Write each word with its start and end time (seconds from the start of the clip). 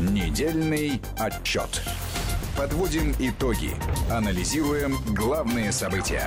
Недельный 0.00 1.00
отчет. 1.18 1.82
Подводим 2.56 3.12
итоги. 3.18 3.70
Анализируем 4.10 4.96
главные 5.14 5.72
события. 5.72 6.22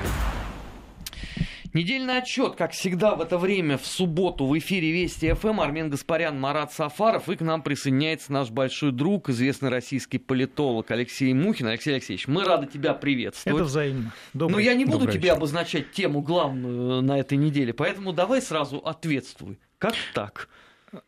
Недельный 1.74 2.20
отчет, 2.20 2.54
как 2.56 2.72
всегда 2.74 3.16
в 3.16 3.22
это 3.22 3.40
время, 3.40 3.80
в 3.80 3.86
субботу 3.88 4.46
в 4.46 4.56
эфире 4.60 4.92
Вести 4.92 5.34
ФМ. 5.34 5.60
Армен 5.60 5.90
Гаспарян, 5.90 6.40
Марат 6.40 6.72
Сафаров. 6.72 7.30
И 7.30 7.36
к 7.36 7.42
нам 7.42 7.64
присоединяется 7.64 8.32
наш 8.32 8.52
большой 8.52 8.92
друг, 8.92 9.30
известный 9.30 9.70
российский 9.70 10.20
политолог 10.20 10.92
Алексей 10.92 11.34
Мухин. 11.34 11.66
Алексей 11.66 11.96
Алексеевич, 11.96 12.28
мы 12.28 12.44
рады 12.44 12.68
тебя 12.68 12.94
приветствовать. 12.94 13.56
Это 13.58 13.66
взаимно. 13.66 14.14
Добрый, 14.34 14.54
Но 14.54 14.60
я 14.60 14.76
не 14.76 14.86
буду 14.86 15.08
тебе 15.08 15.22
вечер. 15.22 15.34
обозначать 15.34 15.92
тему 15.94 16.22
главную 16.22 17.02
на 17.02 17.20
этой 17.20 17.40
неделе, 17.40 17.74
поэтому 17.74 18.14
давай 18.14 18.44
сразу 18.44 18.78
ответствуй. 18.78 19.58
Как 19.80 19.96
так? 20.14 20.50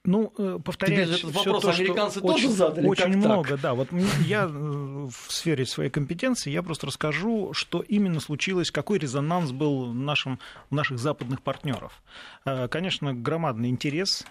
Ну, 0.04 0.34
э, 0.38 0.60
повторяю, 0.64 1.06
Тебе 1.06 1.18
этот 1.18 1.32
вопрос 1.36 1.62
то, 1.64 1.70
американцы 1.70 2.22
тоже 2.22 2.34
очень, 2.34 2.50
задали. 2.50 2.88
Очень 2.88 3.18
много, 3.18 3.50
так? 3.50 3.62
да. 3.62 3.74
Вот 3.74 3.89
я 4.26 4.46
э, 4.46 4.48
в 4.50 5.32
сфере 5.32 5.66
своей 5.66 5.89
компетенции, 5.89 6.52
я 6.52 6.64
просто 6.64 6.88
расскажу, 6.88 7.54
что 7.54 7.82
именно 7.82 8.20
случилось, 8.20 8.71
какой 8.71 8.98
резонанс 9.00 9.52
был 9.52 9.92
в, 9.92 9.96
нашем, 9.96 10.40
в 10.70 10.76
наших 10.76 10.98
западных 10.98 11.42
партнеров. 11.42 12.02
Э, 12.46 12.68
конечно, 12.68 13.14
громадный 13.14 13.70
интерес. 13.70 14.26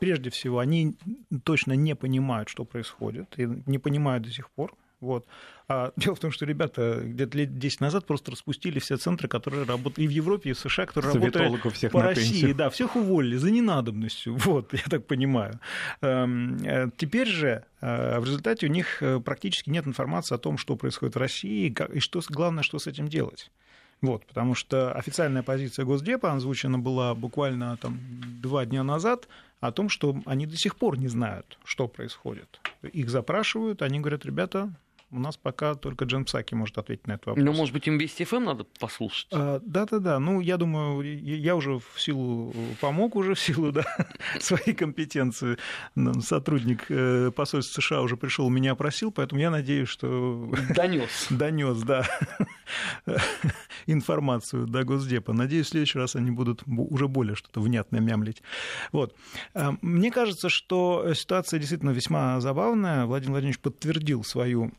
Прежде 0.00 0.30
всего, 0.30 0.58
они 0.58 0.96
точно 1.44 1.72
не 1.74 1.94
понимают, 1.94 2.48
что 2.48 2.64
происходит, 2.64 3.34
и 3.36 3.46
не 3.66 3.78
понимают 3.78 4.24
до 4.24 4.30
сих 4.30 4.50
пор. 4.50 4.74
Вот. 5.04 5.26
А 5.68 5.92
дело 5.96 6.14
в 6.14 6.20
том, 6.20 6.30
что 6.30 6.44
ребята 6.44 7.00
где-то 7.02 7.38
лет 7.38 7.58
10 7.58 7.80
назад 7.80 8.06
просто 8.06 8.32
распустили 8.32 8.78
все 8.78 8.96
центры, 8.96 9.28
которые 9.28 9.64
работали 9.64 10.04
и 10.04 10.08
в 10.08 10.10
Европе, 10.10 10.50
и 10.50 10.52
в 10.52 10.58
США, 10.58 10.86
которые 10.86 11.14
работали 11.14 11.70
всех 11.70 11.92
по 11.92 12.02
России. 12.02 12.30
Пенсию. 12.30 12.54
Да, 12.54 12.70
всех 12.70 12.96
уволили 12.96 13.36
за 13.36 13.50
ненадобностью. 13.50 14.36
Вот, 14.44 14.72
я 14.72 14.84
так 14.90 15.06
понимаю. 15.06 15.58
Эм, 16.02 16.58
э, 16.64 16.90
теперь 16.96 17.26
же 17.26 17.64
э, 17.80 18.20
в 18.20 18.24
результате 18.24 18.66
у 18.66 18.68
них 18.68 19.02
э, 19.02 19.20
практически 19.20 19.70
нет 19.70 19.86
информации 19.86 20.34
о 20.34 20.38
том, 20.38 20.58
что 20.58 20.76
происходит 20.76 21.14
в 21.14 21.18
России, 21.18 21.74
и 21.92 22.00
что, 22.00 22.20
главное, 22.28 22.62
что 22.62 22.78
с 22.78 22.86
этим 22.86 23.08
делать. 23.08 23.50
Вот, 24.02 24.26
потому 24.26 24.54
что 24.54 24.92
официальная 24.92 25.42
позиция 25.42 25.86
Госдепа 25.86 26.32
озвучена 26.32 26.78
была 26.78 27.14
буквально 27.14 27.76
там, 27.78 27.98
два 28.42 28.66
дня 28.66 28.82
назад 28.82 29.28
о 29.60 29.72
том, 29.72 29.88
что 29.88 30.20
они 30.26 30.46
до 30.46 30.56
сих 30.56 30.76
пор 30.76 30.98
не 30.98 31.08
знают, 31.08 31.58
что 31.64 31.88
происходит. 31.88 32.60
Их 32.82 33.08
запрашивают, 33.08 33.80
они 33.80 34.00
говорят, 34.00 34.26
ребята, 34.26 34.70
у 35.10 35.18
нас 35.18 35.36
пока 35.36 35.74
только 35.74 36.04
Джен 36.04 36.24
Псаки 36.24 36.54
может 36.54 36.76
ответить 36.78 37.06
на 37.06 37.12
этот 37.12 37.26
вопрос. 37.26 37.44
Ну, 37.44 37.52
может 37.52 37.72
быть, 37.72 37.86
им 37.86 37.98
Вести 37.98 38.24
ФМ 38.24 38.44
надо 38.44 38.64
послушать? 38.80 39.28
А, 39.32 39.60
да-да-да. 39.64 40.18
Ну, 40.18 40.40
я 40.40 40.56
думаю, 40.56 41.02
я 41.02 41.54
уже 41.54 41.78
в 41.78 42.00
силу 42.00 42.52
помог 42.80 43.14
уже 43.16 43.34
в 43.34 43.40
силу 43.40 43.70
да, 43.72 43.84
своей 44.40 44.74
компетенции. 44.74 45.58
Сотрудник 46.20 46.86
э, 46.88 47.30
посольства 47.30 47.80
США 47.80 48.02
уже 48.02 48.16
пришел, 48.16 48.48
меня 48.50 48.72
опросил, 48.72 49.12
поэтому 49.12 49.40
я 49.40 49.50
надеюсь, 49.50 49.88
что... 49.88 50.52
Донес. 50.74 51.26
Донес, 51.30 51.82
да. 51.82 52.06
Информацию 53.86 54.66
до 54.66 54.84
Госдепа. 54.84 55.32
Надеюсь, 55.32 55.66
в 55.66 55.70
следующий 55.70 55.98
раз 55.98 56.16
они 56.16 56.30
будут 56.30 56.62
уже 56.66 57.08
более 57.08 57.36
что-то 57.36 57.60
внятное 57.60 58.00
мямлить. 58.00 58.42
Вот. 58.92 59.14
А, 59.54 59.76
мне 59.80 60.10
кажется, 60.10 60.48
что 60.48 61.14
ситуация 61.14 61.60
действительно 61.60 61.90
весьма 61.90 62.40
забавная. 62.40 63.06
Владимир 63.06 63.32
Владимирович 63.32 63.60
подтвердил 63.60 64.24
свою 64.24 64.72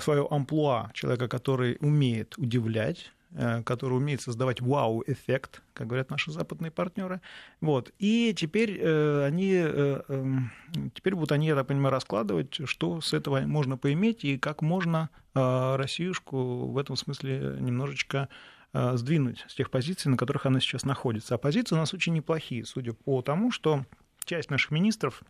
свое 0.00 0.26
амплуа 0.30 0.90
человека, 0.94 1.28
который 1.28 1.76
умеет 1.80 2.36
удивлять, 2.38 3.12
э, 3.34 3.62
который 3.62 3.94
умеет 3.94 4.20
создавать 4.20 4.60
вау-эффект, 4.60 5.62
как 5.72 5.86
говорят 5.86 6.10
наши 6.10 6.30
западные 6.30 6.70
партнеры. 6.70 7.20
Вот. 7.60 7.92
И 7.98 8.34
теперь 8.36 8.78
э, 8.80 9.24
они, 9.26 9.52
э, 9.54 10.02
эм, 10.08 10.52
теперь 10.94 11.14
будут 11.14 11.32
они, 11.32 11.48
я 11.48 11.54
так 11.54 11.66
понимаю, 11.66 11.92
раскладывать, 11.92 12.60
что 12.68 13.00
с 13.00 13.12
этого 13.12 13.40
можно 13.40 13.76
поиметь 13.76 14.24
и 14.24 14.38
как 14.38 14.62
можно 14.62 15.10
Россиюшку 15.32 16.66
в 16.72 16.76
этом 16.76 16.96
смысле 16.96 17.58
немножечко 17.60 18.28
сдвинуть 18.72 19.44
с 19.46 19.54
тех 19.54 19.70
позиций, 19.70 20.10
на 20.10 20.16
которых 20.16 20.44
она 20.44 20.58
сейчас 20.58 20.84
находится. 20.84 21.36
А 21.36 21.38
позиции 21.38 21.76
у 21.76 21.78
нас 21.78 21.94
очень 21.94 22.14
неплохие, 22.14 22.64
судя 22.64 22.94
по 22.94 23.22
тому, 23.22 23.52
что 23.52 23.84
часть 24.24 24.50
наших 24.50 24.72
министров 24.72 25.22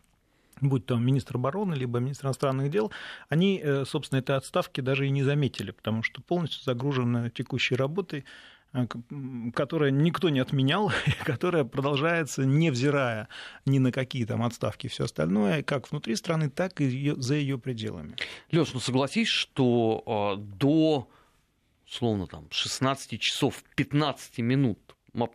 будь 0.59 0.85
то 0.85 0.97
министр 0.97 1.37
обороны, 1.37 1.73
либо 1.73 1.99
министр 1.99 2.27
иностранных 2.27 2.69
дел, 2.69 2.91
они, 3.29 3.61
э, 3.63 3.85
собственно, 3.85 4.19
этой 4.19 4.35
отставки 4.35 4.81
даже 4.81 5.07
и 5.07 5.09
не 5.09 5.23
заметили, 5.23 5.71
потому 5.71 6.03
что 6.03 6.21
полностью 6.21 6.63
загружены 6.63 7.29
текущей 7.29 7.75
работой, 7.75 8.25
э, 8.73 8.87
которая 9.53 9.91
никто 9.91 10.29
не 10.29 10.39
отменял, 10.39 10.91
которая 11.23 11.63
продолжается, 11.63 12.45
невзирая 12.45 13.27
ни 13.65 13.79
на 13.79 13.91
какие 13.91 14.25
там 14.25 14.43
отставки 14.43 14.87
и 14.87 14.89
все 14.89 15.05
остальное, 15.05 15.63
как 15.63 15.89
внутри 15.91 16.15
страны, 16.15 16.49
так 16.49 16.81
и 16.81 17.13
за 17.17 17.35
ее 17.35 17.57
пределами. 17.57 18.15
Леш, 18.51 18.73
ну 18.73 18.79
согласись, 18.79 19.29
что 19.29 20.35
э, 20.37 20.41
до, 20.41 21.09
словно 21.87 22.27
там, 22.27 22.47
16 22.51 23.19
часов 23.19 23.63
15 23.75 24.39
минут 24.39 24.79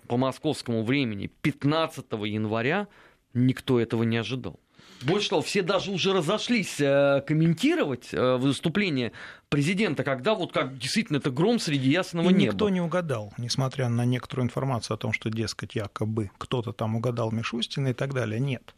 по 0.09 0.16
московскому 0.16 0.84
времени 0.84 1.26
15 1.43 2.06
января 2.25 2.88
никто 3.34 3.78
этого 3.78 4.03
не 4.05 4.16
ожидал. 4.16 4.59
Больше 5.02 5.30
того, 5.30 5.42
все 5.42 5.62
даже 5.62 5.90
уже 5.90 6.12
разошлись 6.12 6.80
э, 6.80 7.22
комментировать 7.26 8.08
э, 8.12 8.36
выступление 8.36 9.12
президента, 9.48 10.02
когда 10.02 10.34
вот 10.34 10.52
как 10.52 10.76
действительно 10.76 11.18
это 11.18 11.30
гром 11.30 11.58
среди 11.60 11.90
ясного 11.90 12.30
и 12.30 12.32
неба. 12.32 12.52
никто 12.52 12.68
не 12.68 12.80
угадал, 12.80 13.32
несмотря 13.38 13.88
на 13.88 14.04
некоторую 14.04 14.46
информацию 14.46 14.96
о 14.96 14.98
том, 14.98 15.12
что, 15.12 15.30
дескать, 15.30 15.76
якобы 15.76 16.30
кто-то 16.38 16.72
там 16.72 16.96
угадал 16.96 17.30
Мишустина 17.30 17.88
и 17.88 17.92
так 17.92 18.12
далее. 18.12 18.40
Нет. 18.40 18.74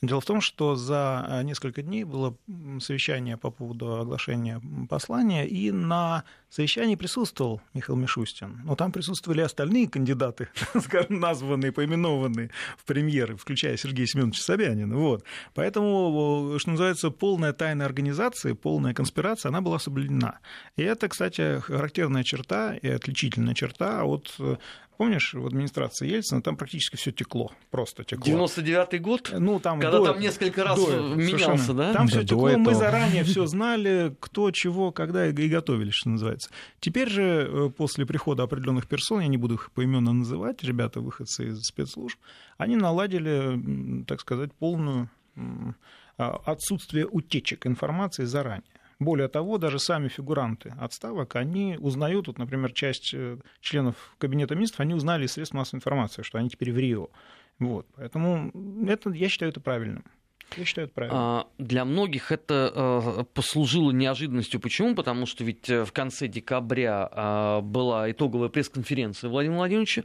Дело 0.00 0.20
в 0.20 0.24
том, 0.24 0.40
что 0.40 0.76
за 0.76 1.26
э, 1.28 1.42
несколько 1.42 1.82
дней 1.82 2.04
было 2.04 2.36
совещание 2.80 3.36
по 3.36 3.50
поводу 3.50 4.00
оглашения 4.00 4.60
послания, 4.88 5.46
и 5.46 5.72
на 5.72 6.24
совещании 6.50 6.96
присутствовал 6.96 7.60
Михаил 7.74 7.98
Мишустин. 7.98 8.60
Но 8.64 8.76
там 8.76 8.92
присутствовали 8.92 9.40
остальные 9.40 9.88
кандидаты, 9.88 10.48
скажем, 10.80 11.18
названные, 11.18 11.72
поименованные 11.72 12.50
в 12.76 12.84
премьеры, 12.84 13.36
включая 13.36 13.76
Сергея 13.76 14.06
Семеновича 14.06 14.42
Собянина. 14.42 14.96
Вот. 14.96 15.24
Поэтому, 15.62 16.56
что 16.58 16.70
называется, 16.70 17.10
полная 17.12 17.52
тайна 17.52 17.84
организации, 17.84 18.52
полная 18.52 18.94
конспирация, 18.94 19.50
она 19.50 19.60
была 19.60 19.78
соблюдена. 19.78 20.40
И 20.74 20.82
это, 20.82 21.06
кстати, 21.06 21.60
характерная 21.60 22.24
черта 22.24 22.74
и 22.74 22.88
отличительная 22.88 23.54
черта 23.54 24.02
от 24.02 24.40
Помнишь, 24.96 25.34
в 25.34 25.46
администрации 25.46 26.08
Ельцина 26.08 26.42
там 26.42 26.56
практически 26.56 26.96
все 26.96 27.12
текло, 27.12 27.52
просто 27.70 28.04
текло. 28.04 28.46
99-й 28.46 28.98
год? 28.98 29.34
Ну, 29.36 29.58
там 29.58 29.80
Когда 29.80 29.98
до, 29.98 30.04
там 30.06 30.20
несколько 30.20 30.64
раз 30.64 30.78
до, 30.78 31.14
менялся, 31.14 31.72
да? 31.72 31.92
Там 31.92 32.06
да, 32.06 32.12
все 32.12 32.24
текло, 32.24 32.56
мы 32.56 32.74
заранее 32.74 33.24
все 33.24 33.46
знали, 33.46 34.16
кто, 34.20 34.50
чего, 34.50 34.92
когда 34.92 35.28
и 35.28 35.32
готовились, 35.32 35.94
что 35.94 36.10
называется. 36.10 36.50
Теперь 36.80 37.08
же, 37.08 37.48
э, 37.48 37.70
после 37.70 38.04
прихода 38.04 38.42
определенных 38.42 38.86
персон, 38.86 39.20
я 39.20 39.28
не 39.28 39.38
буду 39.38 39.54
их 39.54 39.70
поименно 39.72 40.12
называть, 40.12 40.62
ребята, 40.62 41.00
выходцы 41.00 41.48
из 41.48 41.64
спецслужб, 41.64 42.18
они 42.58 42.76
наладили, 42.76 44.04
так 44.06 44.20
сказать, 44.20 44.52
полную 44.52 45.08
отсутствие 46.16 47.06
утечек 47.06 47.66
информации 47.66 48.24
заранее. 48.24 48.64
Более 49.02 49.28
того, 49.28 49.58
даже 49.58 49.78
сами 49.78 50.08
фигуранты 50.08 50.72
отставок, 50.78 51.36
они 51.36 51.76
узнают, 51.78 52.28
вот, 52.28 52.38
например, 52.38 52.72
часть 52.72 53.12
э, 53.14 53.38
членов 53.60 53.96
Кабинета 54.18 54.54
министров, 54.54 54.80
они 54.80 54.94
узнали 54.94 55.26
из 55.26 55.32
средств 55.32 55.54
массовой 55.54 55.78
информации, 55.78 56.22
что 56.22 56.38
они 56.38 56.48
теперь 56.48 56.72
в 56.72 56.78
Рио. 56.78 57.08
Вот. 57.58 57.86
Поэтому 57.96 58.52
это, 58.86 59.10
я 59.10 59.28
считаю 59.28 59.50
это 59.50 59.60
правильным. 59.60 60.04
Я 60.56 60.64
считаю, 60.64 60.86
это 60.86 60.94
правильно. 60.94 61.18
А, 61.18 61.46
для 61.58 61.84
многих 61.84 62.30
это 62.30 62.72
а, 62.74 63.24
послужило 63.24 63.90
неожиданностью. 63.90 64.60
Почему? 64.60 64.94
Потому 64.94 65.26
что 65.26 65.44
ведь 65.44 65.68
э, 65.68 65.84
в 65.84 65.92
конце 65.92 66.28
декабря 66.28 67.08
а, 67.10 67.60
была 67.60 68.10
итоговая 68.10 68.50
пресс-конференция 68.50 69.30
Владимира 69.30 69.58
Владимировича, 69.58 70.04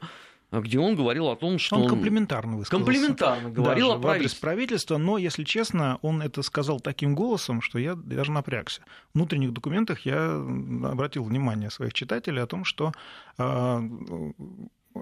где 0.52 0.80
он 0.80 0.96
говорил 0.96 1.28
о 1.28 1.35
том, 1.35 1.59
что... 1.59 1.75
Он 1.75 1.90
комплиментарно 1.90 2.58
высказался. 2.58 2.85
Комплиментарно 2.85 3.50
говорил 3.50 3.88
даже 3.88 4.00
о 4.00 4.02
правительстве. 4.02 4.41
правительства, 4.41 4.97
но, 4.97 5.18
если 5.18 5.44
честно, 5.44 6.00
он 6.02 6.22
это 6.22 6.41
сказал 6.41 6.80
таким 6.80 7.16
голосом, 7.16 7.61
что 7.61 7.79
я 7.79 7.96
даже 7.96 8.32
напрягся. 8.32 8.82
В 9.14 9.16
внутренних 9.16 9.53
документах 9.53 10.02
я 10.05 10.35
обратил 10.35 11.23
внимание 11.23 11.70
своих 11.70 11.94
читателей 11.94 12.41
о 12.41 12.47
том, 12.47 12.64
что 12.64 12.94
а, 13.38 13.82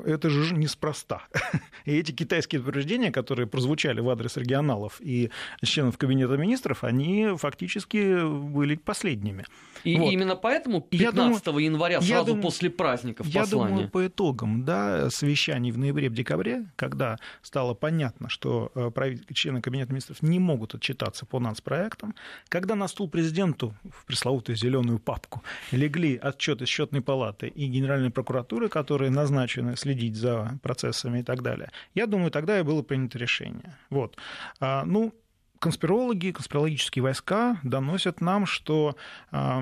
это 0.05 0.29
же 0.29 0.53
неспроста. 0.53 1.23
И 1.85 1.95
эти 1.95 2.11
китайские 2.11 2.61
утверждения, 2.61 3.11
которые 3.11 3.47
прозвучали 3.47 3.99
в 4.01 4.09
адрес 4.09 4.37
регионалов 4.37 4.99
и 5.01 5.29
членов 5.63 5.97
Кабинета 5.97 6.35
министров, 6.37 6.83
они 6.83 7.29
фактически 7.37 8.25
были 8.27 8.75
последними. 8.75 9.45
И 9.83 9.97
вот. 9.97 10.11
именно 10.11 10.35
поэтому 10.35 10.81
15 10.81 11.45
думаю, 11.45 11.63
января, 11.63 12.01
сразу 12.01 12.27
думаю, 12.27 12.41
после 12.41 12.69
праздников 12.71 13.27
Я 13.27 13.41
послания. 13.41 13.69
думаю, 13.69 13.89
по 13.89 14.07
итогам 14.07 14.65
да, 14.65 15.09
совещаний 15.11 15.71
в 15.71 15.77
ноябре-декабре, 15.77 16.65
когда 16.75 17.17
стало 17.43 17.75
понятно, 17.75 18.27
что 18.29 18.71
э, 18.73 19.15
члены 19.33 19.61
Кабинета 19.61 19.91
министров 19.91 20.23
не 20.23 20.39
могут 20.39 20.73
отчитаться 20.73 21.27
по 21.27 21.39
нацпроектам, 21.39 22.15
когда 22.49 22.73
на 22.75 22.87
стул 22.87 23.07
президенту 23.09 23.75
в 23.83 24.05
пресловутую 24.05 24.55
зеленую 24.55 24.97
папку 24.97 25.43
легли 25.71 26.17
отчеты 26.17 26.65
счетной 26.65 27.01
палаты 27.01 27.47
и 27.47 27.67
Генеральной 27.67 28.09
прокуратуры, 28.09 28.69
которые 28.69 29.11
назначены 29.11 29.75
следить 29.85 30.15
за 30.15 30.57
процессами 30.63 31.19
и 31.19 31.23
так 31.23 31.43
далее. 31.43 31.69
Я 31.93 32.07
думаю, 32.07 32.31
тогда 32.31 32.59
и 32.59 32.63
было 32.63 32.81
принято 32.81 33.19
решение. 33.19 33.77
Вот. 33.91 34.17
А, 34.59 34.83
ну, 34.83 35.13
конспирологи, 35.59 36.31
конспирологические 36.31 37.03
войска 37.03 37.59
доносят 37.61 38.19
нам, 38.19 38.47
что 38.47 38.95
э, 39.31 39.59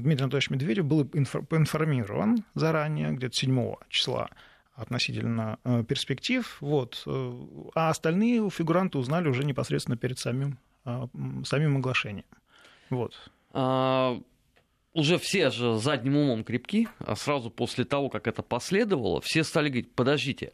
Дмитрий 0.00 0.24
Анатольевич 0.24 0.50
Медведев 0.50 0.84
был 0.86 1.04
поинформирован 1.04 2.44
заранее, 2.54 3.12
где-то 3.12 3.34
7 3.34 3.74
числа, 3.88 4.28
относительно 4.74 5.58
э, 5.62 5.84
перспектив, 5.84 6.56
вот, 6.60 7.04
э, 7.06 7.32
а 7.76 7.90
остальные 7.90 8.50
фигуранты 8.50 8.98
узнали 8.98 9.28
уже 9.28 9.44
непосредственно 9.44 9.96
перед 9.96 10.18
самим, 10.18 10.58
самим 11.44 11.76
оглашением. 11.76 12.26
Вот. 12.90 13.14
Уже 14.94 15.18
все 15.18 15.50
же 15.50 15.76
задним 15.78 16.16
умом 16.16 16.44
крепки, 16.44 16.88
а 17.00 17.16
сразу 17.16 17.50
после 17.50 17.84
того, 17.84 18.08
как 18.08 18.28
это 18.28 18.42
последовало, 18.42 19.20
все 19.20 19.42
стали 19.42 19.68
говорить, 19.68 19.92
подождите, 19.92 20.52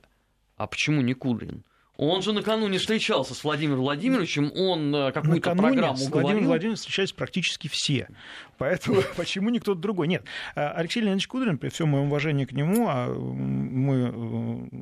а 0.57 0.67
почему 0.67 1.03
не 1.03 1.13
Кудрин? 1.13 1.63
Он 2.03 2.23
же 2.23 2.33
накануне 2.33 2.79
встречался 2.79 3.35
с 3.35 3.45
Владимиром 3.45 3.81
Владимировичем, 3.81 4.51
он 4.55 4.95
э, 4.95 5.13
какую-то 5.13 5.51
накануне 5.51 5.75
программу 5.75 5.97
с 5.99 6.09
говорил. 6.09 6.23
Владимиром 6.23 6.47
Владимировичем 6.47 6.81
встречались 6.81 7.13
практически 7.13 7.69
все. 7.69 8.09
Поэтому 8.57 9.03
почему 9.19 9.51
не 9.51 9.61
кто-то 9.61 9.79
другой? 9.79 10.09
Нет, 10.09 10.25
э, 10.55 10.67
Алексей 10.67 11.01
Леонидович 11.01 11.29
Кудрин, 11.29 11.59
при 11.59 11.69
всем 11.69 11.91
моем 11.91 12.07
уважении 12.07 12.47
к 12.47 12.53
нему, 12.53 12.87
а 12.89 13.07
мы, 13.13 13.97
э, 13.97 14.77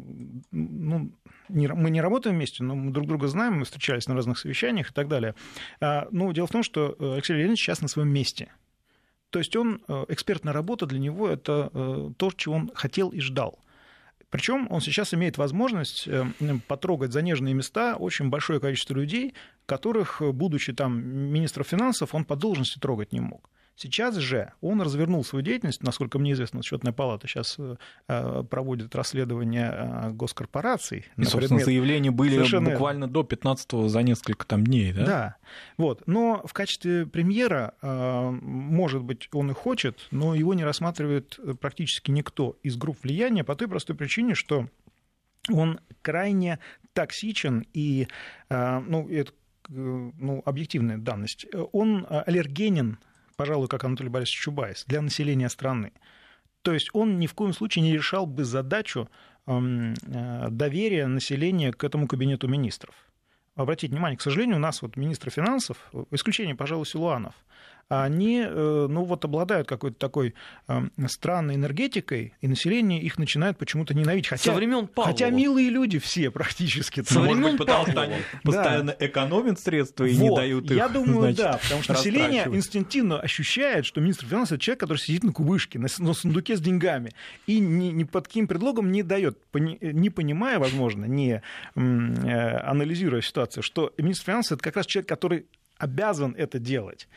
ну, 0.53 1.13
не, 1.49 1.67
мы 1.67 1.91
не 1.91 2.01
работаем 2.01 2.37
вместе, 2.37 2.63
но 2.63 2.77
мы 2.77 2.93
друг 2.93 3.09
друга 3.09 3.27
знаем, 3.27 3.55
мы 3.55 3.65
встречались 3.65 4.07
на 4.07 4.15
разных 4.15 4.39
совещаниях 4.39 4.93
и 4.93 4.95
так 4.95 5.09
далее. 5.09 5.35
А, 5.81 6.07
ну, 6.13 6.33
дело 6.33 6.47
в 6.47 6.53
том, 6.53 6.63
что 6.63 6.95
Алексей 7.01 7.33
Леонидович 7.33 7.63
сейчас 7.63 7.81
на 7.81 7.89
своем 7.89 8.11
месте. 8.11 8.53
То 9.31 9.39
есть 9.39 9.55
он, 9.57 9.83
экспертная 10.09 10.53
работа 10.53 10.87
для 10.87 10.99
него 10.99 11.29
это 11.29 11.71
то, 12.17 12.31
чего 12.37 12.55
он 12.55 12.71
хотел 12.75 13.11
и 13.11 13.21
ждал. 13.21 13.59
Причем 14.31 14.67
он 14.71 14.81
сейчас 14.81 15.15
имеет 15.15 15.39
возможность 15.39 16.07
э, 16.07 16.27
потрогать 16.67 17.13
за 17.13 17.23
нежные 17.23 17.55
места 17.55 17.97
очень 17.97 18.29
большое 18.29 18.61
количество 18.61 18.95
людей, 18.95 19.35
которых, 19.65 20.21
будучи 20.21 20.73
там 20.73 21.01
министром 21.01 21.65
финансов, 21.65 22.15
он 22.15 22.25
по 22.25 22.37
должности 22.37 22.79
трогать 22.79 23.13
не 23.13 23.21
мог. 23.21 23.49
Сейчас 23.81 24.17
же 24.17 24.53
он 24.61 24.83
развернул 24.83 25.25
свою 25.25 25.45
деятельность, 25.45 25.85
насколько 25.85 26.19
мне 26.19 26.33
известно, 26.33 26.65
счетная 26.65 26.93
палата 26.93 27.29
сейчас 27.29 27.57
э, 28.09 28.43
проводит 28.51 28.93
расследование 28.97 29.73
э, 29.73 30.11
госкорпораций. 30.11 31.07
И, 31.17 31.23
собственно, 31.23 31.47
предмет... 31.47 31.65
заявления 31.65 32.11
были 32.11 32.35
Совершенно... 32.35 32.71
буквально 32.71 33.07
до 33.07 33.23
15 33.23 33.89
за 33.89 34.03
несколько 34.03 34.45
там 34.45 34.65
дней, 34.65 34.93
да? 34.93 35.07
Да. 35.07 35.37
Вот. 35.77 36.03
Но 36.09 36.43
в 36.45 36.53
качестве 36.55 37.07
премьера, 37.07 37.75
э, 37.81 38.31
может 38.43 39.05
быть, 39.05 39.29
он 39.33 39.53
и 39.53 39.55
хочет, 39.55 40.09
но 40.11 40.35
его 40.35 40.55
не 40.55 40.65
рассматривает 40.65 41.39
практически 41.61 42.11
никто 42.11 42.59
из 42.65 42.77
групп 42.77 42.99
влияния 43.05 43.45
по 43.45 43.55
той 43.55 43.69
простой 43.69 43.95
причине, 43.95 44.35
что 44.35 44.69
он 45.53 45.79
крайне 46.03 46.59
токсичен 46.95 47.65
и, 47.73 48.09
ну, 48.51 49.09
это 49.09 49.31
ну, 49.69 50.43
объективная 50.45 50.99
данность, 50.99 51.47
он 51.73 52.07
аллергенен 52.09 52.99
пожалуй, 53.39 53.69
как 53.69 53.85
Анатолий 53.85 54.11
Борисович 54.11 54.41
Чубайс, 54.41 54.85
для 54.89 55.01
населения 55.01 55.49
страны. 55.49 55.93
То 56.63 56.73
есть 56.73 56.91
он 56.93 57.21
ни 57.21 57.29
в 57.29 57.35
коем 57.35 57.53
случае 57.53 57.85
не 57.85 57.93
решал 57.93 58.27
бы 58.27 58.43
задачу 58.43 59.09
э, 59.47 59.95
доверия 60.51 61.07
населения 61.07 61.73
к 61.73 61.85
этому 61.85 62.09
кабинету 62.09 62.49
министров. 62.49 62.97
Обратите 63.55 63.93
внимание, 63.93 64.19
к 64.19 64.23
сожалению, 64.23 64.57
у 64.57 64.61
нас 64.61 64.83
вот 64.83 64.97
министр 64.97 65.31
финансов, 65.31 65.77
в 65.93 66.13
исключение, 66.17 66.57
пожалуй, 66.57 66.85
Силуанов, 66.85 67.35
они 67.89 68.45
э, 68.47 68.87
ну, 68.89 69.05
вот, 69.05 69.25
обладают 69.25 69.67
какой-то 69.67 69.97
такой 69.99 70.35
эм, 70.69 70.93
странной 71.09 71.55
энергетикой, 71.55 72.35
и 72.41 72.49
население 72.49 73.01
их 73.01 73.19
начинает 73.19 73.57
почему-то 73.57 73.95
ненавидеть. 73.95 74.29
Хотя, 74.29 74.53
Со 74.53 74.53
времен 74.53 74.87
Павлова. 74.87 75.13
Хотя 75.13 75.31
милые 75.31 75.71
люди 75.71 75.99
все 75.99 76.31
практически. 76.31 77.03
Со 77.03 77.21
времен 77.21 77.57
потому 77.57 77.87
что 77.87 78.03
они 78.03 78.17
постоянно 78.45 78.97
да. 78.99 79.07
экономят 79.07 79.59
средства 79.59 80.05
и 80.05 80.15
вот. 80.15 80.23
не 80.23 80.37
дают 80.37 80.71
их. 80.71 80.77
Я 80.77 80.89
думаю, 80.89 81.21
значит, 81.21 81.39
да, 81.39 81.59
потому 81.63 81.83
что 81.83 81.95
население 81.95 82.45
инстинктивно 82.47 83.21
ощущает, 83.21 83.87
что 83.87 84.01
министр 84.01 84.27
финансов 84.27 84.57
это 84.57 84.65
человек, 84.65 84.81
который 84.81 84.99
сидит 84.99 85.25
на 85.25 85.33
кубышке, 85.33 85.79
на, 85.79 85.89
на 85.99 86.13
сундуке 86.13 86.57
с 86.57 86.61
деньгами, 86.61 87.13
и 87.47 87.59
ни, 87.59 87.87
ни 87.87 88.05
под 88.05 88.27
каким 88.27 88.49
предлогом 88.49 88.93
не 88.93 89.03
дает, 89.03 89.39
не 89.55 90.11
понимая, 90.11 90.59
возможно, 90.59 91.07
не 91.07 91.43
э, 91.75 91.81
анализируя 91.81 93.23
ситуацию, 93.23 93.63
что 93.63 93.95
министр 93.97 94.27
финансов 94.27 94.53
это 94.53 94.65
как 94.65 94.77
раз 94.77 94.87
человек, 94.87 95.09
который 95.09 95.47
обязан 95.79 96.35
это 96.37 96.59
делать. 96.59 97.09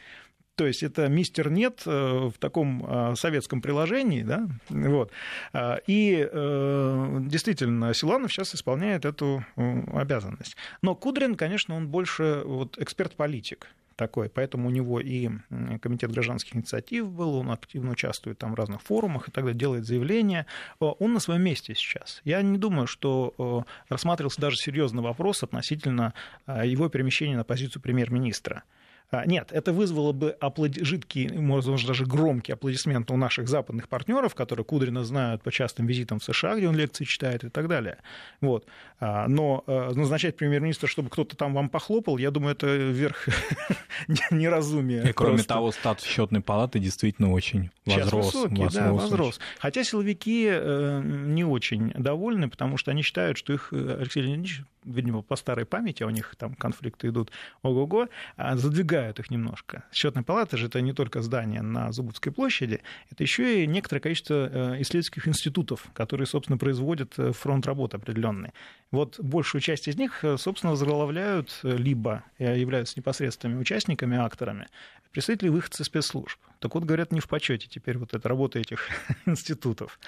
То 0.56 0.68
есть 0.68 0.84
это 0.84 1.08
мистер 1.08 1.50
нет 1.50 1.82
э, 1.86 1.92
в 1.92 2.38
таком 2.38 2.86
э, 2.86 3.16
советском 3.16 3.62
приложении, 3.62 4.22
да, 4.22 4.48
вот. 4.70 5.12
Э, 5.54 5.78
и 5.88 6.30
действительно, 7.30 7.94
Силанов 7.94 8.32
сейчас 8.32 8.54
исполняет 8.54 9.06
эту 9.06 9.46
обязанность. 9.56 10.58
Но 10.82 10.94
Кудрин, 10.94 11.36
конечно, 11.36 11.76
он 11.76 11.88
больше 11.88 12.44
вот 12.46 12.78
эксперт-политик 12.78 13.70
такой, 13.96 14.30
поэтому 14.30 14.68
у 14.68 14.72
него 14.72 15.00
и 15.00 15.30
комитет 15.82 16.12
гражданских 16.12 16.56
инициатив 16.56 17.10
был, 17.10 17.36
он 17.36 17.52
активно 17.52 17.92
участвует 17.92 18.38
там 18.40 18.52
в 18.52 18.56
разных 18.56 18.82
форумах 18.82 19.30
и 19.30 19.32
тогда 19.32 19.54
делает 19.54 19.86
заявления. 19.86 20.48
Он 20.80 21.14
на 21.14 21.20
своем 21.20 21.44
месте 21.44 21.76
сейчас. 21.76 22.22
Я 22.24 22.42
не 22.42 22.58
думаю, 22.58 22.88
что 22.88 23.66
рассматривался 23.90 24.42
даже 24.42 24.58
серьезный 24.58 25.04
вопрос 25.04 25.44
относительно 25.44 26.14
его 26.48 26.90
перемещения 26.90 27.38
на 27.38 27.44
позицию 27.44 27.82
премьер-министра. 27.82 28.64
А, 29.12 29.26
нет, 29.26 29.52
это 29.52 29.74
вызвало 29.74 30.14
бы 30.14 30.32
аплоди... 30.40 30.84
жидкие, 30.86 31.34
можно 31.34 31.78
даже 31.86 32.06
громкие 32.06 32.54
аплодисменты 32.54 33.14
у 33.14 33.18
наших 33.18 33.50
западных 33.50 33.90
партнеров, 33.90 34.36
которые 34.36 34.64
Кудрина 34.64 35.04
знают 35.04 35.44
по 35.44 35.52
частым 35.52 35.86
визитам 35.86 36.20
в 36.20 36.24
США, 36.24 36.56
где 36.56 36.70
он 36.70 36.76
лекции 36.78 37.04
читает 37.04 37.44
и 37.44 37.50
так 37.50 37.68
далее. 37.68 37.98
Вот. 38.40 38.66
А, 39.02 39.28
но 39.28 39.66
э, 39.68 39.92
назначать 39.94 40.38
премьер-министра, 40.38 40.88
чтобы 40.88 41.10
кто-то 41.10 41.36
там 41.36 41.54
вам 41.54 41.68
похлопал, 41.68 42.18
я 42.18 42.32
думаю, 42.32 42.54
это 42.54 42.68
верх 42.68 43.28
неразумия. 44.32 45.04
И 45.04 45.12
кроме 45.12 45.44
того, 45.44 45.74
статус 45.74 46.06
счетной 46.06 46.40
палаты 46.40 46.80
действительно 46.80 47.34
очень 47.34 47.70
возрос. 47.86 48.34
Высокий, 48.34 48.64
возрос, 48.64 48.74
да, 48.74 48.94
возрос. 48.94 49.40
Хотя 49.60 49.84
силовики 49.84 50.48
э, 50.50 51.02
не 51.04 51.44
очень 51.44 51.92
довольны, 51.92 52.50
потому 52.50 52.78
что 52.78 52.92
они 52.92 53.02
считают, 53.02 53.38
что 53.38 53.52
их 53.52 53.74
э, 53.74 53.98
Алексей 54.00 54.22
Леонидович 54.22 54.64
видимо, 54.86 55.22
по 55.22 55.36
старой 55.36 55.66
памяти, 55.66 56.04
а 56.04 56.08
у 56.08 56.10
них 56.10 56.36
там 56.38 56.56
конфликты 56.56 57.08
идут, 57.08 57.32
ого-го, 57.62 58.08
а 58.36 58.58
задвигают 59.02 59.20
их 59.20 59.32
немножко. 59.32 59.84
Счетная 59.92 60.24
палата 60.24 60.58
же 60.58 60.68
это 60.68 60.82
не 60.82 60.94
только 60.94 61.22
здание 61.22 61.62
на 61.62 61.92
Зубовской 61.92 62.32
площади, 62.32 62.82
это 63.10 63.24
еще 63.24 63.64
и 63.64 63.68
некоторое 63.68 64.00
количество 64.00 64.34
э, 64.34 64.82
исследовательских 64.82 65.28
институтов, 65.28 65.88
которые, 65.94 66.28
собственно, 66.28 66.58
производят 66.58 67.18
э, 67.18 67.32
фронт 67.32 67.66
работы 67.66 67.98
определенный. 67.98 68.52
Вот 68.92 69.20
большую 69.20 69.62
часть 69.62 69.88
из 69.88 69.98
них, 69.98 70.24
э, 70.24 70.38
собственно, 70.38 70.72
возглавляют 70.72 71.60
либо 71.64 72.24
являются 72.40 72.94
непосредственными 72.98 73.60
участниками, 73.60 74.18
акторами, 74.18 74.68
представители 75.12 75.50
выходцы 75.50 75.84
спецслужб. 75.84 76.40
Так 76.60 76.76
вот, 76.76 76.84
говорят, 76.84 77.12
не 77.12 77.20
в 77.20 77.28
почете 77.28 77.68
теперь 77.68 77.98
вот 77.98 78.14
эта 78.14 78.30
работа 78.30 78.60
этих 78.60 78.90
институтов. 79.26 80.00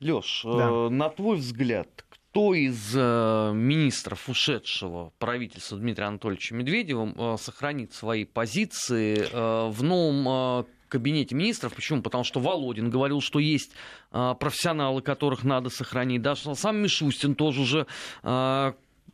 Леш, 0.00 0.42
да. 0.44 0.88
на 0.90 1.08
твой 1.08 1.36
взгляд, 1.38 2.04
кто 2.30 2.54
из 2.54 2.92
э, 2.94 3.52
министров 3.54 4.28
ушедшего 4.28 5.12
правительства 5.18 5.78
Дмитрия 5.78 6.06
Анатольевича 6.06 6.54
Медведева 6.54 7.34
э, 7.34 7.36
сохранит 7.38 7.94
свои 7.94 8.24
позиции 8.24 9.26
э, 9.32 9.68
в 9.70 9.82
новом 9.82 10.66
кабинете 10.88 11.34
министров. 11.34 11.74
Почему? 11.74 12.02
Потому 12.02 12.24
что 12.24 12.40
Володин 12.40 12.90
говорил, 12.90 13.20
что 13.20 13.38
есть 13.38 13.72
профессионалы, 14.10 15.02
которых 15.02 15.44
надо 15.44 15.68
сохранить. 15.68 16.22
Даже 16.22 16.54
сам 16.54 16.78
Мишустин 16.78 17.34
тоже 17.34 17.60
уже 17.60 17.86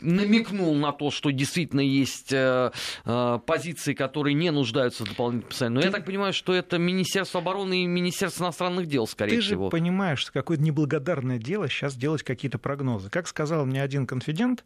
намекнул 0.01 0.75
на 0.75 0.93
то, 0.93 1.11
что 1.11 1.31
действительно 1.31 1.81
есть 1.81 2.33
э, 2.33 2.71
э, 3.05 3.39
позиции, 3.47 3.95
которые 3.95 4.35
не 4.35 4.51
нуждаются 4.51 5.05
в 5.05 5.09
дополнительном 5.09 5.49
постоянно. 5.49 5.75
Но 5.77 5.81
ты... 5.81 5.87
я 5.89 5.93
так 5.93 6.05
понимаю, 6.05 6.33
что 6.33 6.55
это 6.55 6.79
Министерство 6.79 7.41
обороны 7.41 7.85
и 7.85 7.87
Министерство 7.87 8.45
иностранных 8.45 8.87
дел, 8.87 9.07
скорее 9.07 9.37
ты 9.37 9.41
всего. 9.41 9.69
Ты 9.71 9.77
же 9.77 9.83
понимаешь, 9.83 10.19
что 10.19 10.33
какое-то 10.33 10.63
неблагодарное 10.63 11.39
дело 11.39 11.69
сейчас 11.69 11.97
делать 11.97 12.23
какие-то 12.23 12.59
прогнозы. 12.59 13.11
Как 13.11 13.29
сказал 13.29 13.67
мне 13.67 13.83
один 13.83 14.07
конфидент, 14.07 14.65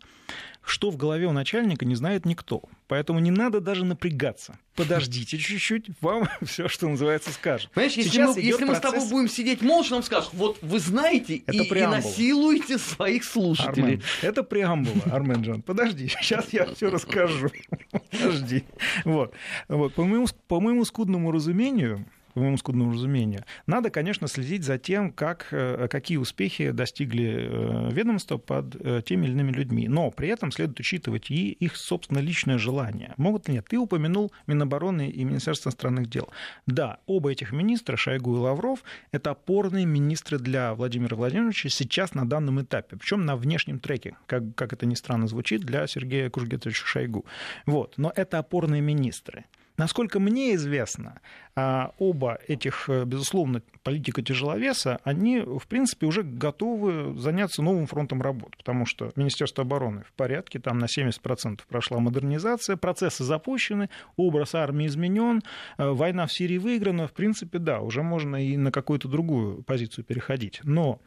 что 0.68 0.90
в 0.90 0.96
голове 0.96 1.26
у 1.26 1.32
начальника 1.32 1.84
не 1.84 1.94
знает 1.94 2.26
никто. 2.26 2.62
Поэтому 2.86 3.18
не 3.18 3.30
надо 3.30 3.60
даже 3.60 3.84
напрягаться. 3.84 4.58
Подождите 4.74 5.38
чуть-чуть, 5.38 5.86
вам 6.00 6.28
все, 6.42 6.68
что 6.68 6.88
называется, 6.88 7.30
скажут. 7.32 7.70
Понимаешь, 7.72 7.96
если, 7.96 8.22
мы, 8.22 8.40
если 8.40 8.64
процесс... 8.64 8.68
мы 8.68 8.74
с 8.76 8.80
тобой 8.80 9.08
будем 9.10 9.28
сидеть 9.28 9.62
молча, 9.62 9.92
нам 9.92 10.02
скажут, 10.02 10.30
вот 10.32 10.58
вы 10.62 10.78
знаете 10.78 11.42
это 11.46 11.62
и, 11.62 11.66
и 11.66 11.86
насилуете 11.86 12.78
своих 12.78 13.24
слушателей. 13.24 13.94
Армен, 13.94 14.02
это 14.22 14.42
преамбула, 14.42 15.02
Армен 15.18 15.42
Джон. 15.42 15.62
Подожди, 15.62 16.08
сейчас 16.20 16.52
я 16.52 16.66
все 16.66 16.90
расскажу. 16.90 17.48
Подожди. 18.10 18.64
Вот. 19.04 19.34
Вот. 19.68 19.94
По, 19.94 20.04
моему, 20.04 20.26
по 20.46 20.60
моему 20.60 20.84
скудному 20.84 21.30
разумению, 21.30 22.04
по 22.38 22.42
моему 22.42 22.56
скудному 22.56 22.92
разумению. 22.92 23.44
Надо, 23.66 23.90
конечно, 23.90 24.28
следить 24.28 24.62
за 24.62 24.78
тем, 24.78 25.10
как, 25.10 25.48
э, 25.50 25.88
какие 25.90 26.18
успехи 26.18 26.70
достигли 26.70 27.48
э, 27.50 27.90
ведомства 27.90 28.38
под 28.38 28.76
э, 28.76 29.02
теми 29.04 29.26
или 29.26 29.32
иными 29.32 29.50
людьми. 29.50 29.88
Но 29.88 30.10
при 30.12 30.28
этом 30.28 30.52
следует 30.52 30.78
учитывать 30.78 31.30
и 31.30 31.50
их, 31.50 31.76
собственно, 31.76 32.20
личное 32.20 32.58
желание. 32.58 33.14
Могут 33.16 33.48
ли 33.48 33.54
нет? 33.54 33.66
Ты 33.68 33.76
упомянул 33.76 34.32
Минобороны 34.46 35.08
и 35.08 35.24
Министерство 35.24 35.68
иностранных 35.68 36.08
дел. 36.08 36.28
Да, 36.66 36.98
оба 37.06 37.32
этих 37.32 37.52
министра, 37.52 37.96
Шойгу 37.96 38.36
и 38.36 38.38
Лавров, 38.38 38.84
это 39.10 39.32
опорные 39.32 39.84
министры 39.84 40.38
для 40.38 40.74
Владимира 40.74 41.16
Владимировича 41.16 41.68
сейчас 41.68 42.14
на 42.14 42.28
данном 42.28 42.62
этапе. 42.62 42.96
Причем 42.96 43.24
на 43.24 43.34
внешнем 43.34 43.80
треке, 43.80 44.16
как, 44.26 44.54
как 44.54 44.72
это 44.72 44.86
ни 44.86 44.94
странно 44.94 45.26
звучит, 45.26 45.62
для 45.62 45.86
Сергея 45.88 46.30
Кужгетовича 46.30 46.86
Шойгу. 46.86 47.26
Вот. 47.66 47.94
Но 47.96 48.12
это 48.14 48.38
опорные 48.38 48.80
министры. 48.80 49.44
Насколько 49.78 50.18
мне 50.18 50.56
известно, 50.56 51.20
а, 51.54 51.92
оба 51.98 52.40
этих, 52.48 52.88
э, 52.88 53.04
безусловно, 53.04 53.62
политика 53.84 54.22
тяжеловеса, 54.22 54.98
они, 55.04 55.38
в 55.40 55.68
принципе, 55.68 56.06
уже 56.06 56.24
готовы 56.24 57.16
заняться 57.16 57.62
новым 57.62 57.86
фронтом 57.86 58.20
работ, 58.20 58.56
потому 58.56 58.86
что 58.86 59.12
Министерство 59.14 59.62
обороны 59.62 60.02
в 60.02 60.12
порядке, 60.14 60.58
там 60.58 60.80
на 60.80 60.86
70% 60.88 61.60
прошла 61.68 62.00
модернизация, 62.00 62.76
процессы 62.76 63.22
запущены, 63.22 63.88
образ 64.16 64.56
армии 64.56 64.88
изменен, 64.88 65.42
э, 65.78 65.88
война 65.88 66.26
в 66.26 66.32
Сирии 66.32 66.58
выиграна, 66.58 67.06
в 67.06 67.12
принципе, 67.12 67.60
да, 67.60 67.80
уже 67.80 68.02
можно 68.02 68.44
и 68.44 68.56
на 68.56 68.72
какую-то 68.72 69.06
другую 69.06 69.62
позицию 69.62 70.04
переходить. 70.04 70.60
Но 70.64 71.00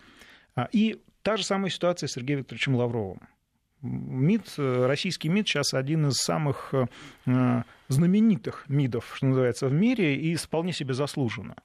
а, 0.55 0.69
и 0.71 1.01
та 1.23 1.35
же 1.35 1.43
самая 1.43 1.69
ситуация 1.69 2.07
с 2.07 2.13
Сергеем 2.13 2.39
Викторовичем 2.39 2.75
Лавровым. 2.75 3.19
МИД, 3.81 4.53
э, 4.57 4.85
российский 4.85 5.29
МИД 5.29 5.47
сейчас 5.47 5.73
один 5.73 6.07
из 6.07 6.17
самых 6.17 6.73
э, 7.25 7.63
знаменитых 7.87 8.65
МИДов, 8.67 9.11
что 9.15 9.27
называется, 9.27 9.67
в 9.67 9.73
мире, 9.73 10.15
и 10.15 10.35
вполне 10.35 10.73
себе 10.73 10.93
заслуженно. 10.93 11.55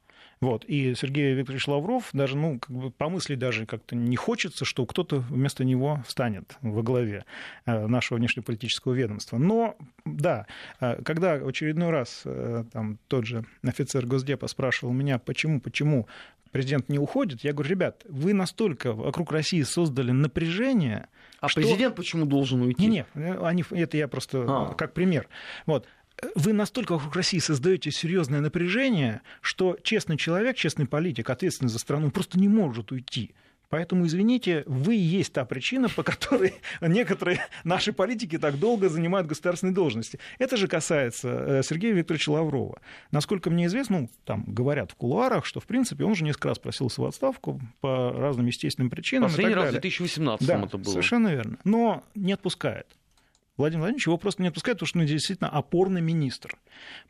Вот. 0.41 0.65
И 0.67 0.95
Сергей 0.95 1.33
Викторович 1.35 1.67
Лавров 1.67 2.11
даже, 2.13 2.37
ну, 2.37 2.59
как 2.59 2.71
бы 2.71 2.91
помыслить 2.91 3.39
даже 3.39 3.65
как-то 3.65 3.97
не 3.97 4.17
хочется, 4.17 4.67
что 4.67 4.85
кто-то 4.85 5.17
вместо 5.21 5.65
него 5.65 6.03
встанет 6.07 6.59
во 6.61 6.83
главе 6.83 7.25
э, 7.65 7.87
нашего 7.87 8.19
внешнеполитического 8.19 8.93
ведомства. 8.93 9.39
Но, 9.39 9.77
да, 10.05 10.47
когда 10.79 11.39
в 11.39 11.49
очередной 11.49 11.91
раз 11.91 12.25
там, 12.73 12.99
тот 13.09 13.27
же 13.27 13.47
офицер 13.63 14.05
Госдепа 14.07 14.47
спрашивал 14.47 14.93
меня, 14.93 15.19
почему, 15.19 15.61
почему 15.61 16.07
президент 16.53 16.89
не 16.89 16.99
уходит, 16.99 17.45
я 17.45 17.53
говорю, 17.53 17.71
ребят, 17.71 18.03
вы 18.09 18.33
настолько 18.33 18.93
вокруг 18.93 19.33
России 19.33 19.63
создали 19.63 20.11
напряжение, 20.11 21.09
а 21.47 21.49
что... 21.49 21.61
президент 21.61 21.97
почему 21.97 22.26
должен 22.26 22.62
уйти? 22.62 22.87
Не, 22.87 23.07
не, 23.15 23.35
они, 23.35 23.65
это 23.71 23.97
я 23.97 24.09
просто 24.09 24.45
а. 24.49 24.75
как 24.75 24.93
пример. 24.93 25.29
Вот 25.67 25.87
вы 26.35 26.53
настолько 26.53 26.93
вокруг 26.93 27.15
России 27.17 27.38
создаете 27.38 27.91
серьезное 27.91 28.41
напряжение, 28.41 29.21
что 29.41 29.76
честный 29.83 30.17
человек, 30.17 30.57
честный 30.57 30.87
политик, 30.87 31.29
ответственный 31.31 31.69
за 31.69 31.79
страну, 31.79 32.11
просто 32.11 32.38
не 32.38 32.49
может 32.49 32.93
уйти. 32.93 33.35
Поэтому, 33.69 34.07
извините, 34.07 34.63
вы 34.67 34.97
и 34.97 35.01
есть 35.01 35.33
та 35.33 35.45
причина, 35.45 35.89
по 35.89 36.03
которой 36.03 36.55
некоторые 36.81 37.41
наши 37.65 37.93
политики 37.93 38.39
так 38.39 38.59
долго 38.59 38.89
занимают 38.89 39.27
государственные 39.27 39.75
должности. 39.75 40.19
Это 40.39 40.57
же 40.57 40.69
касается 40.69 41.29
э, 41.29 41.63
Сергея 41.65 41.93
Викторовича 41.93 42.33
Лаврова. 42.33 42.81
Насколько 43.11 43.51
мне 43.51 43.67
известно, 43.67 44.01
ну, 44.01 44.11
там 44.25 44.45
говорят 44.47 44.93
в 44.93 44.95
кулуарах, 44.95 45.45
что, 45.45 45.61
в 45.61 45.67
принципе, 45.67 46.05
он 46.05 46.15
же 46.15 46.25
несколько 46.25 46.49
раз 46.49 46.59
просился 46.59 47.01
в 47.01 47.05
отставку 47.07 47.61
по 47.81 48.13
разным 48.13 48.47
естественным 48.47 48.91
причинам. 48.91 49.31
Последний 49.31 49.55
раз 49.55 49.69
в 49.69 49.73
2018 49.73 50.47
да, 50.47 50.63
это 50.63 50.79
было. 50.79 50.91
совершенно 50.91 51.29
верно. 51.29 51.59
Но 51.65 52.05
не 52.15 52.33
отпускает. 52.33 52.87
Владимир 53.57 53.81
Владимирович 53.81 54.07
его 54.07 54.19
просто 54.19 54.43
не 54.43 54.49
отпускает, 54.49 54.77
потому 54.77 54.89
что 54.89 54.99
он 54.99 55.07
действительно 55.07 55.49
опорный 55.49 56.03
министр. 56.03 56.59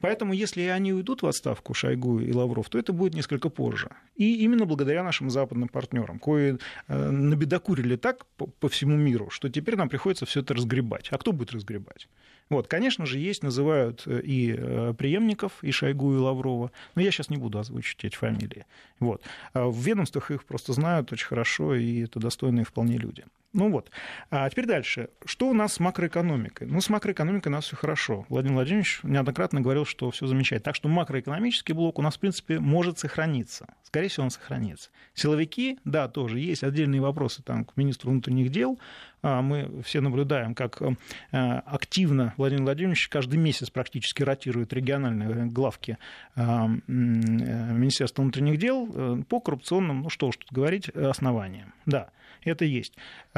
Поэтому, 0.00 0.33
если 0.33 0.62
они 0.62 0.93
уйдут 0.93 1.23
в 1.23 1.26
отставку, 1.26 1.75
Шойгу 1.75 2.21
и 2.21 2.33
Лавров, 2.33 2.69
то 2.69 2.79
это 2.79 2.93
будет 2.93 3.15
несколько 3.15 3.49
позже. 3.49 3.91
И 4.15 4.45
именно 4.45 4.65
благодаря 4.65 5.03
нашим 5.03 5.29
западным 5.31 5.69
партнерам, 5.69 6.19
кои 6.19 6.59
э, 6.88 7.11
набедокурили 7.11 7.97
так 7.97 8.26
по, 8.26 8.69
всему 8.69 8.97
миру, 8.97 9.31
что 9.31 9.49
теперь 9.49 9.76
нам 9.76 9.88
приходится 9.88 10.26
все 10.26 10.41
это 10.41 10.55
разгребать. 10.55 11.09
А 11.11 11.19
кто 11.19 11.33
будет 11.33 11.53
разгребать? 11.53 12.09
Вот, 12.49 12.69
конечно 12.69 13.07
же, 13.07 13.19
есть, 13.19 13.43
называют 13.43 14.05
э, 14.07 14.21
и 14.23 14.55
э, 14.57 14.95
преемников, 14.97 15.53
и 15.62 15.73
Шойгу, 15.73 16.15
и 16.15 16.19
Лаврова, 16.19 16.71
но 16.95 17.03
я 17.03 17.11
сейчас 17.11 17.29
не 17.29 17.38
буду 17.38 17.59
озвучить 17.59 18.05
эти 18.05 18.15
фамилии. 18.15 18.67
Вот. 19.00 19.23
А 19.53 19.67
в 19.67 19.76
ведомствах 19.79 20.31
их 20.31 20.45
просто 20.45 20.73
знают 20.73 21.12
очень 21.12 21.26
хорошо, 21.26 21.75
и 21.75 22.05
это 22.05 22.21
достойные 22.21 22.65
вполне 22.65 22.99
люди. 22.99 23.25
Ну 23.57 23.71
вот. 23.71 23.91
А 24.31 24.51
теперь 24.51 24.67
дальше. 24.67 25.09
Что 25.25 25.49
у 25.49 25.55
нас 25.55 25.73
с 25.73 25.81
макроэкономикой? 25.81 26.67
Ну, 26.67 26.83
с 26.83 26.91
макроэкономикой 26.91 27.51
у 27.51 27.55
нас 27.55 27.65
все 27.65 27.75
хорошо. 27.75 28.27
Владимир 28.29 28.57
Владимирович 28.57 29.01
неоднократно 29.03 29.63
говорил, 29.63 29.87
что 29.87 30.11
все 30.11 30.27
замечательно. 30.27 30.65
Так 30.65 30.75
что 30.75 30.91
макроэкономический 30.91 31.73
блок 31.73 31.99
у 31.99 32.03
нас, 32.03 32.17
в 32.17 32.21
принципе, 32.21 32.61
может 32.61 32.99
сохраниться. 32.99 33.67
Скорее 33.83 34.09
всего, 34.09 34.25
он 34.25 34.31
сохранится. 34.31 34.91
Силовики, 35.15 35.79
да, 35.85 36.07
тоже 36.07 36.39
есть 36.39 36.65
отдельные 36.65 37.01
вопросы 37.01 37.43
там, 37.43 37.65
к 37.65 37.79
министру 37.79 38.11
внутренних 38.11 38.51
дел. 38.51 38.79
А, 39.23 39.43
мы 39.43 39.83
все 39.83 40.01
наблюдаем, 40.01 40.55
как 40.55 40.81
э, 40.81 40.95
активно 41.33 42.35
Владимир 42.37 42.65
Владимирович 42.65 43.09
каждый 43.09 43.39
месяц 43.39 43.71
практически 43.71 44.23
ротирует 44.23 44.73
региональные 44.73 45.47
главки 45.47 45.99
а, 46.35 46.67
э, 46.67 46.69
Министерства 46.93 48.23
внутренних 48.23 48.59
дел 48.59 48.89
э, 48.95 49.23
по 49.29 49.41
коррупционным, 49.41 50.03
ну 50.03 50.11
что 50.11 50.29
уж 50.29 50.37
тут 50.37 50.53
говорить, 50.53 50.91
основаниям. 50.91 51.73
Да, 51.87 52.11
это 52.45 52.65
есть. 52.65 52.95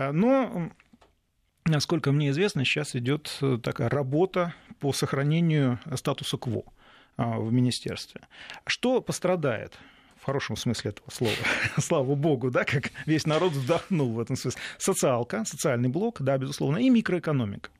А, 0.09 0.12
но 0.12 0.71
насколько 1.65 2.12
мне 2.12 2.31
известно, 2.31 2.65
сейчас 2.65 2.97
идет 2.97 3.38
такая 3.62 3.88
работа 3.88 4.55
по 4.81 4.93
сохранению 4.93 5.79
статуса 5.95 6.38
КВО 6.38 6.65
в 7.17 7.53
министерстве. 7.53 8.23
Что 8.67 9.00
пострадает? 9.00 9.79
в 10.21 10.25
хорошем 10.31 10.57
смысле 10.57 10.91
этого 10.91 11.09
слова, 11.11 11.33
слава 11.79 12.15
богу, 12.17 12.50
да, 12.50 12.65
как 12.65 12.91
весь 13.07 13.25
народ 13.25 13.53
вздохнул 13.53 14.12
в 14.12 14.21
этом 14.21 14.35
смысле. 14.37 14.61
Социалка, 14.77 15.45
социальный 15.47 15.88
блок, 15.88 16.21
да, 16.21 16.37
безусловно, 16.37 16.79
и 16.79 16.91
микроэкономика. 16.91 17.71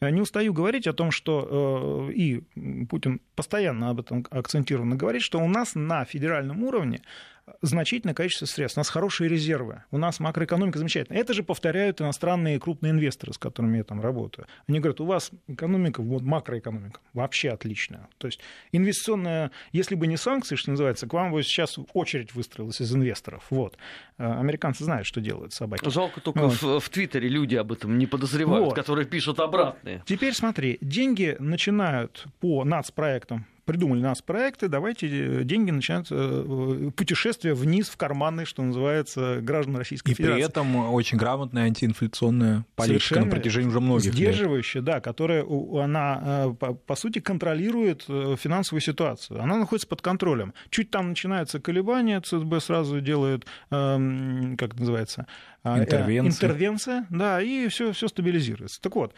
Не 0.00 0.20
устаю 0.20 0.52
говорить 0.52 0.88
о 0.88 0.92
том, 0.92 1.12
что 1.12 2.08
э, 2.10 2.12
и 2.14 2.40
Путин 2.86 3.20
постоянно 3.36 3.90
об 3.90 4.00
этом 4.00 4.26
акцентированно 4.28 4.96
говорит, 4.96 5.22
что 5.22 5.38
у 5.38 5.48
нас 5.48 5.76
на 5.76 6.04
федеральном 6.04 6.64
уровне 6.64 7.00
значительное 7.62 8.14
количество 8.14 8.46
средств, 8.46 8.78
у 8.78 8.80
нас 8.80 8.88
хорошие 8.88 9.28
резервы, 9.28 9.84
у 9.90 9.98
нас 9.98 10.20
макроэкономика 10.20 10.78
замечательная. 10.78 11.20
Это 11.20 11.34
же 11.34 11.42
повторяют 11.42 12.00
иностранные 12.00 12.58
крупные 12.58 12.90
инвесторы, 12.90 13.32
с 13.32 13.38
которыми 13.38 13.78
я 13.78 13.84
там 13.84 14.00
работаю. 14.00 14.46
Они 14.66 14.80
говорят, 14.80 15.00
у 15.00 15.06
вас 15.06 15.30
экономика, 15.46 16.02
вот 16.02 16.22
макроэкономика, 16.22 17.00
вообще 17.12 17.50
отличная. 17.50 18.08
То 18.18 18.26
есть 18.26 18.40
инвестиционная, 18.72 19.50
если 19.72 19.94
бы 19.94 20.06
не 20.06 20.16
санкции, 20.16 20.56
что 20.56 20.70
называется, 20.70 21.06
к 21.06 21.12
вам 21.12 21.32
бы 21.32 21.42
сейчас 21.42 21.78
очередь 21.92 22.34
выстроилась 22.34 22.80
из 22.80 22.94
инвесторов. 22.94 23.44
Вот. 23.50 23.76
А, 24.18 24.40
американцы 24.40 24.84
знают, 24.84 25.06
что 25.06 25.20
делают 25.20 25.52
собаки. 25.52 25.88
Жалко 25.88 26.20
только 26.20 26.48
вот. 26.48 26.62
в, 26.62 26.80
в 26.80 26.88
Твиттере 26.90 27.28
люди 27.28 27.56
об 27.56 27.72
этом 27.72 27.98
не 27.98 28.06
подозревают, 28.06 28.66
вот. 28.66 28.74
которые 28.74 29.06
пишут 29.06 29.40
обратные. 29.40 30.02
Теперь 30.06 30.34
смотри, 30.34 30.78
деньги 30.80 31.36
начинают 31.38 32.26
по 32.40 32.64
нацпроектам 32.64 33.46
придумали 33.68 34.00
нас 34.00 34.22
проекты, 34.22 34.66
давайте 34.68 35.06
э, 35.08 35.44
деньги 35.44 35.70
начинают 35.70 36.06
э, 36.10 36.90
путешествие 36.96 37.52
вниз 37.52 37.90
в 37.90 37.98
карманы, 37.98 38.46
что 38.46 38.62
называется, 38.62 39.40
граждан 39.42 39.76
Российской 39.76 40.12
и 40.12 40.14
Федерации. 40.14 40.40
И 40.40 40.42
при 40.44 40.50
этом 40.50 40.76
очень 40.94 41.18
грамотная 41.18 41.64
антиинфляционная 41.64 42.64
политика 42.76 42.98
Совершенно 42.98 43.26
на 43.26 43.30
протяжении 43.30 43.68
уже 43.68 43.80
многих 43.80 44.14
Сдерживающая, 44.14 44.80
лет. 44.80 44.86
да, 44.86 45.00
которая, 45.02 45.44
она, 45.44 46.46
э, 46.50 46.74
по, 46.86 46.96
сути, 46.96 47.18
контролирует 47.18 48.04
финансовую 48.04 48.80
ситуацию. 48.80 49.42
Она 49.42 49.56
находится 49.56 49.86
под 49.86 50.00
контролем. 50.00 50.54
Чуть 50.70 50.90
там 50.90 51.10
начинаются 51.10 51.60
колебания, 51.60 52.22
ЦСБ 52.22 52.60
сразу 52.60 53.02
делает, 53.02 53.44
эм, 53.70 54.56
как 54.56 54.70
это 54.70 54.80
называется, 54.80 55.26
интервенция. 55.64 56.48
Интервенция, 56.48 57.06
да, 57.10 57.42
и 57.42 57.68
все, 57.68 57.92
все 57.92 58.08
стабилизируется. 58.08 58.80
Так 58.80 58.94
вот, 58.96 59.14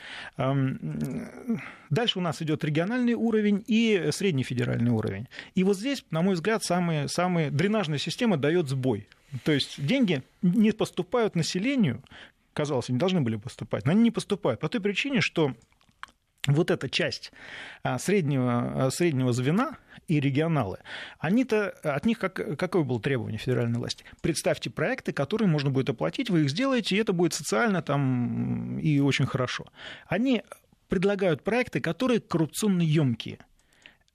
дальше 1.90 2.18
у 2.18 2.22
нас 2.22 2.42
идет 2.42 2.64
региональный 2.64 3.14
уровень 3.14 3.62
и 3.66 4.08
средний 4.12 4.42
федеральный 4.42 4.90
уровень. 4.90 5.28
И 5.54 5.64
вот 5.64 5.76
здесь, 5.76 6.04
на 6.10 6.22
мой 6.22 6.34
взгляд, 6.34 6.64
самые, 6.64 7.08
самые 7.08 7.50
дренажная 7.50 7.98
система 7.98 8.36
дает 8.36 8.68
сбой. 8.68 9.06
То 9.44 9.52
есть 9.52 9.84
деньги 9.84 10.22
не 10.42 10.72
поступают 10.72 11.36
населению, 11.36 12.02
казалось, 12.52 12.90
они 12.90 12.98
должны 12.98 13.20
были 13.20 13.36
поступать, 13.36 13.84
но 13.86 13.92
они 13.92 14.02
не 14.02 14.10
поступают 14.10 14.60
по 14.60 14.68
той 14.68 14.80
причине, 14.80 15.20
что 15.20 15.54
вот 16.46 16.70
эта 16.70 16.88
часть 16.88 17.32
а, 17.82 17.98
среднего, 17.98 18.86
а, 18.86 18.90
среднего 18.90 19.32
звена 19.32 19.76
и 20.08 20.20
регионалы, 20.20 20.78
они-то, 21.18 21.70
от 21.82 22.06
них 22.06 22.18
как, 22.18 22.58
какое 22.58 22.82
было 22.82 23.00
требование 23.00 23.38
федеральной 23.38 23.78
власти? 23.78 24.04
Представьте 24.22 24.70
проекты, 24.70 25.12
которые 25.12 25.48
можно 25.48 25.70
будет 25.70 25.90
оплатить, 25.90 26.30
вы 26.30 26.42
их 26.42 26.50
сделаете, 26.50 26.96
и 26.96 26.98
это 26.98 27.12
будет 27.12 27.34
социально 27.34 27.82
там 27.82 28.78
и 28.78 29.00
очень 29.00 29.26
хорошо. 29.26 29.66
Они 30.06 30.42
предлагают 30.88 31.44
проекты, 31.44 31.80
которые 31.80 32.20
коррупционно 32.20 32.82
емкие. 32.82 33.38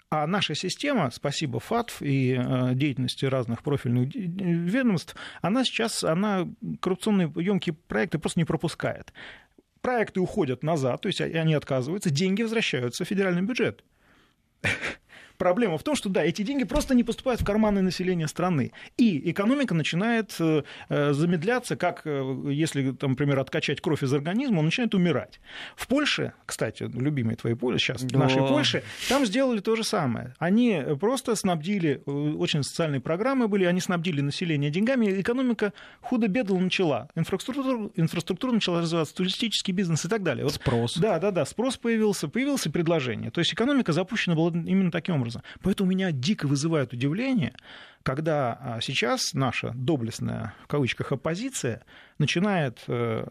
А 0.09 0.27
наша 0.27 0.55
система, 0.55 1.09
спасибо 1.11 1.59
ФАТФ 1.59 2.01
и 2.01 2.35
а, 2.37 2.73
деятельности 2.73 3.25
разных 3.25 3.63
профильных 3.63 4.13
ведомств, 4.15 5.15
она 5.41 5.63
сейчас 5.63 6.03
она 6.03 6.47
коррупционные 6.79 7.31
емкие 7.35 7.75
проекты 7.87 8.17
просто 8.17 8.39
не 8.39 8.45
пропускает 8.45 9.13
проекты 9.85 10.19
уходят 10.19 10.63
назад, 10.63 11.01
то 11.01 11.07
есть 11.09 11.21
они 11.21 11.53
отказываются, 11.53 12.09
деньги 12.09 12.41
возвращаются 12.41 13.05
в 13.05 13.07
федеральный 13.07 13.43
бюджет. 13.43 13.83
Проблема 15.37 15.77
в 15.77 15.83
том, 15.83 15.95
что 15.95 16.09
да, 16.09 16.23
эти 16.23 16.41
деньги 16.41 16.63
просто 16.63 16.95
не 16.95 17.03
поступают 17.03 17.41
в 17.41 17.45
карманы 17.45 17.81
населения 17.81 18.27
страны. 18.27 18.71
И 18.97 19.31
экономика 19.31 19.73
начинает 19.73 20.35
э, 20.39 20.63
э, 20.89 21.13
замедляться, 21.13 21.75
как 21.75 22.01
э, 22.05 22.51
если, 22.51 22.91
там, 22.91 23.11
например, 23.11 23.39
откачать 23.39 23.81
кровь 23.81 24.03
из 24.03 24.13
организма, 24.13 24.59
он 24.59 24.65
начинает 24.65 24.95
умирать. 24.95 25.39
В 25.75 25.87
Польше, 25.87 26.33
кстати, 26.45 26.83
любимые 26.83 27.35
твои 27.35 27.53
Польши, 27.53 27.93
сейчас 27.93 28.03
да. 28.03 28.19
нашей 28.19 28.47
Польши, 28.47 28.83
там 29.09 29.25
сделали 29.25 29.59
то 29.59 29.75
же 29.75 29.83
самое. 29.83 30.33
Они 30.39 30.81
просто 30.99 31.35
снабдили, 31.35 32.01
очень 32.05 32.63
социальные 32.63 33.01
программы 33.01 33.47
были, 33.47 33.65
они 33.65 33.81
снабдили 33.81 34.21
население 34.21 34.71
деньгами, 34.71 35.21
экономика 35.21 35.73
худо-бедно 36.01 36.59
начала. 36.59 37.09
Инфраструктура, 37.15 37.89
инфраструктура 37.95 38.51
начала 38.51 38.81
развиваться, 38.81 39.15
туристический 39.15 39.73
бизнес 39.73 40.05
и 40.05 40.09
так 40.09 40.23
далее. 40.23 40.43
Вот, 40.43 40.53
спрос. 40.53 40.97
Да, 40.97 41.19
да, 41.19 41.31
да, 41.31 41.45
спрос 41.45 41.77
появился, 41.77 42.27
появился 42.27 42.69
предложение. 42.69 43.31
То 43.31 43.39
есть 43.39 43.53
экономика 43.53 43.93
запущена 43.93 44.35
была 44.35 44.51
именно 44.51 44.91
таким 44.91 45.15
образом. 45.15 45.24
Поэтому 45.61 45.89
меня 45.89 46.11
дико 46.11 46.47
вызывает 46.47 46.93
удивление, 46.93 47.55
когда 48.03 48.57
а, 48.61 48.81
сейчас 48.81 49.33
наша 49.33 49.71
доблестная, 49.73 50.53
в 50.63 50.67
кавычках, 50.67 51.11
оппозиция 51.11 51.83
начинает 52.17 52.79
э, 52.87 53.25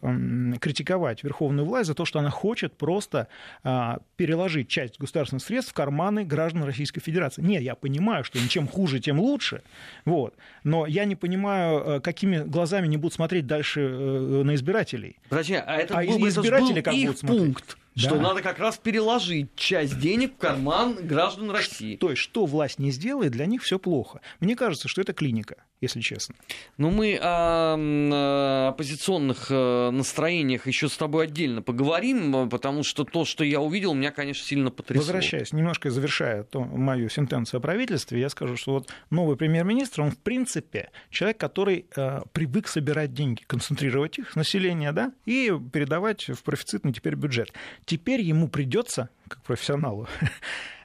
критиковать 0.60 1.24
верховную 1.24 1.66
власть 1.66 1.86
за 1.88 1.94
то, 1.94 2.04
что 2.04 2.18
она 2.18 2.30
хочет 2.30 2.76
просто 2.76 3.28
а, 3.62 3.98
переложить 4.16 4.68
часть 4.68 4.98
государственных 4.98 5.42
средств 5.42 5.72
в 5.72 5.74
карманы 5.74 6.24
граждан 6.24 6.64
Российской 6.64 7.00
Федерации. 7.00 7.42
Нет, 7.42 7.62
я 7.62 7.74
понимаю, 7.74 8.24
что 8.24 8.38
чем 8.48 8.68
хуже, 8.68 9.00
тем 9.00 9.18
лучше, 9.18 9.62
вот. 10.04 10.34
но 10.64 10.86
я 10.86 11.04
не 11.04 11.16
понимаю, 11.16 11.96
э, 11.96 12.00
какими 12.00 12.38
глазами 12.38 12.86
не 12.86 12.96
будут 12.96 13.14
смотреть 13.14 13.46
дальше 13.46 13.80
э, 13.80 14.42
на 14.44 14.54
избирателей. 14.54 15.16
Подожди, 15.28 15.54
а 15.54 15.76
это 15.76 15.98
а 15.98 16.04
был, 16.04 16.28
избиратели 16.28 16.80
это 16.80 16.82
как 16.82 16.94
их 16.94 17.06
будут 17.06 17.18
смотреть? 17.18 17.42
пункт 17.42 17.78
что 17.96 18.16
да. 18.16 18.22
надо 18.22 18.42
как 18.42 18.58
раз 18.58 18.76
переложить 18.76 19.54
часть 19.54 19.98
денег 20.00 20.34
в 20.34 20.38
карман 20.38 20.96
граждан 21.06 21.50
России. 21.50 21.96
То 21.96 22.10
есть, 22.10 22.20
что 22.20 22.46
власть 22.46 22.78
не 22.78 22.90
сделает, 22.90 23.32
для 23.32 23.46
них 23.46 23.62
все 23.62 23.78
плохо. 23.78 24.20
Мне 24.40 24.56
кажется, 24.56 24.88
что 24.88 25.00
это 25.00 25.12
клиника, 25.12 25.56
если 25.80 26.00
честно. 26.00 26.34
Ну, 26.76 26.90
мы 26.90 27.18
о 27.22 28.73
оппозиционных 28.74 29.46
э, 29.50 29.90
настроениях 29.90 30.66
еще 30.66 30.88
с 30.88 30.96
тобой 30.96 31.24
отдельно 31.24 31.62
поговорим, 31.62 32.48
потому 32.50 32.82
что 32.82 33.04
то, 33.04 33.24
что 33.24 33.44
я 33.44 33.60
увидел, 33.60 33.94
меня, 33.94 34.10
конечно, 34.10 34.44
сильно 34.44 34.70
потрясло. 34.70 35.02
Возвращаясь, 35.02 35.52
немножко 35.52 35.90
завершая 35.90 36.42
то, 36.42 36.60
мою 36.64 37.08
сентенцию 37.08 37.58
о 37.58 37.60
правительстве, 37.60 38.20
я 38.20 38.28
скажу, 38.28 38.56
что 38.56 38.72
вот 38.72 38.92
новый 39.10 39.36
премьер-министр, 39.36 40.02
он, 40.02 40.10
в 40.10 40.18
принципе, 40.18 40.90
человек, 41.10 41.38
который 41.38 41.86
э, 41.96 42.20
привык 42.32 42.68
собирать 42.68 43.14
деньги, 43.14 43.42
концентрировать 43.46 44.18
их, 44.18 44.36
население, 44.36 44.92
да, 44.92 45.12
и 45.24 45.52
передавать 45.72 46.28
в 46.28 46.42
профицитный 46.42 46.92
теперь 46.92 47.14
бюджет. 47.14 47.52
Теперь 47.84 48.20
ему 48.20 48.48
придется, 48.48 49.08
как 49.28 49.42
профессионалу, 49.42 50.08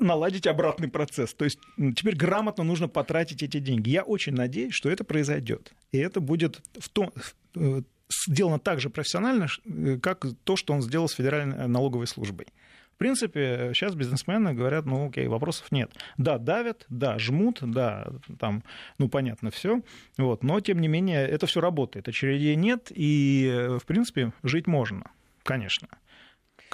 наладить 0.00 0.46
обратный 0.46 0.88
процесс. 0.88 1.34
То 1.34 1.44
есть 1.44 1.58
теперь 1.96 2.16
грамотно 2.16 2.64
нужно 2.64 2.88
потратить 2.88 3.42
эти 3.42 3.58
деньги. 3.58 3.90
Я 3.90 4.02
очень 4.02 4.34
надеюсь, 4.34 4.74
что 4.74 4.90
это 4.90 5.04
произойдет. 5.04 5.72
И 5.92 5.98
это 5.98 6.20
будет 6.20 6.60
в 6.78 6.88
том, 6.88 7.12
э, 7.56 7.82
сделано 8.26 8.58
так 8.58 8.80
же 8.80 8.90
профессионально, 8.90 9.48
э, 9.64 9.98
как 10.00 10.26
то, 10.44 10.56
что 10.56 10.74
он 10.74 10.82
сделал 10.82 11.08
с 11.08 11.14
Федеральной 11.14 11.68
налоговой 11.68 12.06
службой. 12.06 12.46
В 12.94 12.96
принципе, 12.96 13.72
сейчас 13.74 13.96
бизнесмены 13.96 14.54
говорят, 14.54 14.86
ну 14.86 15.08
окей, 15.08 15.26
вопросов 15.26 15.72
нет. 15.72 15.90
Да, 16.16 16.38
давят, 16.38 16.86
да, 16.88 17.18
жмут, 17.18 17.58
да, 17.60 18.06
там, 18.38 18.62
ну 18.98 19.08
понятно 19.08 19.50
все, 19.50 19.82
вот, 20.16 20.44
но 20.44 20.60
тем 20.60 20.80
не 20.80 20.86
менее 20.86 21.26
это 21.26 21.46
все 21.46 21.60
работает, 21.60 22.06
очередей 22.06 22.54
нет, 22.54 22.92
и 22.94 23.50
э, 23.52 23.78
в 23.78 23.84
принципе 23.84 24.32
жить 24.44 24.68
можно, 24.68 25.10
конечно. 25.42 25.88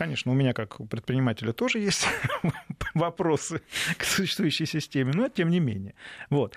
Конечно, 0.01 0.33
у 0.33 0.35
меня 0.35 0.55
как 0.55 0.81
у 0.81 0.87
предпринимателя 0.87 1.53
тоже 1.53 1.79
есть 1.79 2.07
вопросы 2.95 3.61
к 3.99 4.05
существующей 4.05 4.65
системе, 4.65 5.13
но 5.15 5.29
тем 5.29 5.51
не 5.51 5.61
менее. 5.61 5.95
Вот. 6.31 6.57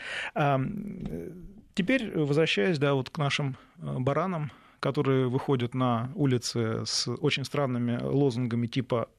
Теперь, 1.74 2.18
возвращаясь 2.18 2.80
да, 2.80 2.94
вот 2.94 3.10
к 3.10 3.18
нашим 3.18 3.58
э, 3.80 3.98
баранам, 4.00 4.54
которые 4.80 5.28
выходят 5.28 5.74
на 5.74 6.10
улицы 6.16 6.86
с 6.86 7.06
очень 7.10 7.44
странными 7.44 8.00
лозунгами 8.02 8.68
типа 8.68 9.10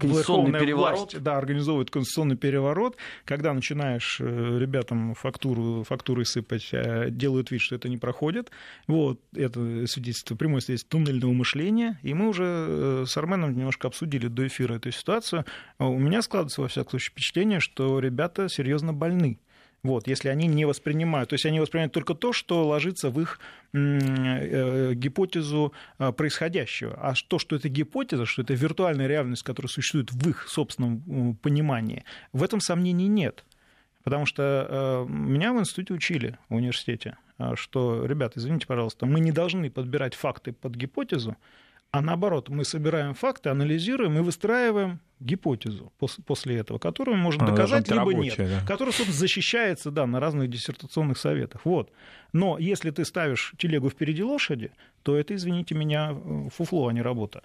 конституционный 0.00 0.60
переворот. 0.60 0.98
Власть, 0.98 1.22
да, 1.22 1.36
организовывает 1.36 1.90
конституционный 1.90 2.36
переворот. 2.36 2.96
Когда 3.24 3.52
начинаешь 3.52 4.18
э, 4.20 4.58
ребятам 4.58 5.14
фактуру, 5.14 5.84
фактуры 5.84 6.24
сыпать, 6.24 6.68
э, 6.72 7.10
делают 7.10 7.50
вид, 7.50 7.60
что 7.60 7.76
это 7.76 7.88
не 7.88 7.98
проходит. 7.98 8.50
Вот, 8.86 9.20
это 9.34 9.86
свидетельство, 9.86 10.34
прямое 10.34 10.60
свидетельство 10.60 10.90
туннельного 10.90 11.32
мышления. 11.32 11.98
И 12.02 12.14
мы 12.14 12.28
уже 12.28 12.44
э, 12.44 13.04
с 13.06 13.16
Арменом 13.16 13.56
немножко 13.56 13.88
обсудили 13.88 14.28
до 14.28 14.46
эфира 14.46 14.74
эту 14.74 14.90
ситуацию. 14.90 15.44
У 15.78 15.98
меня 15.98 16.22
складывается, 16.22 16.62
во 16.62 16.68
всяком 16.68 16.90
случае, 16.90 17.12
впечатление, 17.12 17.60
что 17.60 17.98
ребята 18.00 18.48
серьезно 18.48 18.92
больны. 18.92 19.38
Вот, 19.82 20.06
если 20.06 20.28
они 20.28 20.46
не 20.46 20.66
воспринимают, 20.66 21.30
то 21.30 21.34
есть 21.34 21.46
они 21.46 21.58
воспринимают 21.58 21.94
только 21.94 22.14
то, 22.14 22.34
что 22.34 22.66
ложится 22.66 23.08
в 23.08 23.18
их 23.18 23.40
э, 23.72 24.92
гипотезу 24.94 25.72
э, 25.98 26.12
происходящего. 26.12 26.98
А 27.00 27.14
то, 27.28 27.38
что 27.38 27.56
это 27.56 27.70
гипотеза, 27.70 28.26
что 28.26 28.42
это 28.42 28.52
виртуальная 28.52 29.06
реальность, 29.06 29.42
которая 29.42 29.70
существует 29.70 30.12
в 30.12 30.28
их 30.28 30.48
собственном 30.48 31.34
понимании, 31.36 32.04
в 32.32 32.42
этом 32.42 32.60
сомнений 32.60 33.08
нет. 33.08 33.44
Потому 34.04 34.26
что 34.26 35.06
э, 35.08 35.10
меня 35.10 35.54
в 35.54 35.58
институте 35.58 35.94
учили, 35.94 36.38
в 36.50 36.56
университете, 36.56 37.16
что, 37.54 38.04
ребята, 38.04 38.38
извините, 38.38 38.66
пожалуйста, 38.66 39.06
мы 39.06 39.20
не 39.20 39.32
должны 39.32 39.70
подбирать 39.70 40.14
факты 40.14 40.52
под 40.52 40.74
гипотезу, 40.74 41.36
а 41.92 42.02
наоборот, 42.02 42.48
мы 42.48 42.64
собираем 42.64 43.14
факты, 43.14 43.48
анализируем 43.48 44.16
и 44.16 44.20
выстраиваем 44.20 45.00
гипотезу 45.18 45.92
после 45.98 46.58
этого, 46.58 46.78
которую 46.78 47.16
можно 47.16 47.46
доказать, 47.46 47.88
либо 47.88 48.10
рабочая, 48.10 48.46
нет, 48.46 48.60
да. 48.60 48.66
которая, 48.66 48.92
собственно, 48.92 49.18
защищается 49.18 49.90
да, 49.90 50.06
на 50.06 50.20
разных 50.20 50.48
диссертационных 50.48 51.18
советах. 51.18 51.62
Вот. 51.64 51.90
Но 52.32 52.58
если 52.58 52.90
ты 52.90 53.04
ставишь 53.04 53.54
телегу 53.58 53.90
впереди 53.90 54.22
лошади, 54.22 54.70
то 55.02 55.16
это, 55.16 55.34
извините 55.34 55.74
меня, 55.74 56.16
фуфло, 56.54 56.88
а 56.88 56.92
не 56.92 57.02
работа. 57.02 57.42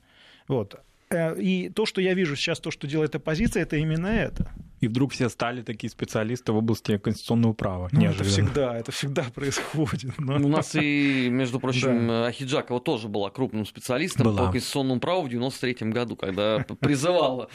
Вот. 0.47 0.79
Э, 1.09 1.39
и 1.39 1.69
то, 1.69 1.85
что 1.85 2.01
я 2.01 2.13
вижу 2.13 2.35
сейчас, 2.35 2.59
то, 2.59 2.71
что 2.71 2.87
делает 2.87 3.15
оппозиция, 3.15 3.63
это 3.63 3.77
именно 3.77 4.07
это. 4.07 4.51
И 4.81 4.87
вдруг 4.87 5.13
все 5.13 5.29
стали 5.29 5.61
такие 5.61 5.89
специалисты 5.89 6.51
в 6.51 6.57
области 6.57 6.97
конституционного 6.97 7.53
права. 7.53 7.89
Ну, 7.91 8.05
это 8.05 8.23
всегда, 8.23 8.77
это 8.77 8.91
всегда 8.91 9.23
происходит. 9.35 10.17
Но... 10.17 10.35
У 10.35 10.47
нас 10.47 10.75
и, 10.75 11.29
между 11.29 11.59
прочим, 11.59 12.07
да. 12.07 12.27
Ахиджакова 12.27 12.79
тоже 12.79 13.07
была 13.07 13.29
крупным 13.29 13.65
специалистом 13.65 14.25
была. 14.25 14.47
по 14.47 14.51
конституционному 14.51 14.99
праву 14.99 15.23
в 15.23 15.29
93 15.29 15.89
году, 15.89 16.15
когда 16.15 16.59
призывала 16.79 17.49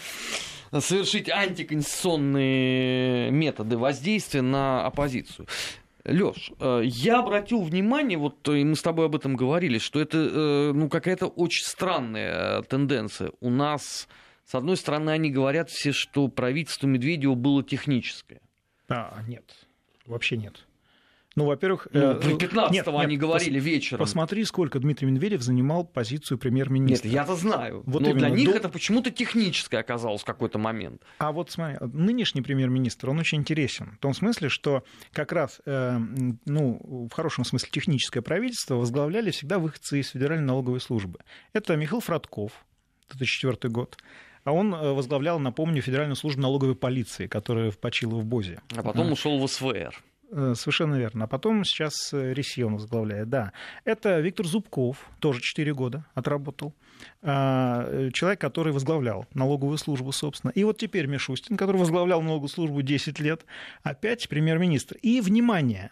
совершить 0.79 1.29
антиконституционные 1.29 3.33
методы 3.33 3.77
воздействия 3.77 4.43
на 4.43 4.87
оппозицию. 4.87 5.49
Леш, 6.05 6.53
э, 6.59 6.83
я 6.85 7.21
обратил 7.21 7.63
внимание, 7.63 8.19
вот 8.19 8.49
и 8.49 8.65
мы 8.65 8.75
с 8.75 8.83
тобой 8.83 9.07
об 9.07 9.17
этом 9.17 9.37
говорили, 9.37 9.79
что 9.79 10.01
это 10.01 10.19
э, 10.19 10.73
ну, 10.73 10.89
какая-то 10.89 11.27
очень 11.27 11.65
странная 11.65 12.63
тенденция. 12.63 13.33
У 13.41 13.51
нас, 13.51 14.09
с 14.45 14.55
одной 14.55 14.77
стороны, 14.77 15.11
они 15.11 15.31
говорят 15.31 15.71
все, 15.71 15.93
что 15.93 16.29
правительство 16.29 16.87
Медведева 16.87 17.35
было 17.35 17.63
техническое. 17.63 18.41
А, 18.89 19.23
нет, 19.29 19.45
вообще 20.07 20.37
нет. 20.37 20.67
Ну, 21.37 21.45
во-первых... 21.45 21.87
Ну, 21.93 22.19
15-го 22.19 22.91
э, 22.91 23.03
они 23.03 23.13
нет, 23.13 23.21
говорили 23.21 23.59
пос, 23.59 23.65
вечером. 23.65 23.99
Посмотри, 24.01 24.45
сколько 24.45 24.81
Дмитрий 24.81 25.07
Медведев 25.07 25.43
занимал 25.43 25.85
позицию 25.85 26.39
премьер-министра. 26.39 27.07
Нет, 27.07 27.15
я-то 27.15 27.37
знаю. 27.37 27.85
Вот 27.87 28.03
но 28.03 28.11
именно. 28.11 28.27
для 28.27 28.31
них 28.31 28.51
до... 28.51 28.57
это 28.57 28.69
почему-то 28.69 29.13
техническое 29.13 29.79
оказалось 29.79 30.23
в 30.23 30.25
какой-то 30.25 30.59
момент. 30.59 31.03
А 31.19 31.31
вот 31.31 31.51
смотри, 31.51 31.79
нынешний 31.93 32.43
премьер-министр, 32.43 33.11
он 33.11 33.21
очень 33.21 33.39
интересен. 33.39 33.93
В 33.97 33.99
том 33.99 34.13
смысле, 34.13 34.49
что 34.49 34.83
как 35.13 35.31
раз, 35.31 35.61
э, 35.67 35.99
ну, 36.47 37.09
в 37.11 37.15
хорошем 37.15 37.45
смысле, 37.45 37.69
техническое 37.71 38.23
правительство 38.23 38.75
возглавляли 38.75 39.31
всегда 39.31 39.61
выходцы 39.61 40.01
из 40.01 40.09
Федеральной 40.11 40.47
налоговой 40.47 40.81
службы. 40.81 41.21
Это 41.53 41.77
Михаил 41.77 42.01
Фродков, 42.01 42.53
2004 43.11 43.71
год. 43.73 43.97
А 44.43 44.53
он 44.53 44.75
э, 44.75 44.93
возглавлял, 44.93 45.39
напомню, 45.39 45.81
Федеральную 45.81 46.17
службу 46.17 46.43
налоговой 46.43 46.75
полиции, 46.75 47.29
которая 47.29 47.71
почила 47.71 48.17
в 48.17 48.25
БОЗе. 48.25 48.61
А 48.75 48.83
потом 48.83 49.13
ушел 49.13 49.39
в 49.39 49.47
СВР. 49.47 49.95
Э, 50.33 50.55
совершенно 50.57 50.95
верно. 50.95 51.25
А 51.25 51.27
потом 51.27 51.65
сейчас 51.65 52.13
э, 52.13 52.35
он 52.65 52.75
возглавляет, 52.75 53.29
да. 53.29 53.53
Это 53.85 54.21
Виктор 54.21 54.47
Зубков, 54.47 55.11
тоже 55.19 55.41
4 55.41 55.75
года 55.75 56.05
отработал. 56.15 56.73
А, 57.23 58.11
человек, 58.13 58.41
который 58.41 58.73
возглавлял 58.73 59.27
налоговую 59.35 59.79
службу, 59.79 60.13
собственно. 60.13 60.53
И 60.53 60.63
вот 60.65 60.79
теперь 60.79 61.07
Мишустин, 61.07 61.57
который 61.57 61.79
возглавлял 61.79 62.23
налоговую 62.23 62.49
службу 62.49 62.83
10 62.83 63.19
лет, 63.19 63.45
опять 63.83 64.29
премьер-министр. 64.29 64.99
И, 65.03 65.21
внимание, 65.21 65.91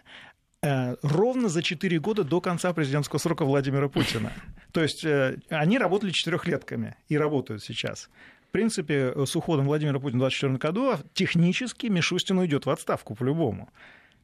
э, 0.63 0.95
ровно 1.03 1.49
за 1.49 1.63
4 1.63 1.99
года 1.99 2.23
до 2.23 2.41
конца 2.41 2.73
президентского 2.73 3.19
срока 3.19 3.45
Владимира 3.45 3.89
Путина. 3.89 4.33
То 4.73 4.83
есть 4.83 5.05
они 5.49 5.79
работали 5.79 6.11
четырехлетками 6.11 6.95
и 7.09 7.19
работают 7.19 7.65
сейчас. 7.65 8.09
В 8.49 8.53
принципе, 8.53 9.15
с 9.27 9.35
уходом 9.35 9.67
Владимира 9.67 9.99
Путина 9.99 10.19
в 10.19 10.29
2024 10.29 10.59
году 10.59 11.03
технически 11.13 11.87
Мишустин 11.87 12.39
уйдет 12.39 12.67
в 12.67 12.71
отставку 12.71 13.15
по-любому. 13.15 13.71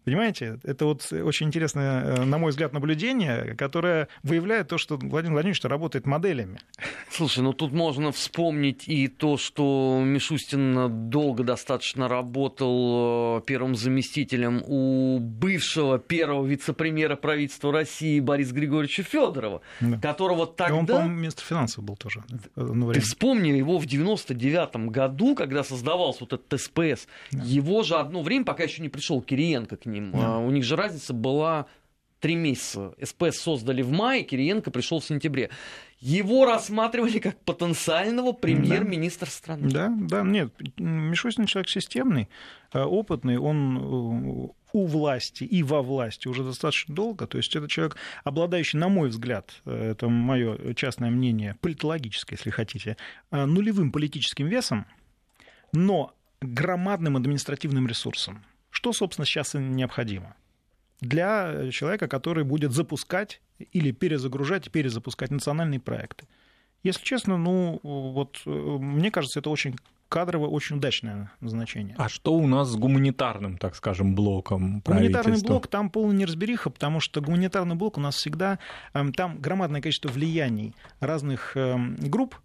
Понимаете? 0.05 0.59
Это 0.65 0.85
вот 0.85 1.11
очень 1.13 1.47
интересное, 1.47 2.05
э, 2.05 2.25
на 2.25 2.39
мой 2.39 2.51
взгляд, 2.51 2.73
наблюдение, 2.73 3.55
которое 3.55 4.09
выявляет 4.23 4.69
то, 4.69 4.79
что 4.79 4.97
Владимир 4.97 5.35
Владимирович 5.35 5.63
работает 5.65 6.07
моделями. 6.07 6.61
Слушай, 7.11 7.41
ну 7.41 7.53
тут 7.53 7.73
можно 7.73 8.13
вспомнить 8.13 8.87
и 8.87 9.09
то, 9.09 9.37
что 9.39 10.01
Мишустин 10.05 11.09
долго 11.09 11.43
достаточно 11.43 12.09
работал 12.09 13.39
э, 13.39 13.43
первым 13.47 13.75
заместителем 13.75 14.63
у 14.67 15.19
бывшего 15.19 15.99
первого 15.99 16.47
вице-премьера 16.47 17.17
правительства 17.17 17.73
России 17.73 18.21
Бориса 18.21 18.55
Григорьевича 18.55 19.03
Федорова, 19.03 19.63
да. 19.81 19.99
которого 19.99 20.47
тогда... 20.47 20.75
И 20.75 20.79
он, 20.79 20.87
по-моему, 20.87 21.15
министр 21.15 21.45
финансов 21.45 21.83
был 21.83 21.97
тоже. 21.97 22.23
Ты 22.55 23.01
вспомни 23.01 23.49
его 23.49 23.79
в 23.79 23.87
99 23.87 24.91
году, 24.91 25.35
когда 25.35 25.65
создавался 25.65 26.21
вот 26.21 26.35
этот 26.35 26.61
СПС. 26.61 27.07
Да. 27.33 27.43
Его 27.45 27.83
же 27.83 27.97
одно 27.97 28.23
время, 28.23 28.45
пока 28.45 28.65
еще 28.65 28.83
не 28.83 28.89
пришел 28.89 29.23
Кириенко 29.23 29.77
к 29.77 29.87
ним, 29.87 29.94
ним. 29.95 30.13
Да. 30.13 30.39
У 30.39 30.51
них 30.51 30.65
же 30.65 30.77
разница 30.77 31.15
была 31.15 31.67
три 32.25 32.37
месяца. 32.37 32.95
СПС 33.03 33.39
создали 33.39 33.83
в 33.83 33.91
мае, 33.91 34.23
Кириенко 34.23 34.71
пришел 34.71 34.99
в 34.99 35.05
сентябре. 35.05 35.51
Его 36.01 36.47
рассматривали 36.47 37.19
как 37.19 37.39
потенциального 37.41 38.33
премьер-министра 38.33 39.27
страны. 39.27 39.69
Да, 39.69 39.93
да, 39.95 40.23
нет, 40.23 40.51
Мишустин 40.79 41.45
человек 41.45 41.69
системный, 41.69 42.31
э, 42.73 42.81
опытный, 42.81 43.37
он 43.37 43.77
э, 43.77 44.49
у 44.73 44.87
власти 44.87 45.45
и 45.45 45.63
во 45.63 45.83
власти 45.83 46.27
уже 46.27 46.45
достаточно 46.45 46.95
долго. 46.95 47.27
То 47.27 47.37
есть 47.37 47.55
это 47.57 47.69
человек, 47.69 47.97
обладающий, 48.25 48.79
на 48.79 48.89
мой 48.89 49.11
взгляд, 49.11 49.61
э, 49.67 49.91
это 49.91 50.09
мое 50.09 50.73
частное 50.73 51.11
мнение, 51.11 51.57
политологическое, 51.61 52.37
если 52.37 52.49
хотите, 52.49 52.97
нулевым 53.31 53.93
политическим 53.93 54.47
весом, 54.47 54.87
но 55.73 56.15
громадным 56.41 57.19
административным 57.19 57.87
ресурсом. 57.87 58.45
Что, 58.85 58.93
собственно, 58.93 59.25
сейчас 59.25 59.55
необходимо? 59.55 60.37
Для 61.01 61.71
человека, 61.71 62.07
который 62.07 62.45
будет 62.45 62.73
запускать 62.73 63.41
или 63.73 63.93
перезагружать, 63.93 64.71
перезапускать 64.71 65.31
национальные 65.31 65.81
проекты. 65.81 66.27
Если 66.83 67.03
честно, 67.03 67.39
ну, 67.39 67.81
вот 67.83 68.43
мне 68.45 69.11
кажется, 69.11 69.41
это 69.41 69.49
очень 69.49 69.77
кадровое, 70.11 70.51
очень 70.51 70.77
удачное 70.77 71.33
назначение. 71.41 71.95
А 71.97 72.11
что 72.11 72.35
у 72.35 72.47
нас 72.47 72.69
с 72.69 72.77
гуманитарным, 72.77 73.57
так 73.57 73.75
скажем, 73.75 74.15
блоком 74.15 74.81
Гуманитарный 74.81 75.41
блок, 75.41 75.67
там 75.67 75.89
полная 75.89 76.17
неразбериха, 76.17 76.69
потому 76.69 77.01
что 77.01 77.23
гуманитарный 77.23 77.77
блок 77.77 77.97
у 77.97 78.03
нас 78.03 78.17
всегда, 78.17 78.59
эм, 78.93 79.15
там 79.15 79.41
громадное 79.41 79.81
количество 79.81 80.11
влияний 80.11 80.75
разных 81.01 81.57
эм, 81.57 81.97
групп, 81.97 82.37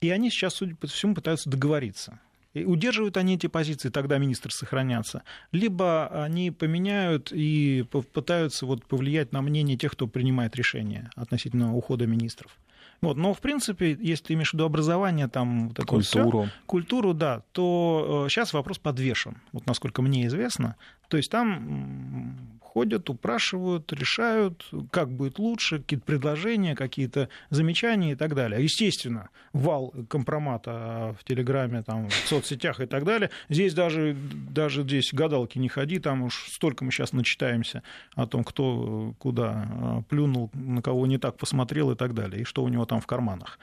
и 0.00 0.10
они 0.10 0.30
сейчас, 0.30 0.54
судя 0.54 0.76
по 0.76 0.86
всему, 0.86 1.16
пытаются 1.16 1.50
договориться. 1.50 2.20
И 2.60 2.64
удерживают 2.64 3.16
они 3.16 3.34
эти 3.34 3.46
позиции, 3.46 3.88
тогда 3.88 4.18
министры 4.18 4.52
сохранятся. 4.52 5.22
Либо 5.52 6.06
они 6.24 6.50
поменяют 6.50 7.32
и 7.32 7.84
попытаются 7.90 8.66
вот 8.66 8.84
повлиять 8.84 9.32
на 9.32 9.42
мнение 9.42 9.76
тех, 9.76 9.92
кто 9.92 10.06
принимает 10.06 10.56
решения 10.56 11.10
относительно 11.16 11.74
ухода 11.74 12.06
министров. 12.06 12.56
Вот, 13.00 13.16
но, 13.16 13.32
в 13.32 13.38
принципе, 13.38 13.96
если 14.00 14.24
ты 14.24 14.34
имеешь 14.34 14.50
в 14.50 14.54
виду 14.54 14.64
образование, 14.64 15.28
там, 15.28 15.68
вот 15.68 15.76
культуру. 15.86 16.42
Всё, 16.42 16.52
культуру, 16.66 17.14
да, 17.14 17.42
то 17.52 18.26
сейчас 18.28 18.52
э, 18.52 18.56
вопрос 18.56 18.78
подвешен, 18.78 19.36
вот 19.52 19.66
насколько 19.66 20.02
мне 20.02 20.26
известно. 20.26 20.74
То 21.08 21.16
есть 21.16 21.30
там 21.30 22.57
ходят, 22.78 23.10
упрашивают, 23.10 23.92
решают, 23.92 24.64
как 24.92 25.10
будет 25.10 25.40
лучше, 25.40 25.78
какие-то 25.80 26.04
предложения, 26.04 26.76
какие-то 26.76 27.28
замечания 27.50 28.12
и 28.12 28.14
так 28.14 28.36
далее. 28.36 28.62
Естественно, 28.62 29.30
вал 29.52 29.92
компромата 30.08 31.16
в 31.18 31.24
Телеграме, 31.24 31.82
там, 31.82 32.08
в 32.08 32.14
соцсетях 32.28 32.78
и 32.78 32.86
так 32.86 33.02
далее. 33.04 33.30
Здесь 33.48 33.74
даже, 33.74 34.14
даже 34.14 34.84
здесь 34.84 35.12
гадалки 35.12 35.58
не 35.58 35.68
ходи, 35.68 35.98
там 35.98 36.22
уж 36.22 36.46
столько 36.52 36.84
мы 36.84 36.92
сейчас 36.92 37.12
начитаемся 37.12 37.82
о 38.14 38.28
том, 38.28 38.44
кто 38.44 39.12
куда 39.18 39.66
а, 39.68 40.02
плюнул, 40.08 40.50
на 40.54 40.80
кого 40.80 41.08
не 41.08 41.18
так 41.18 41.36
посмотрел 41.36 41.90
и 41.90 41.96
так 41.96 42.14
далее, 42.14 42.42
и 42.42 42.44
что 42.44 42.62
у 42.62 42.68
него 42.68 42.84
там 42.84 43.00
в 43.00 43.06
карманах. 43.08 43.58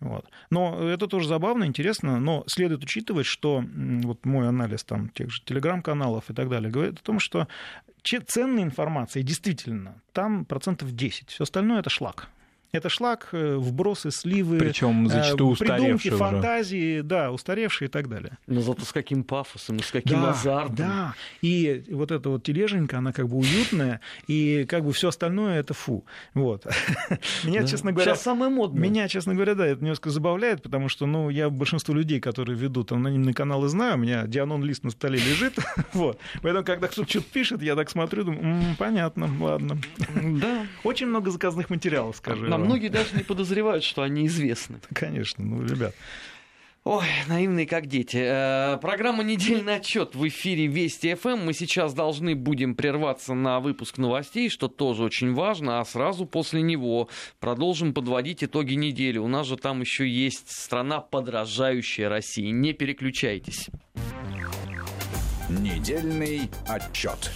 Вот. 0.00 0.26
Но 0.50 0.78
это 0.90 1.06
тоже 1.06 1.26
забавно, 1.26 1.64
интересно, 1.64 2.20
но 2.20 2.44
следует 2.46 2.82
учитывать, 2.82 3.24
что 3.24 3.64
вот 4.02 4.26
мой 4.26 4.48
анализ 4.48 4.84
там, 4.84 5.08
тех 5.08 5.30
же 5.30 5.42
телеграм-каналов 5.42 6.28
и 6.28 6.34
так 6.34 6.50
далее 6.50 6.70
говорит 6.70 6.98
о 6.98 7.02
том, 7.02 7.18
что 7.18 7.48
ценной 8.28 8.62
информации 8.62 9.22
действительно 9.22 10.00
там 10.12 10.44
процентов 10.44 10.92
10, 10.92 11.30
все 11.30 11.42
остальное 11.42 11.80
это 11.80 11.90
шлак. 11.90 12.28
Это 12.72 12.88
шлак, 12.88 13.28
э, 13.32 13.56
вбросы, 13.56 14.10
сливы, 14.10 14.58
Причем 14.58 15.08
зачастую 15.08 15.54
э, 15.54 15.56
придумки, 15.56 16.08
уже. 16.08 16.16
фантазии, 16.16 17.00
да, 17.00 17.30
устаревшие 17.30 17.88
и 17.88 17.90
так 17.90 18.08
далее. 18.08 18.38
Но 18.46 18.60
зато 18.60 18.84
с 18.84 18.92
каким 18.92 19.24
пафосом, 19.24 19.80
с 19.80 19.90
каким 19.90 20.20
да, 20.20 20.30
азартом. 20.30 20.76
Да, 20.76 21.14
и 21.42 21.84
вот 21.90 22.10
эта 22.10 22.28
вот 22.28 22.42
тележенька, 22.42 22.98
она 22.98 23.12
как 23.12 23.28
бы 23.28 23.38
уютная, 23.38 24.00
и 24.26 24.66
как 24.68 24.84
бы 24.84 24.92
все 24.92 25.08
остальное 25.08 25.60
это 25.60 25.74
фу. 25.74 26.04
Вот. 26.34 26.66
Меня, 27.44 27.62
да. 27.62 27.66
честно 27.66 27.92
говоря... 27.92 28.12
Сейчас 28.12 28.22
самое 28.22 28.50
модное. 28.50 28.82
Меня, 28.82 29.08
честно 29.08 29.34
говоря, 29.34 29.54
да, 29.54 29.66
это 29.66 29.80
немножко 29.80 30.10
забавляет, 30.10 30.62
потому 30.62 30.88
что, 30.88 31.06
ну, 31.06 31.30
я 31.30 31.48
большинство 31.50 31.94
людей, 31.94 32.20
которые 32.20 32.56
ведут 32.56 32.92
анонимные 32.92 33.34
каналы, 33.34 33.68
знаю, 33.68 33.94
у 33.94 33.98
меня 33.98 34.26
Дианон 34.26 34.64
лист 34.64 34.84
на 34.84 34.90
столе 34.90 35.18
лежит, 35.18 35.56
вот. 35.92 36.18
Поэтому, 36.42 36.64
когда 36.64 36.88
кто-то 36.88 37.08
что-то 37.08 37.26
пишет, 37.32 37.62
я 37.62 37.74
так 37.74 37.90
смотрю, 37.90 38.24
думаю, 38.24 38.76
понятно, 38.78 39.30
ладно. 39.40 39.78
Да. 40.14 40.66
Очень 40.84 41.06
много 41.06 41.30
заказных 41.30 41.70
материалов, 41.70 42.20
Нам 42.58 42.66
многие 42.66 42.88
даже 42.88 43.16
не 43.16 43.22
подозревают, 43.22 43.84
что 43.84 44.02
они 44.02 44.26
известны. 44.26 44.78
Конечно, 44.94 45.44
ну, 45.44 45.64
ребят. 45.64 45.94
Ой, 46.86 47.04
наивные 47.26 47.66
как 47.66 47.86
дети. 47.86 48.16
Э, 48.20 48.78
программа 48.80 49.24
«Недельный 49.24 49.74
отчет» 49.74 50.14
в 50.14 50.28
эфире 50.28 50.68
Вести 50.68 51.14
ФМ. 51.16 51.44
Мы 51.44 51.52
сейчас 51.52 51.92
должны 51.94 52.36
будем 52.36 52.76
прерваться 52.76 53.34
на 53.34 53.58
выпуск 53.58 53.98
новостей, 53.98 54.48
что 54.48 54.68
тоже 54.68 55.02
очень 55.02 55.34
важно, 55.34 55.80
а 55.80 55.84
сразу 55.84 56.26
после 56.26 56.62
него 56.62 57.08
продолжим 57.40 57.92
подводить 57.92 58.44
итоги 58.44 58.74
недели. 58.74 59.18
У 59.18 59.26
нас 59.26 59.48
же 59.48 59.56
там 59.56 59.80
еще 59.80 60.08
есть 60.08 60.48
страна, 60.48 61.00
подражающая 61.00 62.08
России. 62.08 62.50
Не 62.50 62.72
переключайтесь. 62.72 63.66
Недельный 65.48 66.48
отчет. 66.68 67.32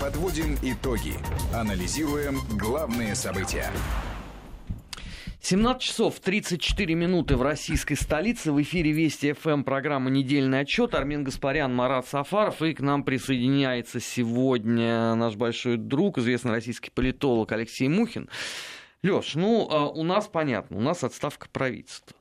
Подводим 0.00 0.56
итоги. 0.62 1.12
Анализируем 1.52 2.40
главные 2.58 3.14
события. 3.14 3.70
17 5.50 5.82
часов 5.82 6.20
34 6.20 6.94
минуты 6.94 7.34
в 7.34 7.42
российской 7.42 7.96
столице. 7.96 8.52
В 8.52 8.62
эфире 8.62 8.92
Вести 8.92 9.32
ФМ 9.32 9.64
программа 9.64 10.08
«Недельный 10.08 10.60
отчет». 10.60 10.94
Армин 10.94 11.24
Гаспарян, 11.24 11.74
Марат 11.74 12.06
Сафаров. 12.06 12.62
И 12.62 12.72
к 12.72 12.78
нам 12.78 13.02
присоединяется 13.02 13.98
сегодня 13.98 15.16
наш 15.16 15.34
большой 15.34 15.76
друг, 15.76 16.18
известный 16.18 16.52
российский 16.52 16.90
политолог 16.90 17.50
Алексей 17.50 17.88
Мухин. 17.88 18.28
Леш, 19.02 19.34
ну, 19.34 19.66
а, 19.68 19.88
у 19.88 20.04
нас 20.04 20.28
понятно, 20.28 20.76
у 20.76 20.80
нас 20.82 21.02
отставка 21.02 21.48
правительства. 21.50 22.14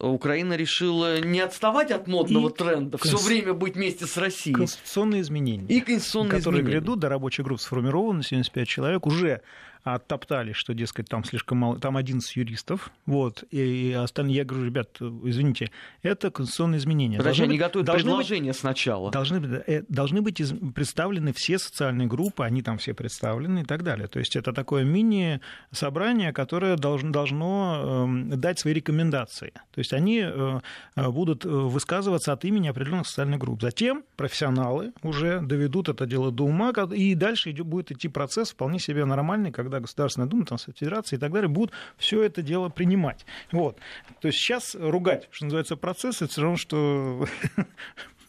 Украина 0.00 0.54
решила 0.54 1.20
не 1.20 1.38
отставать 1.38 1.92
от 1.92 2.08
модного 2.08 2.48
и 2.48 2.52
тренда, 2.52 2.98
конс... 2.98 3.14
все 3.14 3.24
время 3.24 3.54
быть 3.54 3.76
вместе 3.76 4.06
с 4.06 4.16
Россией. 4.16 4.56
Конституционные 4.56 5.20
изменения. 5.20 5.66
И 5.68 5.80
конституционные 5.80 6.38
которые 6.38 6.62
изменения. 6.62 6.80
грядут, 6.80 6.98
да, 6.98 7.08
рабочая 7.08 7.44
группа 7.44 7.62
сформирована, 7.62 8.24
75 8.24 8.66
человек, 8.66 9.06
уже 9.06 9.42
оттоптали, 9.84 10.52
что, 10.52 10.74
дескать, 10.74 11.08
там 11.08 11.24
слишком 11.24 11.58
мало, 11.58 11.78
там 11.78 11.96
11 11.96 12.36
юристов, 12.36 12.90
вот, 13.06 13.44
и 13.50 13.92
остальные, 13.92 14.36
я 14.36 14.44
говорю, 14.44 14.66
ребят, 14.66 14.96
извините, 15.00 15.70
это 16.02 16.30
конституционные 16.30 16.78
изменения. 16.78 17.18
Подожди, 17.18 17.40
должны 17.40 17.44
они 17.44 17.58
быть, 17.58 17.60
готовят 17.60 17.86
должны 17.86 18.10
предложение 18.10 18.52
быть, 18.52 18.60
сначала. 18.60 19.10
Должны, 19.10 19.62
э, 19.66 19.82
должны 19.88 20.22
быть 20.22 20.40
представлены 20.74 21.32
все 21.32 21.58
социальные 21.58 22.06
группы, 22.06 22.44
они 22.44 22.62
там 22.62 22.78
все 22.78 22.94
представлены 22.94 23.60
и 23.60 23.64
так 23.64 23.82
далее. 23.82 24.06
То 24.06 24.18
есть 24.18 24.36
это 24.36 24.52
такое 24.52 24.84
мини-собрание, 24.84 26.32
которое 26.32 26.76
должно, 26.76 27.10
должно 27.10 28.04
эм, 28.06 28.40
дать 28.40 28.58
свои 28.58 28.74
рекомендации. 28.74 29.52
То 29.72 29.78
есть 29.78 29.92
они 29.92 30.22
э, 30.24 30.60
э, 30.96 31.10
будут 31.10 31.44
высказываться 31.44 32.32
от 32.32 32.44
имени 32.44 32.68
определенных 32.68 33.06
социальных 33.06 33.40
групп. 33.40 33.62
Затем 33.62 34.04
профессионалы 34.16 34.92
уже 35.02 35.40
доведут 35.40 35.88
это 35.88 36.06
дело 36.06 36.30
до 36.30 36.44
ума, 36.44 36.72
и 36.94 37.14
дальше 37.14 37.52
будет 37.52 37.90
идти 37.90 38.08
процесс 38.08 38.50
вполне 38.50 38.78
себе 38.78 39.04
нормальный, 39.04 39.50
когда 39.50 39.71
когда 39.72 39.80
Государственная 39.80 40.28
Дума, 40.28 40.44
там, 40.44 40.58
Федерация 40.58 41.16
и 41.16 41.20
так 41.20 41.32
далее 41.32 41.48
будут 41.48 41.72
все 41.96 42.22
это 42.22 42.42
дело 42.42 42.68
принимать. 42.68 43.24
Вот. 43.52 43.78
То 44.20 44.28
есть 44.28 44.38
сейчас 44.38 44.76
ругать, 44.78 45.28
что 45.30 45.46
называется, 45.46 45.76
процесс, 45.76 46.16
это 46.16 46.30
все 46.30 46.42
равно, 46.42 46.56
что 46.58 47.26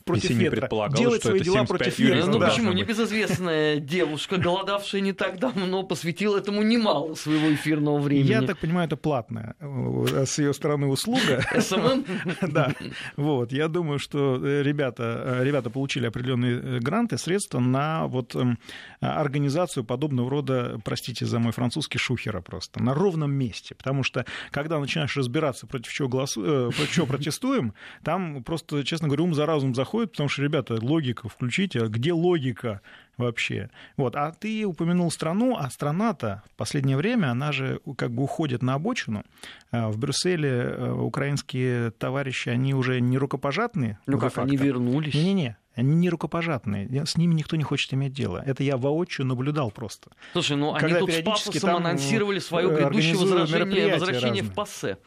против 0.03 0.29
Если 0.29 0.43
ветра. 0.43 0.69
Не 0.89 0.95
Делать 0.97 1.21
что 1.21 1.29
свои 1.29 1.41
это 1.41 1.45
дела 1.45 1.63
против 1.65 1.99
ветра. 1.99 2.25
Ну 2.25 2.39
да. 2.39 2.49
почему? 2.49 2.73
Небезызвестная 2.73 3.77
девушка, 3.77 4.37
голодавшая 4.37 5.01
не 5.01 5.13
так 5.13 5.39
давно, 5.39 5.83
посвятила 5.83 6.37
этому 6.37 6.61
немало 6.61 7.15
своего 7.15 7.53
эфирного 7.53 7.99
времени. 7.99 8.29
Я 8.29 8.41
так 8.41 8.59
понимаю, 8.59 8.87
это 8.87 8.97
платная 8.97 9.55
э, 9.59 10.25
с 10.25 10.37
ее 10.39 10.53
стороны 10.53 10.87
услуга. 10.87 11.43
SMM? 11.57 12.05
Да. 12.53 12.73
Вот. 13.15 13.51
Я 13.51 13.67
думаю, 13.67 13.99
что 13.99 14.39
э, 14.43 14.61
ребята, 14.63 15.39
э, 15.39 15.43
ребята 15.43 15.69
получили 15.69 16.05
определенные 16.05 16.79
гранты, 16.79 17.17
средства 17.17 17.59
на 17.59 18.07
вот 18.07 18.35
эм, 18.35 18.59
организацию 18.99 19.83
подобного 19.83 20.29
рода, 20.29 20.79
простите 20.83 21.25
за 21.25 21.39
мой 21.39 21.51
французский, 21.51 21.97
шухера 21.97 22.41
просто, 22.41 22.81
на 22.83 22.93
ровном 22.93 23.31
месте. 23.31 23.75
Потому 23.75 24.03
что, 24.03 24.25
когда 24.51 24.79
начинаешь 24.79 25.15
разбираться, 25.15 25.67
против 25.67 25.91
чего, 25.93 26.09
голосу... 26.09 26.41
против 26.75 26.91
чего 26.91 27.05
протестуем, 27.05 27.73
там 28.03 28.43
просто, 28.43 28.83
честно 28.83 29.07
говоря, 29.07 29.23
ум 29.23 29.33
за 29.33 29.45
разум 29.45 29.73
заходит 29.73 29.92
происходит, 29.93 30.11
потому 30.11 30.29
что, 30.29 30.41
ребята, 30.41 30.77
логика 30.81 31.29
включите, 31.29 31.81
а 31.81 31.87
где 31.87 32.13
логика 32.13 32.81
вообще? 33.17 33.69
Вот. 33.97 34.15
А 34.15 34.31
ты 34.31 34.65
упомянул 34.65 35.11
страну, 35.11 35.55
а 35.57 35.69
страна-то 35.69 36.41
в 36.51 36.55
последнее 36.55 36.97
время, 36.97 37.31
она 37.31 37.51
же 37.51 37.79
как 37.97 38.11
бы 38.11 38.23
уходит 38.23 38.63
на 38.63 38.73
обочину. 38.73 39.23
А 39.71 39.89
в 39.89 39.97
Брюсселе 39.97 40.49
э, 40.49 40.91
украинские 40.91 41.91
товарищи, 41.91 42.49
они 42.49 42.73
уже 42.73 43.01
не 43.01 43.17
рукопожатные. 43.17 43.99
Ну 44.07 44.17
как, 44.17 44.37
они 44.37 44.57
вернулись? 44.57 45.13
Не-не-не, 45.13 45.57
они 45.75 45.95
не 45.95 46.09
рукопожатные, 46.09 47.05
с 47.05 47.17
ними 47.17 47.35
никто 47.35 47.55
не 47.55 47.63
хочет 47.63 47.93
иметь 47.93 48.13
дело. 48.13 48.41
Это 48.45 48.63
я 48.63 48.77
воочию 48.77 49.27
наблюдал 49.27 49.71
просто. 49.71 50.09
Слушай, 50.33 50.57
ну 50.57 50.73
Когда 50.73 50.97
они 50.97 50.99
тут 50.99 51.11
с 51.11 51.21
пафосом 51.21 51.75
анонсировали 51.75 52.39
свое 52.39 52.69
грядущее 52.69 53.15
возвращение, 53.15 53.93
возвращение 53.93 54.43
в 54.43 54.53
ПАСЕ. 54.53 54.97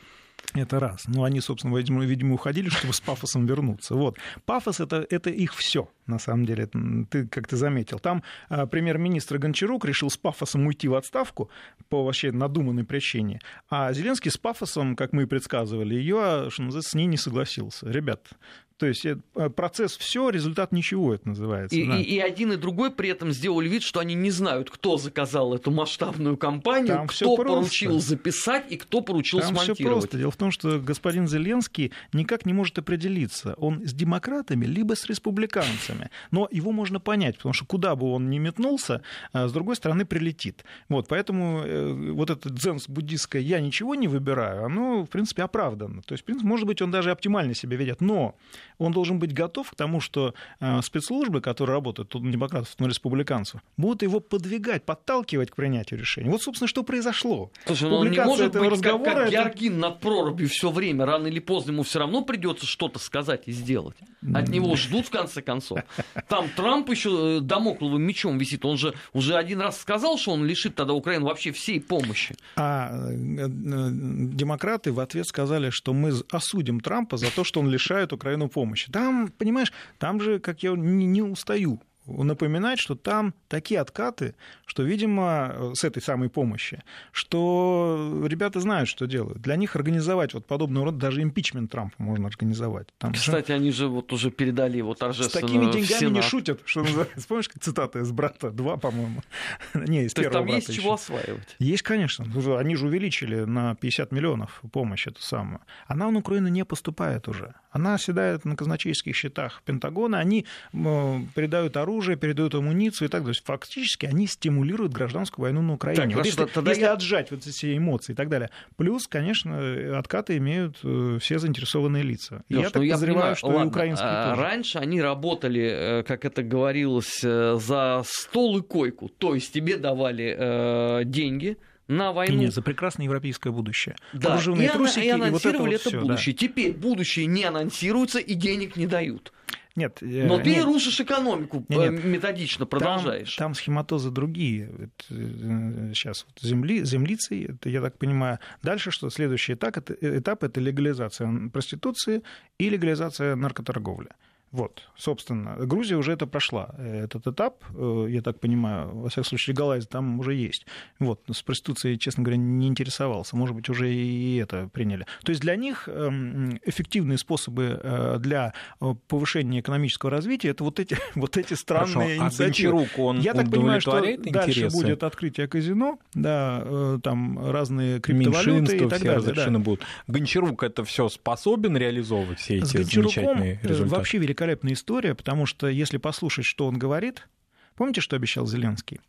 Это 0.62 0.80
раз. 0.80 1.04
Ну, 1.06 1.24
они, 1.24 1.40
собственно, 1.40 1.76
видимо, 1.76 2.04
видимо, 2.04 2.34
уходили, 2.34 2.68
чтобы 2.68 2.94
с 2.94 3.00
пафосом 3.00 3.46
вернуться. 3.46 3.94
Вот. 3.94 4.18
Пафос 4.44 4.80
это, 4.80 5.06
это 5.10 5.30
их 5.30 5.54
все, 5.54 5.88
на 6.06 6.18
самом 6.18 6.46
деле. 6.46 6.68
Ты, 7.10 7.26
как 7.26 7.46
ты 7.46 7.56
заметил. 7.56 7.98
Там 7.98 8.22
а, 8.48 8.66
премьер-министр 8.66 9.38
Гончарук 9.38 9.84
решил 9.84 10.10
с 10.10 10.16
пафосом 10.16 10.66
уйти 10.66 10.88
в 10.88 10.94
отставку 10.94 11.50
по 11.88 12.04
вообще 12.04 12.32
надуманной 12.32 12.84
причине. 12.84 13.40
А 13.70 13.92
Зеленский 13.92 14.30
с 14.30 14.36
пафосом, 14.36 14.96
как 14.96 15.12
мы 15.12 15.24
и 15.24 15.26
предсказывали, 15.26 15.94
ее, 15.94 16.48
что 16.50 16.62
называется, 16.62 16.90
с 16.90 16.94
ней 16.94 17.06
не 17.06 17.16
согласился. 17.16 17.88
Ребят, 17.88 18.30
то 18.78 18.86
есть 18.86 19.06
э, 19.06 19.16
процесс 19.50 19.96
все, 19.96 20.28
результат 20.28 20.70
ничего, 20.70 21.14
это 21.14 21.30
называется. 21.30 21.76
И, 21.76 21.86
да. 21.86 21.98
и, 21.98 22.02
и 22.02 22.18
один 22.18 22.52
и 22.52 22.56
другой 22.56 22.90
при 22.90 23.08
этом 23.08 23.32
сделали 23.32 23.68
вид, 23.68 23.82
что 23.82 24.00
они 24.00 24.14
не 24.14 24.30
знают, 24.30 24.70
кто 24.70 24.98
заказал 24.98 25.54
эту 25.54 25.70
масштабную 25.70 26.36
кампанию, 26.36 26.88
Там 26.88 27.06
кто 27.06 27.36
поручил 27.36 28.00
записать 28.00 28.70
и 28.70 28.76
кто 28.76 29.00
поручил 29.00 29.40
Там 29.40 29.54
смонтировать. 29.54 29.78
Все 29.78 29.88
просто. 29.88 30.18
Дело 30.18 30.30
в 30.30 30.36
том, 30.36 30.50
что 30.50 30.78
господин 30.78 31.26
Зеленский 31.26 31.92
никак 32.12 32.44
не 32.44 32.52
может 32.52 32.78
определиться, 32.78 33.54
он 33.54 33.86
с 33.86 33.94
демократами 33.94 34.66
либо 34.66 34.94
с 34.94 35.06
республиканцами. 35.06 36.10
Но 36.30 36.46
его 36.50 36.72
можно 36.72 37.00
понять, 37.00 37.36
потому 37.36 37.54
что 37.54 37.64
куда 37.64 37.96
бы 37.96 38.12
он 38.12 38.28
ни 38.28 38.38
метнулся, 38.38 39.00
а, 39.32 39.48
с 39.48 39.52
другой 39.52 39.76
стороны 39.76 40.04
прилетит. 40.04 40.64
Вот, 40.90 41.08
поэтому 41.08 41.62
э, 41.64 42.12
вот 42.12 42.28
это 42.28 42.50
дзенс-буддистское 42.50 43.40
«я 43.40 43.60
ничего 43.60 43.94
не 43.94 44.06
выбираю», 44.06 44.66
оно, 44.66 45.04
в 45.04 45.08
принципе, 45.08 45.44
оправдано. 45.44 46.02
То 46.02 46.12
есть, 46.12 46.22
в 46.22 46.26
принципе, 46.26 46.46
может 46.46 46.66
быть, 46.66 46.82
он 46.82 46.90
даже 46.90 47.10
оптимально 47.10 47.54
себя 47.54 47.76
ведет. 47.76 48.02
Но 48.02 48.36
он 48.78 48.92
должен 48.92 49.18
быть 49.18 49.32
готов 49.32 49.70
к 49.70 49.74
тому, 49.74 50.00
что 50.00 50.34
э, 50.60 50.80
спецслужбы, 50.82 51.40
которые 51.40 51.74
работают 51.74 52.08
тут 52.10 52.22
на 52.22 52.32
демократов, 52.32 52.74
на 52.78 52.86
республиканцев, 52.86 53.60
будут 53.76 54.02
его 54.02 54.20
подвигать, 54.20 54.84
подталкивать 54.84 55.50
к 55.50 55.56
принятию 55.56 55.98
решения. 55.98 56.30
Вот, 56.30 56.42
собственно, 56.42 56.68
что 56.68 56.82
произошло. 56.82 57.50
Слушай, 57.66 57.88
ну 57.88 57.96
он 57.96 58.10
не 58.10 58.18
может 58.18 58.52
быть 58.52 58.70
разговора, 58.70 59.10
как, 59.10 59.22
как 59.22 59.30
Георгин 59.30 59.78
над 59.78 60.00
прорубью 60.00 60.48
все 60.48 60.70
время, 60.70 61.06
рано 61.06 61.26
или 61.26 61.38
поздно 61.38 61.72
ему 61.72 61.82
все 61.82 61.98
равно 61.98 62.22
придется 62.22 62.66
что-то 62.66 62.98
сказать 62.98 63.42
и 63.46 63.52
сделать. 63.52 63.96
От 64.34 64.48
него 64.48 64.76
ждут, 64.76 65.06
в 65.06 65.10
конце 65.10 65.42
концов. 65.42 65.80
Там 66.28 66.48
Трамп 66.56 66.90
еще 66.90 67.38
э, 67.38 67.40
домокловым 67.40 68.02
мечом 68.02 68.38
висит. 68.38 68.64
Он 68.64 68.76
же 68.76 68.94
уже 69.12 69.36
один 69.36 69.60
раз 69.60 69.80
сказал, 69.80 70.18
что 70.18 70.32
он 70.32 70.44
лишит 70.44 70.74
тогда 70.74 70.92
Украину 70.92 71.26
вообще 71.26 71.52
всей 71.52 71.80
помощи. 71.80 72.34
А 72.56 72.90
э, 73.10 73.14
демократы 73.48 74.92
в 74.92 75.00
ответ 75.00 75.26
сказали, 75.26 75.70
что 75.70 75.92
мы 75.92 76.12
осудим 76.30 76.80
Трампа 76.80 77.16
за 77.16 77.30
то, 77.30 77.44
что 77.44 77.60
он 77.60 77.70
лишает 77.70 78.12
Украину 78.12 78.48
помощи 78.48 78.65
помощи. 78.66 78.90
Там, 78.90 79.28
понимаешь, 79.28 79.72
там 79.98 80.20
же, 80.20 80.38
как 80.40 80.62
я 80.62 80.72
не, 80.72 81.06
не 81.06 81.22
устаю 81.22 81.80
напоминать, 82.06 82.78
что 82.78 82.94
там 82.94 83.34
такие 83.48 83.80
откаты, 83.80 84.34
что, 84.66 84.82
видимо, 84.82 85.72
с 85.74 85.84
этой 85.84 86.02
самой 86.02 86.28
помощи, 86.28 86.82
что 87.12 88.24
ребята 88.26 88.60
знают, 88.60 88.88
что 88.88 89.06
делают. 89.06 89.40
Для 89.40 89.56
них 89.56 89.76
организовать 89.76 90.34
вот 90.34 90.46
подобного 90.46 90.86
рода, 90.86 90.98
даже 90.98 91.22
импичмент 91.22 91.70
Трампа 91.70 91.94
можно 91.98 92.26
организовать. 92.26 92.88
Там 92.98 93.12
Кстати, 93.12 93.48
же... 93.48 93.54
они 93.54 93.70
же 93.70 93.88
вот 93.88 94.12
уже 94.12 94.30
передали 94.30 94.78
его 94.78 94.94
торжественно 94.94 95.46
С 95.46 95.50
такими 95.50 95.72
деньгами 95.72 96.14
не 96.14 96.22
шутят, 96.22 96.60
что 96.64 96.82
называется. 96.82 97.28
Помнишь, 97.28 97.48
как 97.48 97.62
цитата 97.62 98.00
из 98.00 98.10
«Брата 98.12 98.48
2», 98.48 98.80
по-моему? 98.80 99.22
Не, 99.74 100.04
из 100.04 100.14
То 100.14 100.22
первого 100.22 100.46
там 100.46 100.54
есть 100.54 100.68
еще. 100.68 100.82
чего 100.82 100.94
осваивать? 100.94 101.56
Есть, 101.58 101.82
конечно. 101.82 102.24
Они 102.58 102.76
же 102.76 102.86
увеличили 102.86 103.44
на 103.44 103.74
50 103.74 104.12
миллионов 104.12 104.62
помощь 104.72 105.06
эту 105.06 105.22
самую. 105.22 105.60
Она 105.86 106.08
в 106.08 106.16
Украину 106.16 106.48
не 106.48 106.64
поступает 106.64 107.28
уже. 107.28 107.54
Она 107.70 107.94
оседает 107.94 108.44
на 108.44 108.56
казначейских 108.56 109.14
счетах 109.14 109.62
Пентагона. 109.64 110.18
Они 110.18 110.46
передают 110.72 111.76
оружие 111.76 111.95
оружие, 111.96 112.16
передают 112.16 112.54
амуницию 112.54 113.08
и 113.08 113.10
так 113.10 113.22
далее. 113.22 113.40
Фактически 113.44 114.06
они 114.06 114.26
стимулируют 114.26 114.92
гражданскую 114.92 115.44
войну 115.44 115.62
на 115.62 115.74
Украине. 115.74 116.02
Так, 116.02 116.14
вот 116.14 116.26
если, 116.26 116.44
тогда 116.44 116.70
если 116.70 116.82
я... 116.82 116.92
отжать 116.92 117.30
вот 117.30 117.46
эти 117.46 117.76
эмоции 117.76 118.12
и 118.12 118.14
так 118.14 118.28
далее. 118.28 118.50
Плюс, 118.76 119.06
конечно, 119.06 119.98
откаты 119.98 120.36
имеют 120.36 120.78
э, 120.84 121.18
все 121.20 121.38
заинтересованные 121.38 122.02
лица. 122.02 122.42
Леш, 122.48 122.64
я 122.64 122.70
так 122.70 122.82
ну, 122.82 122.88
подозреваю, 122.88 123.14
понимаю, 123.14 123.36
что 123.36 123.46
ладно, 123.46 123.64
и 123.64 123.66
украинские 123.66 124.08
а, 124.08 124.30
тоже. 124.30 124.42
Раньше 124.42 124.78
они 124.78 125.02
работали, 125.02 125.62
э, 125.62 126.02
как 126.02 126.24
это 126.24 126.42
говорилось, 126.42 127.20
э, 127.22 127.58
за 127.60 128.02
стол 128.06 128.58
и 128.58 128.62
койку. 128.62 129.08
То 129.08 129.34
есть 129.34 129.52
тебе 129.52 129.76
давали 129.76 130.36
э, 130.38 131.04
деньги, 131.04 131.56
на 131.88 132.12
войну. 132.12 132.40
Нет, 132.40 132.52
за 132.52 132.62
прекрасное 132.62 133.04
европейское 133.04 133.52
будущее. 133.52 133.94
Да, 134.12 134.32
Кружевные 134.32 134.68
и, 134.68 134.72
трусики, 134.72 135.04
и 135.04 135.08
и 135.08 135.12
вот 135.12 135.46
это, 135.46 135.50
это 135.50 135.58
вот 135.58 135.68
будущее. 135.68 136.18
Все, 136.18 136.32
да. 136.32 136.48
Теперь 136.48 136.72
будущее 136.72 137.26
не 137.26 137.44
анонсируется 137.44 138.18
и 138.18 138.34
денег 138.34 138.74
не 138.74 138.88
дают. 138.88 139.32
Нет, 139.76 139.98
но 140.00 140.38
ты 140.38 140.50
нет. 140.50 140.64
рушишь 140.64 141.00
экономику, 141.00 141.64
нет, 141.68 141.92
нет. 141.92 142.04
методично 142.04 142.64
продолжаешь. 142.64 143.36
Там, 143.36 143.48
там 143.48 143.54
схематозы 143.54 144.10
другие. 144.10 144.90
Сейчас 145.08 146.26
вот 146.26 146.40
земли, 146.42 146.82
землицы, 146.82 147.44
это, 147.44 147.68
я 147.68 147.82
так 147.82 147.98
понимаю. 147.98 148.38
Дальше 148.62 148.90
что? 148.90 149.10
Следующий 149.10 149.52
этап 149.52 149.76
это, 149.76 149.94
этап 150.00 150.44
это 150.44 150.60
легализация 150.60 151.50
проституции 151.50 152.22
и 152.58 152.70
легализация 152.70 153.36
наркоторговли. 153.36 154.08
Вот, 154.52 154.88
собственно, 154.96 155.56
Грузия 155.58 155.96
уже 155.96 156.12
это 156.12 156.26
прошла, 156.26 156.74
этот 156.78 157.26
этап, 157.26 157.64
э, 157.74 158.06
я 158.10 158.22
так 158.22 158.38
понимаю, 158.38 158.96
во 158.96 159.08
всяком 159.08 159.24
случае, 159.24 159.54
легалайз 159.54 159.88
там 159.88 160.20
уже 160.20 160.34
есть. 160.34 160.66
Вот, 161.00 161.20
с 161.30 161.42
проституцией, 161.42 161.98
честно 161.98 162.22
говоря, 162.22 162.38
не 162.38 162.68
интересовался, 162.68 163.36
может 163.36 163.56
быть, 163.56 163.68
уже 163.68 163.92
и 163.92 164.36
это 164.36 164.68
приняли. 164.72 165.04
То 165.24 165.30
есть 165.30 165.42
для 165.42 165.56
них 165.56 165.88
эм, 165.88 166.60
эффективные 166.64 167.18
способы 167.18 167.80
э, 167.82 168.16
для 168.20 168.54
э, 168.80 168.94
повышения 169.08 169.60
экономического 169.60 170.12
развития 170.12 170.50
это 170.50 170.62
вот 170.62 170.78
эти, 170.78 170.96
вот 171.16 171.36
эти 171.36 171.54
странные 171.54 172.16
Хорошо. 172.16 172.22
инициативы. 172.22 172.68
А 172.68 172.72
Гончарук, 172.78 172.98
он 172.98 173.20
я 173.20 173.34
так 173.34 173.50
понимаю, 173.50 173.80
что 173.80 173.98
интересы? 173.98 174.30
дальше 174.30 174.68
будет 174.70 175.02
открытие 175.02 175.48
казино, 175.48 175.98
да, 176.14 176.98
там 177.02 177.50
разные 177.50 178.00
криптовалюты 178.00 178.76
и 178.76 178.88
так 178.88 179.00
все 179.00 179.20
далее. 179.20 179.50
Да. 179.50 179.58
будут. 179.58 179.84
Гончарук 180.06 180.62
это 180.62 180.84
все 180.84 181.08
способен 181.08 181.76
реализовывать 181.76 182.38
все 182.38 182.58
эти 182.58 182.82
замечательные 182.82 183.60
результаты? 183.62 183.96
вообще 183.96 184.18
великолепно 184.18 184.35
великолепная 184.36 184.74
история, 184.74 185.14
потому 185.14 185.46
что 185.46 185.66
если 185.66 185.96
послушать, 185.96 186.44
что 186.44 186.66
он 186.66 186.78
говорит, 186.78 187.26
помните, 187.74 188.00
что 188.00 188.16
обещал 188.16 188.46
Зеленский? 188.46 189.00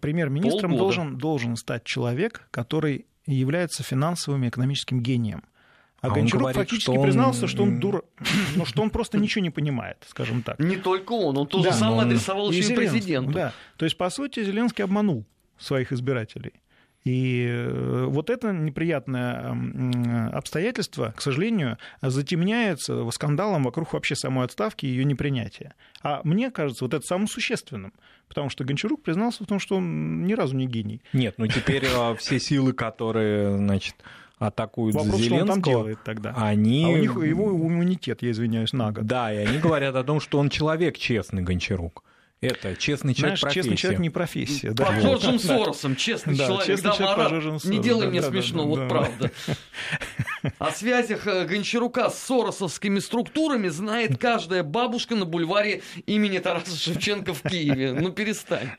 Премьер-министром 0.00 0.76
должен, 0.76 1.18
должен 1.18 1.56
стать 1.56 1.84
человек, 1.84 2.48
который 2.50 3.06
является 3.26 3.82
финансовым 3.82 4.44
и 4.44 4.48
экономическим 4.48 5.00
гением. 5.00 5.44
А, 6.00 6.08
а 6.08 6.10
Гончарук 6.10 6.40
говорит, 6.40 6.56
фактически 6.56 6.90
что 6.90 6.94
он... 6.94 7.02
признался, 7.04 7.46
что 7.46 7.62
он 7.62 7.78
дур, 7.78 8.04
ну, 8.56 8.64
что 8.64 8.82
он 8.82 8.90
просто 8.90 9.18
ничего 9.18 9.42
не 9.42 9.50
понимает, 9.50 9.98
скажем 10.08 10.42
так. 10.42 10.58
Не 10.58 10.76
только 10.76 11.12
он, 11.12 11.38
он 11.38 11.46
тоже 11.46 11.70
да, 11.70 11.72
сам 11.72 11.98
адресовал 11.98 12.50
еще 12.50 12.72
и 12.72 12.76
президенту. 12.76 13.32
Да. 13.32 13.52
То 13.76 13.84
есть, 13.84 13.96
по 13.96 14.10
сути, 14.10 14.42
Зеленский 14.42 14.82
обманул 14.82 15.24
своих 15.58 15.92
избирателей. 15.92 16.52
И 17.04 17.46
э, 17.48 18.04
вот 18.06 18.30
это 18.30 18.52
неприятное 18.52 19.56
обстоятельство, 20.32 21.12
к 21.16 21.20
сожалению, 21.20 21.78
затемняется 22.00 23.10
скандалом 23.10 23.64
вокруг 23.64 23.92
вообще 23.92 24.14
самой 24.14 24.44
отставки 24.44 24.86
и 24.86 24.88
ее 24.88 25.04
непринятия. 25.04 25.74
А 26.02 26.20
мне 26.24 26.50
кажется, 26.50 26.84
вот 26.84 26.94
это 26.94 27.04
самым 27.04 27.26
существенным, 27.26 27.92
потому 28.28 28.50
что 28.50 28.64
Гончарук 28.64 29.02
признался 29.02 29.42
в 29.42 29.46
том, 29.46 29.58
что 29.58 29.76
он 29.76 30.24
ни 30.26 30.34
разу 30.34 30.56
не 30.56 30.66
гений. 30.66 31.02
Нет, 31.12 31.34
ну 31.38 31.46
теперь 31.48 31.84
а, 31.92 32.14
все 32.14 32.38
силы, 32.38 32.72
которые, 32.72 33.56
значит, 33.56 33.96
атакуют 34.38 34.94
Вопрос, 34.94 35.16
Зеленского, 35.20 35.44
что 35.44 35.52
он 35.52 35.62
там 35.62 35.62
делает 35.62 35.98
тогда. 36.04 36.34
Они... 36.36 36.84
А 36.84 36.88
у 36.88 36.96
них 36.96 37.16
его 37.16 37.50
иммунитет, 37.50 38.22
я 38.22 38.30
извиняюсь, 38.30 38.72
на 38.72 38.92
год. 38.92 39.06
Да, 39.06 39.32
и 39.32 39.38
они 39.38 39.58
говорят 39.58 39.94
о 39.96 40.04
том, 40.04 40.20
что 40.20 40.38
он 40.38 40.50
человек 40.50 40.98
честный, 40.98 41.42
Гончарук. 41.42 42.04
Это 42.42 42.74
честный 42.74 43.14
человек 43.14 43.38
Знаешь, 43.38 43.40
профессия. 43.40 43.62
честный 43.62 43.76
человек 43.76 44.00
не 44.00 44.10
профессия. 44.10 44.70
Да. 44.72 44.86
Под 44.86 44.96
Джорджем 44.96 45.38
Соросом, 45.38 45.94
честный 45.94 46.36
да, 46.36 46.46
человек. 46.46 46.66
Честный 46.66 46.90
да, 46.90 46.96
человек 46.96 47.16
Марат, 47.16 47.64
не 47.64 47.78
делай 47.78 48.06
да, 48.06 48.10
мне 48.10 48.20
да, 48.20 48.28
смешно, 48.30 48.62
да, 48.62 48.68
вот 48.68 48.78
да. 48.80 48.88
правда. 48.88 49.30
О 50.58 50.70
связях 50.70 51.26
э, 51.26 51.44
Гончарука 51.46 52.10
с 52.10 52.18
соросовскими 52.18 52.98
структурами 52.98 53.68
знает 53.68 54.18
каждая 54.18 54.62
бабушка 54.62 55.14
на 55.14 55.24
бульваре 55.24 55.82
имени 56.06 56.38
Тараса 56.38 56.76
Шевченко 56.76 57.34
в 57.34 57.42
Киеве. 57.42 57.92
Ну, 57.92 58.10
перестань. 58.10 58.70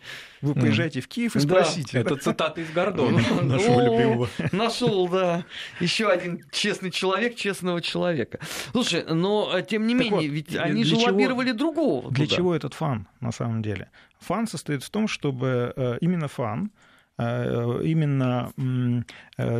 Вы 0.41 0.55
поезжайте 0.55 0.99
в 0.99 1.07
Киев 1.07 1.35
и 1.35 1.39
спросите. 1.39 1.99
Это 1.99 2.17
цитата 2.17 2.59
из 2.61 2.69
Гордона, 2.71 3.21
нашего 3.41 3.81
любимого. 3.81 4.29
Нашел, 4.51 5.07
да. 5.07 5.45
Еще 5.79 6.09
один 6.09 6.43
честный 6.51 6.91
человек 6.91 7.35
честного 7.35 7.81
человека. 7.81 8.39
Слушай, 8.71 9.05
но 9.05 9.51
э, 9.53 9.63
тем 9.63 9.87
не 9.87 9.93
менее, 9.93 10.27
ведь 10.27 10.55
они 10.55 10.83
же 10.83 10.97
лоббировали 10.97 11.51
другого. 11.51 12.11
Для 12.11 12.27
чего 12.27 12.55
этот 12.55 12.73
фан, 12.73 13.07
на 13.21 13.31
самом 13.31 13.61
деле? 13.61 13.89
Фан 14.19 14.47
состоит 14.47 14.83
в 14.83 14.89
том, 14.89 15.07
чтобы 15.07 15.73
э, 15.75 15.97
именно 16.01 16.27
фан 16.27 16.71
именно 17.17 18.53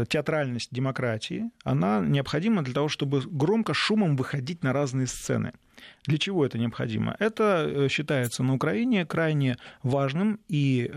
театральность 0.10 0.70
демократии, 0.72 1.52
она 1.64 2.00
необходима 2.00 2.64
для 2.64 2.74
того, 2.74 2.88
чтобы 2.88 3.22
громко 3.22 3.74
шумом 3.74 4.16
выходить 4.16 4.64
на 4.64 4.74
разные 4.74 5.08
сцены. 5.08 5.54
Для 6.06 6.18
чего 6.18 6.46
это 6.46 6.58
необходимо? 6.58 7.16
Это 7.20 7.88
считается 7.90 8.44
на 8.44 8.54
Украине 8.54 9.06
крайне 9.06 9.58
важным 9.84 10.40
и 10.48 10.92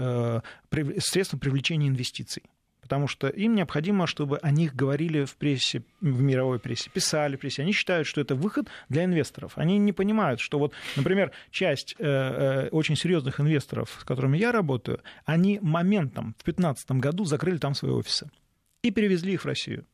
средством 0.98 1.40
привлечения 1.40 1.88
инвестиций 1.88 2.42
потому 2.86 3.08
что 3.08 3.26
им 3.26 3.56
необходимо, 3.56 4.06
чтобы 4.06 4.38
о 4.38 4.52
них 4.52 4.76
говорили 4.76 5.24
в 5.24 5.34
прессе, 5.34 5.82
в 6.00 6.22
мировой 6.22 6.60
прессе, 6.60 6.88
писали 6.88 7.34
в 7.34 7.40
прессе. 7.40 7.62
Они 7.62 7.72
считают, 7.72 8.06
что 8.06 8.20
это 8.20 8.36
выход 8.36 8.68
для 8.88 9.04
инвесторов. 9.04 9.54
Они 9.56 9.76
не 9.76 9.92
понимают, 9.92 10.38
что 10.38 10.60
вот, 10.60 10.72
например, 10.94 11.32
часть 11.50 11.96
э, 11.98 12.04
э, 12.04 12.68
очень 12.68 12.94
серьезных 12.94 13.40
инвесторов, 13.40 13.96
с 14.00 14.04
которыми 14.04 14.38
я 14.38 14.52
работаю, 14.52 15.00
они 15.24 15.58
моментом 15.60 16.36
в 16.38 16.44
2015 16.44 16.92
году 16.92 17.24
закрыли 17.24 17.58
там 17.58 17.74
свои 17.74 17.90
офисы 17.90 18.30
и 18.82 18.92
перевезли 18.92 19.32
их 19.32 19.42
в 19.42 19.46
Россию, 19.46 19.84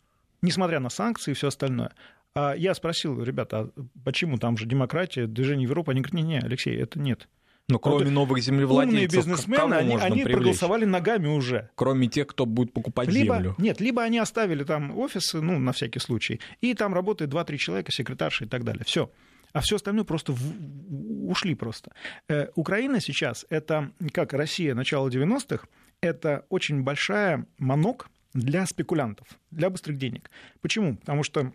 несмотря 0.43 0.79
на 0.79 0.91
санкции 0.91 1.31
и 1.31 1.35
все 1.35 1.49
остальное. 1.49 1.93
А 2.35 2.55
я 2.55 2.75
спросил, 2.75 3.23
ребята, 3.23 3.61
а 3.61 3.71
почему 4.05 4.37
там 4.37 4.59
же 4.59 4.67
демократия, 4.67 5.27
движение 5.27 5.65
Европы? 5.65 5.93
Они 5.93 6.03
говорят, 6.03 6.13
не-не, 6.13 6.41
Алексей, 6.41 6.77
это 6.77 6.99
нет. 6.99 7.27
Но 7.69 7.79
кроме 7.79 8.05
вот 8.05 8.11
новых 8.11 8.43
землевладельцев, 8.43 8.93
умные 8.93 9.07
бизнесмены, 9.07 9.75
они, 9.75 9.97
они 9.97 10.25
проголосовали 10.25 10.85
ногами 10.85 11.29
уже. 11.29 11.71
Кроме 11.75 12.09
тех, 12.09 12.27
кто 12.27 12.45
будет 12.45 12.73
покупать 12.73 13.09
либо, 13.09 13.37
землю. 13.37 13.55
Нет, 13.59 13.81
либо 13.81 14.03
они 14.03 14.19
оставили 14.19 14.65
там 14.65 14.99
офисы, 14.99 15.41
ну, 15.41 15.59
на 15.59 15.73
всякий 15.73 16.01
случай, 16.01 16.41
и 16.61 16.75
там 16.75 16.93
работает 16.93 17.33
2-3 17.33 17.57
человека, 17.57 17.93
секретарши 17.93 18.45
и 18.45 18.49
так 18.49 18.65
далее. 18.65 18.85
Все. 18.85 19.11
А 19.53 19.61
все 19.61 19.77
остальное 19.77 20.05
просто 20.05 20.33
в... 20.33 21.29
ушли 21.29 21.55
просто. 21.55 21.93
Э, 22.29 22.49
Украина 22.55 23.01
сейчас, 23.01 23.47
это 23.51 23.93
как 24.13 24.33
Россия 24.33 24.75
начала 24.75 25.09
90-х, 25.09 25.67
это 26.01 26.47
очень 26.49 26.83
большая 26.83 27.47
манок 27.59 28.09
для 28.35 28.67
спекулянтов, 28.67 29.27
для 29.51 29.71
быстрых 29.71 29.99
денег. 29.99 30.31
Почему? 30.63 30.97
Потому 30.97 31.23
что 31.23 31.53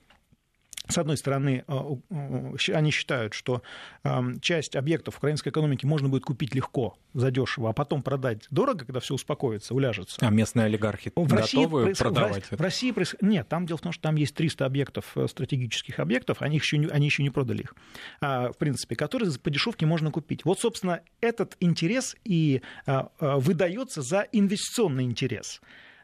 с 0.90 0.98
одной 0.98 1.18
стороны, 1.18 1.64
э, 1.68 2.72
они 2.74 2.92
считают, 2.92 3.34
что 3.34 3.62
эм, 4.04 4.40
часть 4.40 4.76
объектов 4.76 5.18
украинской 5.18 5.50
экономики 5.50 5.86
можно 5.86 6.10
будет 6.10 6.24
купить 6.24 6.56
легко, 6.56 6.98
задешево, 7.14 7.70
а 7.70 7.74
потом 7.74 8.02
продать 8.02 8.48
дорого, 8.50 8.86
когда 8.86 9.00
все 9.00 9.16
успокоится, 9.16 9.74
уляжется. 9.74 10.18
А 10.22 10.30
местные 10.30 10.66
олигархи 10.66 11.12
в 11.16 11.28
готовы 11.28 11.38
России 11.38 11.94
продавать 11.94 12.44
в, 12.46 12.48
это? 12.48 12.58
В 12.58 12.62
России 12.62 12.92
происходит... 12.92 13.24
Нет, 13.24 13.48
там 13.50 13.66
дело 13.66 13.78
в 13.78 13.82
том, 13.82 13.92
что 13.92 14.04
там 14.04 14.16
есть 14.16 14.36
300 14.36 14.66
объектов, 14.66 15.12
э, 15.16 15.28
стратегических 15.28 16.00
объектов, 16.00 16.42
они 16.42 16.58
еще 16.58 16.78
не, 16.78 16.88
они 16.88 17.06
еще 17.06 17.24
не 17.24 17.30
продали 17.30 17.64
их, 17.64 17.76
а, 18.22 18.52
в 18.52 18.58
принципе, 18.58 18.96
которые 18.96 19.32
по 19.34 19.50
дешевке 19.50 19.86
можно 19.86 20.12
купить. 20.12 20.46
Вот, 20.46 20.60
собственно, 20.60 21.02
этот 21.22 21.58
интерес 21.60 22.16
и 22.24 22.62
а, 22.86 23.10
выдается 23.20 24.02
за 24.02 24.28
инвестиционный 24.32 25.04
интерес. 25.04 25.62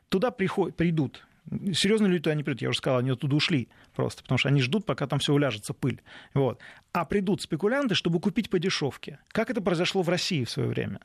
Туда 0.09 0.31
приходят, 0.31 0.75
придут 0.75 1.25
Серьезные 1.73 2.09
люди 2.09 2.23
туда 2.23 2.35
не 2.35 2.43
придут, 2.43 2.61
я 2.61 2.69
уже 2.69 2.77
сказал, 2.77 2.99
они 2.99 3.09
оттуда 3.09 3.35
ушли 3.35 3.67
просто, 3.95 4.23
потому 4.23 4.37
что 4.37 4.49
они 4.49 4.61
ждут, 4.61 4.85
пока 4.85 5.07
там 5.07 5.19
все 5.19 5.33
уляжется 5.33 5.73
пыль. 5.73 6.01
Вот. 6.33 6.59
А 6.93 7.05
придут 7.05 7.41
спекулянты, 7.41 7.95
чтобы 7.95 8.19
купить 8.19 8.49
по 8.49 8.59
дешевке. 8.59 9.19
Как 9.29 9.49
это 9.49 9.61
произошло 9.61 10.01
в 10.03 10.09
России 10.09 10.45
в 10.45 10.49
свое 10.49 10.69
время? 10.69 10.99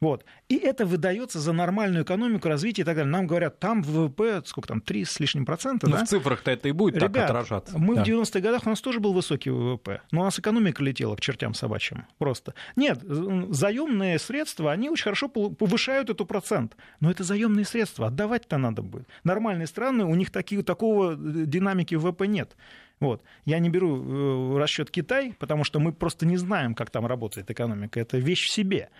Вот. 0.00 0.24
И 0.48 0.56
это 0.56 0.86
выдается 0.86 1.38
за 1.38 1.52
нормальную 1.52 2.04
экономику, 2.04 2.48
развитие 2.48 2.82
и 2.82 2.86
так 2.86 2.96
далее. 2.96 3.10
Нам 3.10 3.26
говорят, 3.26 3.58
там 3.58 3.82
ВВП, 3.82 4.42
сколько 4.46 4.68
там, 4.68 4.80
3 4.80 5.04
с 5.04 5.20
лишним 5.20 5.44
процента, 5.44 5.88
Но 5.88 5.98
да? 5.98 6.04
в 6.04 6.08
цифрах-то 6.08 6.50
это 6.50 6.68
и 6.68 6.72
будет 6.72 6.96
Ребят, 6.96 7.12
так 7.12 7.24
отражаться. 7.24 7.78
мы 7.78 7.96
да. 7.96 8.04
в 8.04 8.06
90-х 8.06 8.40
годах, 8.40 8.62
у 8.64 8.70
нас 8.70 8.80
тоже 8.80 8.98
был 8.98 9.12
высокий 9.12 9.50
ВВП, 9.50 10.00
но 10.10 10.22
у 10.22 10.24
нас 10.24 10.38
экономика 10.38 10.82
летела 10.82 11.16
к 11.16 11.20
чертям 11.20 11.52
собачьим 11.52 12.06
просто. 12.18 12.54
Нет, 12.76 13.00
заемные 13.02 14.18
средства, 14.18 14.72
они 14.72 14.88
очень 14.88 15.04
хорошо 15.04 15.28
повышают 15.28 16.08
эту 16.08 16.24
процент, 16.24 16.76
но 17.00 17.10
это 17.10 17.22
заемные 17.22 17.66
средства, 17.66 18.06
отдавать-то 18.06 18.56
надо 18.56 18.80
будет. 18.80 19.06
Нормальные 19.24 19.66
страны, 19.66 20.04
у 20.04 20.14
них 20.14 20.30
такие, 20.30 20.62
такого 20.62 21.12
э, 21.12 21.16
динамики 21.16 21.94
ВВП 21.94 22.26
нет. 22.26 22.56
Вот. 23.00 23.22
Я 23.46 23.58
не 23.58 23.70
беру 23.70 24.56
э, 24.56 24.58
расчет 24.58 24.90
Китай, 24.90 25.34
потому 25.38 25.64
что 25.64 25.80
мы 25.80 25.92
просто 25.92 26.26
не 26.26 26.36
знаем, 26.36 26.74
как 26.74 26.90
там 26.90 27.06
работает 27.06 27.50
экономика. 27.50 27.98
Это 27.98 28.18
вещь 28.18 28.44
в 28.44 28.52
себе 28.52 28.90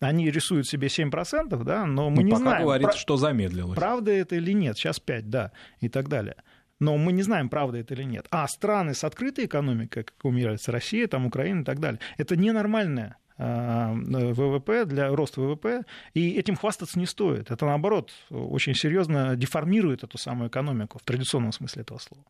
они 0.00 0.30
рисуют 0.30 0.66
себе 0.68 0.88
7%, 0.88 1.64
да, 1.64 1.84
но 1.84 2.10
мы 2.10 2.16
ну, 2.16 2.22
не 2.22 2.30
пока 2.30 2.42
знаем. 2.42 2.62
говорится, 2.62 2.92
про... 2.92 2.98
что 2.98 3.16
замедлилось. 3.16 3.76
Правда 3.76 4.12
это 4.12 4.36
или 4.36 4.52
нет, 4.52 4.76
сейчас 4.76 5.00
5, 5.00 5.28
да, 5.28 5.52
и 5.80 5.88
так 5.88 6.08
далее. 6.08 6.36
Но 6.80 6.96
мы 6.96 7.12
не 7.12 7.22
знаем, 7.22 7.48
правда 7.48 7.78
это 7.78 7.94
или 7.94 8.04
нет. 8.04 8.26
А 8.30 8.46
страны 8.46 8.94
с 8.94 9.02
открытой 9.02 9.46
экономикой, 9.46 10.04
как 10.04 10.14
умирается 10.22 10.70
Россия, 10.70 11.08
там 11.08 11.26
Украина 11.26 11.62
и 11.62 11.64
так 11.64 11.80
далее, 11.80 12.00
это 12.16 12.36
ненормальная 12.36 13.16
ВВП, 13.38 14.84
для 14.84 15.14
роста 15.14 15.40
ВВП, 15.40 15.84
и 16.14 16.32
этим 16.32 16.56
хвастаться 16.56 16.98
не 16.98 17.06
стоит. 17.06 17.50
Это, 17.50 17.66
наоборот, 17.66 18.12
очень 18.30 18.74
серьезно 18.74 19.36
деформирует 19.36 20.02
эту 20.02 20.18
самую 20.18 20.50
экономику 20.50 20.98
в 20.98 21.02
традиционном 21.02 21.52
смысле 21.52 21.82
этого 21.82 21.98
слова. 21.98 22.24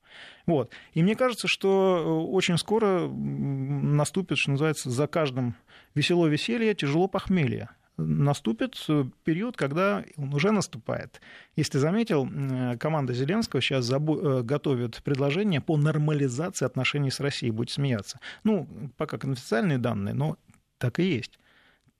Вот. 0.46 0.70
И 0.92 1.02
мне 1.02 1.16
кажется, 1.16 1.48
что 1.48 2.28
очень 2.30 2.58
скоро 2.58 3.08
наступит, 3.08 4.38
что 4.38 4.50
называется, 4.50 4.90
за 4.90 5.06
каждым 5.06 5.54
весело 5.94 6.26
веселье, 6.26 6.74
тяжело 6.74 7.08
похмелье 7.08 7.70
наступит 7.98 8.76
период, 9.24 9.56
когда 9.56 10.04
он 10.16 10.32
уже 10.32 10.52
наступает. 10.52 11.20
Если 11.56 11.78
заметил, 11.78 12.28
команда 12.78 13.12
Зеленского 13.12 13.60
сейчас 13.60 13.90
э, 13.90 14.42
готовит 14.42 15.02
предложение 15.02 15.60
по 15.60 15.76
нормализации 15.76 16.64
отношений 16.64 17.10
с 17.10 17.20
Россией. 17.20 17.50
Будете 17.50 17.74
смеяться. 17.74 18.20
Ну, 18.44 18.68
пока 18.96 19.18
конфиденциальные 19.18 19.78
данные, 19.78 20.14
но 20.14 20.36
так 20.78 20.98
и 20.98 21.04
есть. 21.04 21.38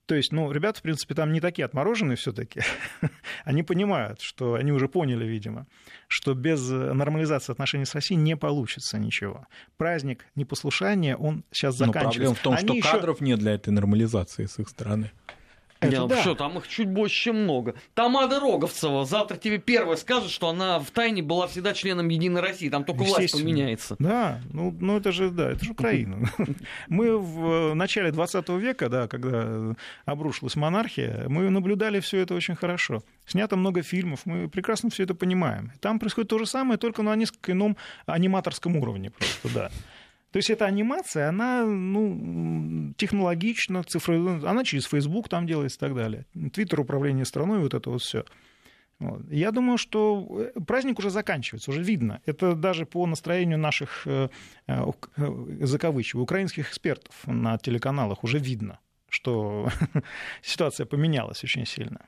То 0.09 0.15
есть, 0.15 0.31
ну, 0.31 0.51
ребята, 0.51 0.79
в 0.79 0.81
принципе, 0.81 1.13
там 1.13 1.31
не 1.31 1.39
такие 1.39 1.65
отмороженные 1.65 2.15
все-таки. 2.15 2.61
они 3.45 3.61
понимают, 3.61 4.21
что 4.21 4.55
они 4.55 4.71
уже 4.71 4.87
поняли, 4.87 5.23
видимо, 5.23 5.67
что 6.07 6.33
без 6.33 6.67
нормализации 6.67 7.51
отношений 7.51 7.85
с 7.85 7.93
Россией 7.93 8.19
не 8.19 8.35
получится 8.35 8.97
ничего. 8.97 9.45
Праздник 9.77 10.25
непослушания, 10.33 11.15
он 11.15 11.43
сейчас 11.51 11.75
заканчивается. 11.75 12.05
Но 12.05 12.11
проблема 12.11 12.33
в 12.33 12.39
том, 12.39 12.53
они 12.55 12.63
что 12.63 12.73
еще... 12.73 12.91
кадров 12.91 13.21
нет 13.21 13.37
для 13.37 13.53
этой 13.53 13.69
нормализации 13.69 14.47
с 14.47 14.57
их 14.57 14.69
стороны. 14.69 15.11
Это 15.79 16.01
не, 16.01 16.07
да. 16.07 16.21
Что, 16.21 16.35
там 16.35 16.57
их 16.57 16.67
чуть 16.67 16.89
больше, 16.89 17.15
чем 17.15 17.43
много. 17.43 17.73
Тамада 17.93 18.39
Роговцева 18.41 19.05
завтра 19.05 19.37
тебе 19.37 19.59
первая 19.59 19.95
скажет, 19.95 20.29
что 20.29 20.49
она 20.49 20.79
в 20.79 20.91
тайне 20.91 21.21
была 21.21 21.47
всегда 21.47 21.73
членом 21.73 22.09
Единой 22.09 22.41
России. 22.41 22.67
Там 22.67 22.83
только 22.83 23.03
власть 23.03 23.31
поменяется. 23.31 23.95
Да, 23.97 24.41
ну, 24.51 24.75
ну 24.77 24.97
это 24.97 25.13
же, 25.13 25.29
да, 25.29 25.51
это 25.51 25.63
же 25.63 25.71
Украина. 25.71 26.29
Мы 26.89 27.17
в 27.17 27.73
начале 27.75 28.11
20 28.11 28.49
века, 28.49 28.89
да, 28.89 29.07
когда 29.07 29.75
обрушилась 30.05 30.55
монархия, 30.55 31.25
мы 31.29 31.49
наблюдали 31.49 31.99
все 31.99 32.19
это 32.19 32.33
очень 32.33 32.55
хорошо. 32.55 33.01
Снято 33.25 33.55
много 33.55 33.81
фильмов, 33.81 34.21
мы 34.25 34.49
прекрасно 34.49 34.89
все 34.89 35.03
это 35.03 35.15
понимаем. 35.15 35.71
Там 35.79 35.99
происходит 35.99 36.29
то 36.29 36.39
же 36.39 36.45
самое, 36.45 36.77
только 36.77 37.03
на 37.03 37.15
несколько 37.15 37.53
ином 37.53 37.77
аниматорском 38.05 38.75
уровне 38.75 39.11
просто, 39.11 39.49
да. 39.53 39.71
То 40.31 40.37
есть 40.37 40.49
эта 40.49 40.65
анимация, 40.65 41.29
она 41.29 41.65
ну, 41.65 42.93
технологична, 42.97 43.83
цифровая, 43.83 44.41
она 44.49 44.63
через 44.63 44.85
Facebook 44.85 45.27
там 45.27 45.47
делается 45.47 45.77
и 45.77 45.79
так 45.79 45.95
далее. 45.95 46.25
Твиттер, 46.53 46.79
управление 46.79 47.25
страной, 47.25 47.59
вот 47.59 47.73
это 47.73 47.89
вот 47.89 48.01
все. 48.01 48.25
Вот. 48.99 49.21
Я 49.31 49.51
думаю, 49.51 49.77
что 49.77 50.51
э, 50.55 50.59
праздник 50.59 50.99
уже 50.99 51.09
заканчивается, 51.09 51.71
уже 51.71 51.81
видно. 51.81 52.21
Это 52.25 52.53
даже 52.53 52.85
по 52.85 53.05
настроению 53.07 53.57
наших, 53.57 54.05
э, 54.05 54.29
э, 54.67 54.91
закавычиваю, 55.61 56.23
украинских 56.23 56.69
экспертов 56.69 57.15
на 57.25 57.57
телеканалах 57.57 58.23
уже 58.23 58.39
видно, 58.39 58.79
что 59.09 59.69
ситуация 60.41 60.85
поменялась 60.85 61.43
очень 61.43 61.65
сильно. 61.65 62.01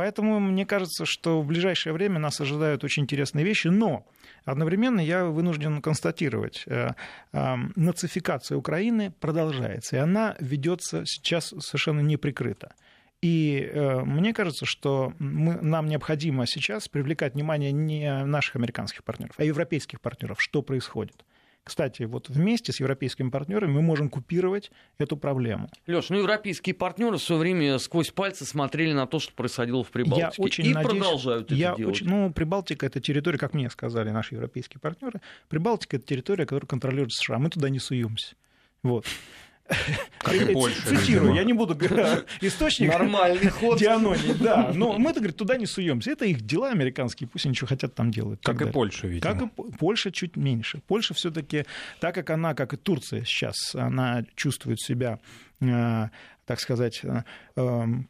Поэтому 0.00 0.40
мне 0.40 0.64
кажется, 0.64 1.04
что 1.04 1.42
в 1.42 1.46
ближайшее 1.46 1.92
время 1.92 2.18
нас 2.18 2.40
ожидают 2.40 2.84
очень 2.84 3.02
интересные 3.02 3.44
вещи, 3.44 3.68
но 3.68 4.06
одновременно 4.46 4.98
я 4.98 5.26
вынужден 5.26 5.82
констатировать, 5.82 6.62
э, 6.64 6.92
э, 7.34 7.56
нацификация 7.76 8.56
Украины 8.56 9.12
продолжается, 9.20 9.96
и 9.96 9.98
она 9.98 10.36
ведется 10.40 11.04
сейчас 11.04 11.52
совершенно 11.58 12.00
неприкрыто. 12.00 12.72
И 13.20 13.70
э, 13.70 14.00
мне 14.00 14.32
кажется, 14.32 14.64
что 14.64 15.12
мы, 15.18 15.60
нам 15.60 15.86
необходимо 15.86 16.46
сейчас 16.46 16.88
привлекать 16.88 17.34
внимание 17.34 17.70
не 17.70 18.24
наших 18.24 18.56
американских 18.56 19.04
партнеров, 19.04 19.34
а 19.36 19.44
европейских 19.44 20.00
партнеров, 20.00 20.40
что 20.40 20.62
происходит. 20.62 21.26
Кстати, 21.70 22.02
вот 22.02 22.28
вместе 22.28 22.72
с 22.72 22.80
европейскими 22.80 23.30
партнерами 23.30 23.74
мы 23.74 23.80
можем 23.80 24.08
купировать 24.08 24.72
эту 24.98 25.16
проблему. 25.16 25.70
Леш, 25.86 26.08
ну 26.08 26.18
европейские 26.18 26.74
партнеры 26.74 27.16
в 27.16 27.22
свое 27.22 27.40
время 27.40 27.78
сквозь 27.78 28.10
пальцы 28.10 28.44
смотрели 28.44 28.92
на 28.92 29.06
то, 29.06 29.20
что 29.20 29.32
происходило 29.34 29.84
в 29.84 29.90
Прибалтике. 29.92 30.32
Я 30.36 30.44
очень 30.44 30.66
и 30.66 30.74
надеюсь, 30.74 31.00
продолжают 31.00 31.52
я 31.52 31.68
это 31.68 31.76
делать. 31.78 31.94
Очень, 31.94 32.08
ну, 32.08 32.32
Прибалтика 32.32 32.86
это 32.86 33.00
территория, 33.00 33.38
как 33.38 33.54
мне 33.54 33.70
сказали 33.70 34.10
наши 34.10 34.34
европейские 34.34 34.80
партнеры, 34.80 35.20
Прибалтика 35.48 35.98
это 35.98 36.04
территория, 36.04 36.44
которую 36.44 36.66
контролирует 36.66 37.12
США. 37.12 37.38
Мы 37.38 37.50
туда 37.50 37.70
не 37.70 37.78
суемся. 37.78 38.34
Вот. 38.82 39.06
Как 40.18 40.34
и 40.34 40.52
Польша, 40.52 40.82
Цитирую, 40.86 41.34
я 41.34 41.44
не 41.44 41.52
буду 41.52 41.74
источник. 42.40 42.88
Нормальный 42.90 43.50
ход. 43.50 43.78
Дианоний, 43.78 44.34
да. 44.34 44.72
Но 44.74 44.98
мы-то, 44.98 45.20
говорит, 45.20 45.36
туда 45.36 45.56
не 45.56 45.66
суемся. 45.66 46.10
Это 46.10 46.24
их 46.24 46.42
дела 46.42 46.70
американские, 46.70 47.28
пусть 47.28 47.46
они 47.46 47.54
что 47.54 47.66
хотят 47.66 47.94
там 47.94 48.10
делают. 48.10 48.40
Как 48.42 48.60
и 48.60 48.66
Польша, 48.66 49.06
видимо. 49.06 49.32
Как 49.32 49.42
и 49.42 49.72
Польша 49.78 50.10
чуть 50.10 50.36
меньше. 50.36 50.80
Польша 50.86 51.14
все 51.14 51.30
таки 51.30 51.64
так 52.00 52.14
как 52.14 52.30
она, 52.30 52.54
как 52.54 52.74
и 52.74 52.76
Турция 52.76 53.24
сейчас, 53.24 53.74
она 53.74 54.24
чувствует 54.34 54.80
себя, 54.80 55.20
э, 55.60 56.08
так 56.44 56.60
сказать, 56.60 57.00
э, 57.02 57.22
эм, 57.56 58.08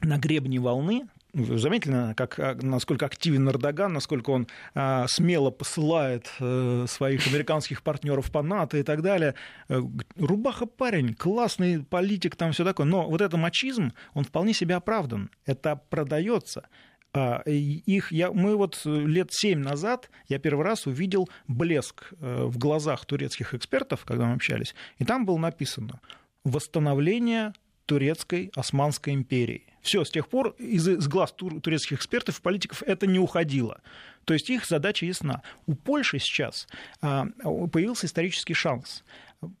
на 0.00 0.18
гребне 0.18 0.60
волны, 0.60 1.08
Заметили, 1.34 2.14
как, 2.14 2.38
а, 2.38 2.56
насколько 2.60 3.06
активен 3.06 3.48
Эрдоган, 3.48 3.92
насколько 3.92 4.30
он 4.30 4.46
а, 4.74 5.06
смело 5.08 5.50
посылает 5.50 6.30
а, 6.38 6.84
своих 6.86 7.26
американских 7.26 7.82
партнеров 7.82 8.30
по 8.30 8.42
НАТО 8.42 8.78
и 8.78 8.84
так 8.84 9.02
далее. 9.02 9.34
Э, 9.68 9.80
рубаха 10.16 10.66
парень, 10.66 11.14
классный 11.14 11.82
политик, 11.82 12.36
там 12.36 12.52
все 12.52 12.64
такое. 12.64 12.86
Но 12.86 13.08
вот 13.08 13.20
этот 13.20 13.40
мачизм, 13.40 13.92
он 14.14 14.24
вполне 14.24 14.54
себе 14.54 14.76
оправдан. 14.76 15.28
Это 15.44 15.80
продается. 15.90 16.68
А, 17.12 17.42
их, 17.46 18.12
я, 18.12 18.30
мы 18.30 18.56
вот 18.56 18.80
лет 18.84 19.28
семь 19.32 19.58
назад, 19.58 20.10
я 20.28 20.38
первый 20.38 20.64
раз 20.64 20.86
увидел 20.86 21.28
блеск 21.48 22.12
э, 22.20 22.44
в 22.44 22.58
глазах 22.58 23.06
турецких 23.06 23.54
экспертов, 23.54 24.04
когда 24.04 24.26
мы 24.26 24.34
общались, 24.34 24.74
и 24.98 25.04
там 25.04 25.24
было 25.24 25.38
написано 25.38 26.00
«Восстановление 26.44 27.54
турецкой 27.86 28.52
Османской 28.54 29.14
империи». 29.14 29.73
Все, 29.84 30.02
с 30.02 30.10
тех 30.10 30.28
пор 30.28 30.56
из, 30.58 30.88
из 30.88 31.06
глаз 31.06 31.30
тур, 31.32 31.60
турецких 31.60 31.98
экспертов 31.98 32.38
и 32.40 32.42
политиков 32.42 32.82
это 32.82 33.06
не 33.06 33.18
уходило. 33.18 33.80
То 34.24 34.34
есть 34.34 34.50
их 34.50 34.64
задача 34.64 35.06
ясна. 35.06 35.42
У 35.66 35.74
Польши 35.74 36.18
сейчас 36.18 36.66
а, 37.00 37.26
появился 37.70 38.06
исторический 38.06 38.54
шанс. 38.54 39.04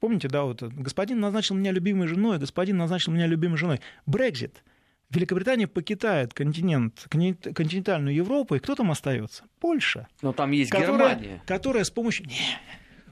Помните, 0.00 0.28
да, 0.28 0.44
вот 0.44 0.62
господин 0.62 1.20
назначил 1.20 1.54
меня 1.54 1.70
любимой 1.70 2.08
женой, 2.08 2.38
господин 2.38 2.78
назначил 2.78 3.12
меня 3.12 3.26
любимой 3.26 3.58
женой. 3.58 3.80
Брекзит– 4.06 4.64
Великобритания 5.10 5.66
покидает 5.66 6.34
континент, 6.34 7.06
континентальную 7.08 8.14
Европу, 8.14 8.56
и 8.56 8.58
кто 8.58 8.74
там 8.74 8.90
остается? 8.90 9.44
Польша. 9.60 10.08
Но 10.22 10.32
там 10.32 10.50
есть 10.50 10.70
которая, 10.70 11.16
Германия. 11.16 11.42
Которая 11.46 11.84
с 11.84 11.90
помощью... 11.90 12.26
Не, 12.26 12.58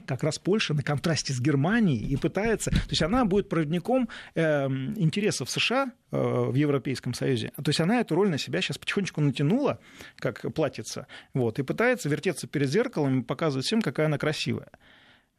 как 0.05 0.23
раз 0.23 0.39
Польша 0.39 0.73
на 0.73 0.83
контрасте 0.83 1.33
с 1.33 1.39
Германией 1.39 2.05
и 2.05 2.15
пытается... 2.15 2.71
То 2.71 2.89
есть 2.89 3.01
она 3.01 3.25
будет 3.25 3.49
проводником 3.49 4.09
э, 4.35 4.65
интересов 4.95 5.49
США 5.49 5.91
э, 6.11 6.17
в 6.17 6.53
Европейском 6.55 7.13
Союзе. 7.13 7.51
То 7.55 7.69
есть 7.69 7.79
она 7.79 7.99
эту 7.99 8.15
роль 8.15 8.29
на 8.29 8.37
себя 8.37 8.61
сейчас 8.61 8.77
потихонечку 8.77 9.21
натянула, 9.21 9.79
как 10.17 10.41
платится, 10.53 11.07
вот, 11.33 11.59
и 11.59 11.63
пытается 11.63 12.09
вертеться 12.09 12.47
перед 12.47 12.69
зеркалом 12.69 13.21
и 13.21 13.23
показывать 13.23 13.65
всем, 13.65 13.81
какая 13.81 14.07
она 14.07 14.17
красивая. 14.17 14.69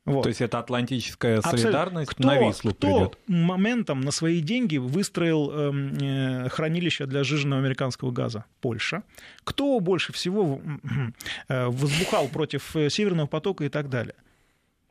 Вот. 0.05 0.25
То 0.25 0.29
есть 0.29 0.43
это 0.43 0.59
атлантическая 0.59 1.41
солидарность 1.41 2.11
кто, 2.11 2.29
на 2.29 2.39
Вислу 2.39 2.75
кто 2.75 3.09
придет. 3.09 3.19
моментом 3.27 4.03
на 4.03 4.11
свои 4.11 4.41
деньги 4.41 4.77
выстроил 4.77 5.51
эм, 5.51 5.95
э, 5.95 6.49
хранилище 6.51 7.07
для 7.07 7.25
жиженного 7.25 7.63
американского 7.63 8.11
газа? 8.11 8.45
Польша. 8.61 9.03
Кто 9.45 9.81
больше 9.81 10.13
всего 10.13 10.61
э, 11.49 11.67
возбухал 11.67 12.29
против 12.29 12.77
э, 12.77 12.91
Северного 12.91 13.27
потока 13.27 13.65
и 13.65 13.71
так 13.71 13.89
далее? 13.89 14.15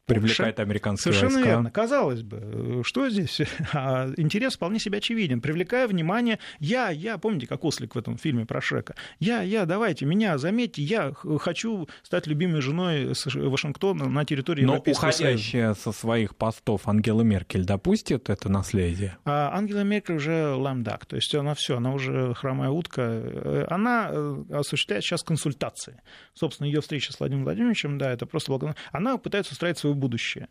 Привлекает 0.05 0.59
американские 0.59 1.13
Совершенно 1.13 1.35
войска. 1.35 1.49
верно. 1.49 1.71
Казалось 1.71 2.21
бы, 2.23 2.81
что 2.83 3.09
здесь? 3.09 3.41
А 3.73 4.11
интерес 4.17 4.55
вполне 4.55 4.79
себе 4.79 4.97
очевиден. 4.99 5.41
Привлекая 5.41 5.87
внимание, 5.87 6.39
я, 6.59 6.89
я, 6.89 7.17
помните, 7.17 7.47
как 7.47 7.63
ослик 7.63 7.95
в 7.95 7.97
этом 7.97 8.17
фильме 8.17 8.45
про 8.45 8.61
Шрека? 8.61 8.95
Я, 9.19 9.41
я, 9.41 9.65
давайте, 9.65 10.05
меня 10.05 10.37
заметьте, 10.37 10.83
я 10.83 11.13
хочу 11.39 11.87
стать 12.03 12.27
любимой 12.27 12.61
женой 12.61 13.13
Вашингтона 13.35 14.09
на 14.09 14.25
территории 14.25 14.63
Но 14.63 14.73
Европейского 14.73 15.09
уходящая 15.09 15.73
Союза. 15.73 15.81
со 15.81 15.91
своих 15.91 16.35
постов 16.35 16.87
Ангела 16.87 17.21
Меркель 17.21 17.65
допустит 17.65 18.29
это 18.29 18.49
наследие? 18.49 19.17
А 19.25 19.51
Ангела 19.53 19.81
Меркель 19.81 20.15
уже 20.15 20.53
ламдак, 20.53 21.05
то 21.05 21.15
есть 21.15 21.33
она 21.33 21.53
все, 21.55 21.77
она 21.77 21.93
уже 21.93 22.33
хромая 22.33 22.69
утка. 22.69 23.65
Она 23.69 24.09
э, 24.11 24.43
осуществляет 24.51 25.03
сейчас 25.03 25.23
консультации. 25.23 26.01
Собственно, 26.33 26.67
ее 26.67 26.81
встреча 26.81 27.11
с 27.13 27.19
Владимиром 27.19 27.45
Владимировичем, 27.45 27.97
да, 27.97 28.11
это 28.11 28.25
просто 28.25 28.51
благодарность. 28.51 28.87
Она 28.91 29.17
пытается 29.17 29.53
устраивать 29.53 29.79
свою 29.79 29.92
будущее. 29.95 30.47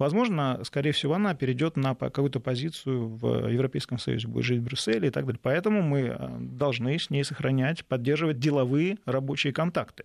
Возможно, 0.00 0.60
скорее 0.64 0.92
всего, 0.92 1.14
она 1.14 1.34
перейдет 1.34 1.76
на 1.76 1.94
какую-то 1.94 2.40
позицию 2.40 3.06
в 3.06 3.48
Европейском 3.48 3.98
Союзе, 3.98 4.28
будет 4.28 4.44
жить 4.44 4.60
в 4.60 4.64
Брюсселе 4.64 5.08
и 5.08 5.10
так 5.10 5.26
далее. 5.26 5.40
Поэтому 5.42 5.82
мы 5.82 6.00
э, 6.00 6.38
должны 6.40 6.98
с 6.98 7.10
ней 7.10 7.22
сохранять, 7.22 7.84
поддерживать 7.84 8.38
деловые 8.38 8.96
рабочие 9.04 9.52
контакты. 9.52 10.04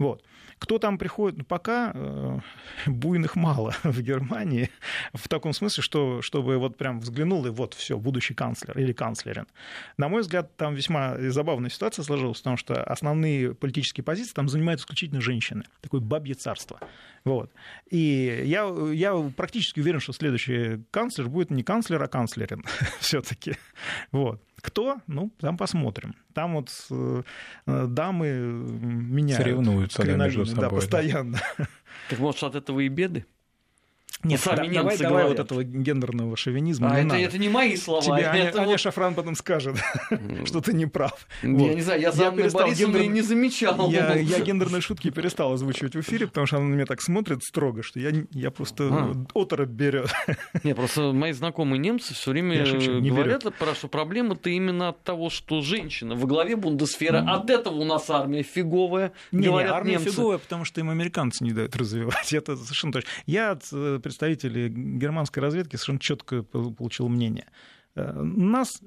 Вот. 0.00 0.24
Кто 0.58 0.78
там 0.78 0.96
приходит? 0.96 1.38
Ну, 1.38 1.44
пока 1.44 1.92
э, 1.94 2.38
буйных 2.86 3.36
мало 3.36 3.74
в 3.82 4.00
Германии, 4.00 4.70
в 5.12 5.28
таком 5.28 5.52
смысле, 5.52 5.82
что 5.82 6.22
чтобы 6.22 6.56
вот 6.56 6.78
прям 6.78 7.00
взглянул 7.00 7.44
и 7.46 7.50
вот 7.50 7.74
все, 7.74 7.98
будущий 7.98 8.32
канцлер 8.32 8.78
или 8.78 8.94
канцлерин. 8.94 9.46
На 9.98 10.08
мой 10.08 10.22
взгляд, 10.22 10.56
там 10.56 10.74
весьма 10.74 11.16
забавная 11.18 11.68
ситуация 11.68 12.02
сложилась, 12.02 12.38
потому 12.38 12.56
что 12.56 12.82
основные 12.82 13.54
политические 13.54 14.02
позиции 14.02 14.32
там 14.32 14.48
занимают 14.48 14.80
исключительно 14.80 15.20
женщины. 15.20 15.64
Такое 15.82 16.00
бабье 16.00 16.34
царство. 16.34 16.80
Вот. 17.24 17.52
И 17.90 18.42
я, 18.46 18.66
я 18.92 19.14
практически 19.36 19.80
уверен, 19.80 20.00
что 20.00 20.14
следующий 20.14 20.82
канцлер 20.90 21.28
будет 21.28 21.50
не 21.50 21.62
канцлер, 21.62 22.02
а 22.02 22.08
канцлерин 22.08 22.64
все-таки. 23.00 23.56
Вот. 24.12 24.42
Кто? 24.60 25.00
Ну, 25.06 25.30
там 25.40 25.56
посмотрим. 25.56 26.14
Там 26.34 26.54
вот 26.54 26.70
э, 26.90 27.22
дамы 27.66 28.28
меняют. 28.28 29.42
Соревнуются 29.42 30.04
да, 30.04 30.16
между 30.16 30.46
собой. 30.46 30.62
Да, 30.62 30.70
постоянно. 30.70 31.38
Так 32.08 32.18
может, 32.18 32.42
от 32.42 32.54
этого 32.54 32.80
и 32.80 32.88
беды? 32.88 33.26
Нет, 34.22 34.40
сами 34.40 34.68
да, 34.68 34.74
давай, 34.74 34.98
давай 34.98 35.28
вот 35.28 35.38
этого 35.38 35.64
гендерного 35.64 36.36
шовинизма. 36.36 36.88
А 36.88 36.94
не 36.94 36.98
это, 36.98 37.08
надо. 37.08 37.20
это 37.20 37.38
не 37.38 37.48
мои 37.48 37.76
слова. 37.76 38.02
Тебе 38.02 38.16
это 38.16 38.30
Аня, 38.30 38.44
вот... 38.52 38.60
Аня 38.60 38.78
Шафран 38.78 39.14
потом 39.14 39.34
скажет, 39.34 39.76
что 40.44 40.60
ты 40.60 40.74
не 40.74 40.86
прав. 40.86 41.26
Я 41.42 41.48
вот. 41.48 41.74
не 41.74 41.80
знаю, 41.80 42.00
я 42.00 42.12
за 42.12 42.28
Анной 42.28 42.50
Борисовной 42.50 42.74
гендер... 42.74 43.06
не 43.06 43.22
замечал. 43.22 43.90
Я, 43.90 44.14
я 44.14 44.40
гендерные 44.40 44.82
шутки 44.82 45.10
перестал 45.10 45.52
озвучивать 45.52 45.94
в 45.94 46.00
эфире, 46.00 46.26
потому 46.26 46.46
что 46.46 46.58
она 46.58 46.66
на 46.66 46.74
меня 46.74 46.86
так 46.86 47.00
смотрит 47.00 47.42
строго, 47.44 47.82
что 47.82 47.98
я, 47.98 48.12
я 48.32 48.50
просто 48.50 48.88
а. 48.90 49.26
оторопь 49.34 49.68
берет. 49.68 50.10
Не, 50.64 50.74
просто 50.74 51.12
мои 51.12 51.32
знакомые 51.32 51.78
немцы 51.78 52.14
все 52.14 52.30
время 52.32 52.66
шучу, 52.66 53.00
говорят, 53.00 53.42
про, 53.58 53.74
что 53.74 53.88
проблема-то 53.88 54.50
именно 54.50 54.90
от 54.90 55.02
того, 55.02 55.30
что 55.30 55.62
женщина 55.62 56.14
во 56.14 56.26
главе 56.26 56.56
Бундесфера, 56.56 57.22
mm. 57.22 57.30
от 57.30 57.50
этого 57.50 57.76
у 57.76 57.84
нас 57.84 58.10
армия 58.10 58.42
фиговая, 58.42 59.12
не, 59.32 59.46
говорят 59.46 59.70
не, 59.70 59.76
армия 59.76 59.92
немцы. 59.92 60.10
фиговая, 60.10 60.38
потому 60.38 60.64
что 60.64 60.80
им 60.80 60.90
американцы 60.90 61.44
не 61.44 61.52
дают 61.52 61.74
развивать. 61.80 62.32
Это 62.32 62.56
совершенно 62.56 62.92
точно. 62.92 63.10
Я 63.26 63.58
э, 63.72 63.98
представителей 64.10 64.68
германской 64.68 65.40
разведки 65.40 65.76
совершенно 65.76 66.00
четко 66.00 66.42
получил 66.42 67.08
мнение. 67.08 67.46
Э, 67.94 68.12
нас 68.12 68.80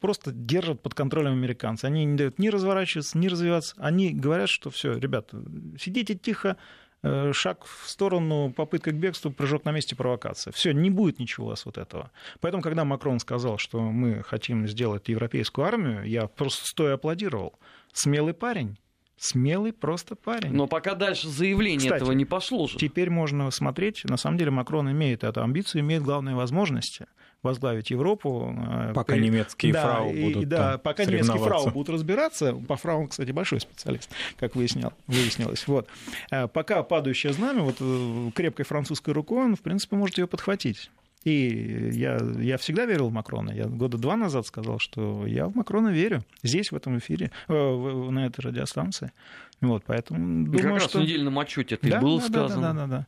просто 0.00 0.32
держат 0.32 0.82
под 0.82 0.94
контролем 0.94 1.32
американцы. 1.32 1.84
Они 1.84 2.06
не 2.06 2.16
дают 2.16 2.38
ни 2.38 2.48
разворачиваться, 2.48 3.18
ни 3.18 3.28
развиваться. 3.28 3.74
Они 3.78 4.14
говорят, 4.14 4.48
что 4.48 4.70
все, 4.70 4.96
ребята, 4.96 5.42
сидите 5.78 6.14
тихо, 6.14 6.56
э, 7.02 7.32
шаг 7.34 7.66
в 7.66 7.86
сторону, 7.86 8.50
попытка 8.56 8.92
к 8.92 8.94
бегству, 8.94 9.30
прыжок 9.30 9.66
на 9.66 9.72
месте, 9.72 9.94
провокация. 9.94 10.52
Все, 10.52 10.72
не 10.72 10.88
будет 10.88 11.18
ничего 11.18 11.46
у 11.46 11.50
вас 11.50 11.66
вот 11.66 11.76
этого. 11.76 12.10
Поэтому, 12.40 12.62
когда 12.62 12.86
Макрон 12.86 13.18
сказал, 13.18 13.58
что 13.58 13.78
мы 13.78 14.22
хотим 14.22 14.66
сделать 14.66 15.08
европейскую 15.08 15.66
армию, 15.66 16.04
я 16.04 16.28
просто 16.28 16.66
стоя 16.66 16.94
аплодировал. 16.94 17.58
Смелый 17.92 18.32
парень. 18.32 18.78
Смелый 19.22 19.72
просто 19.72 20.16
парень. 20.16 20.52
Но 20.52 20.66
пока 20.66 20.96
дальше 20.96 21.28
заявление 21.28 21.78
Кстати, 21.78 22.02
этого 22.02 22.10
не 22.10 22.24
пошло 22.24 22.66
же. 22.66 22.76
Теперь 22.76 23.08
можно 23.08 23.52
смотреть. 23.52 24.04
На 24.04 24.16
самом 24.16 24.36
деле 24.36 24.50
Макрон 24.50 24.90
имеет 24.90 25.22
эту 25.22 25.44
амбицию, 25.44 25.82
имеет 25.82 26.02
главные 26.02 26.34
возможности 26.34 27.06
возглавить 27.44 27.90
Европу. 27.90 28.52
Э, 28.58 28.92
пока 28.92 29.14
при... 29.14 29.20
немецкие 29.20 29.72
да, 29.74 29.82
фрау 29.82 30.12
будут 30.12 30.48
Да, 30.48 30.78
пока 30.78 31.04
немецкие 31.04 31.38
фрау 31.38 31.70
будут 31.70 31.94
разбираться. 31.94 32.52
По 32.66 32.74
фрау, 32.74 33.06
кстати, 33.06 33.30
большой 33.30 33.60
специалист, 33.60 34.10
как 34.38 34.56
выяснял, 34.56 34.92
выяснилось. 35.06 35.68
Вот. 35.68 35.86
Э, 36.32 36.48
пока 36.48 36.82
падающее 36.82 37.32
знамя, 37.32 37.62
вот 37.62 37.76
э, 37.78 38.30
крепкой 38.34 38.64
французской 38.64 39.14
рукой, 39.14 39.44
он, 39.44 39.54
в 39.54 39.60
принципе, 39.60 39.94
может 39.94 40.18
ее 40.18 40.26
подхватить. 40.26 40.90
И 41.24 41.90
я, 41.92 42.18
я 42.38 42.58
всегда 42.58 42.84
верил 42.84 43.08
в 43.08 43.12
Макрона. 43.12 43.50
Я 43.50 43.66
года 43.66 43.96
два 43.98 44.16
назад 44.16 44.46
сказал, 44.46 44.78
что 44.78 45.26
я 45.26 45.46
в 45.46 45.54
Макрона 45.54 45.88
верю. 45.88 46.24
Здесь, 46.42 46.72
в 46.72 46.76
этом 46.76 46.98
эфире, 46.98 47.30
э, 47.48 47.52
на 47.52 48.26
этой 48.26 48.40
радиостанции. 48.40 49.12
Вот, 49.60 49.84
поэтому 49.86 50.46
думаю, 50.46 50.62
как 50.62 50.72
раз 50.72 50.84
что... 50.84 50.98
в 50.98 51.02
недельном 51.02 51.38
отчете 51.38 51.76
это 51.76 51.88
да, 51.88 52.00
было 52.00 52.20
да, 52.20 52.26
сказано. 52.26 52.62
Да, 52.62 52.72
да, 52.72 52.86
да, 52.86 52.86
да. 52.86 53.06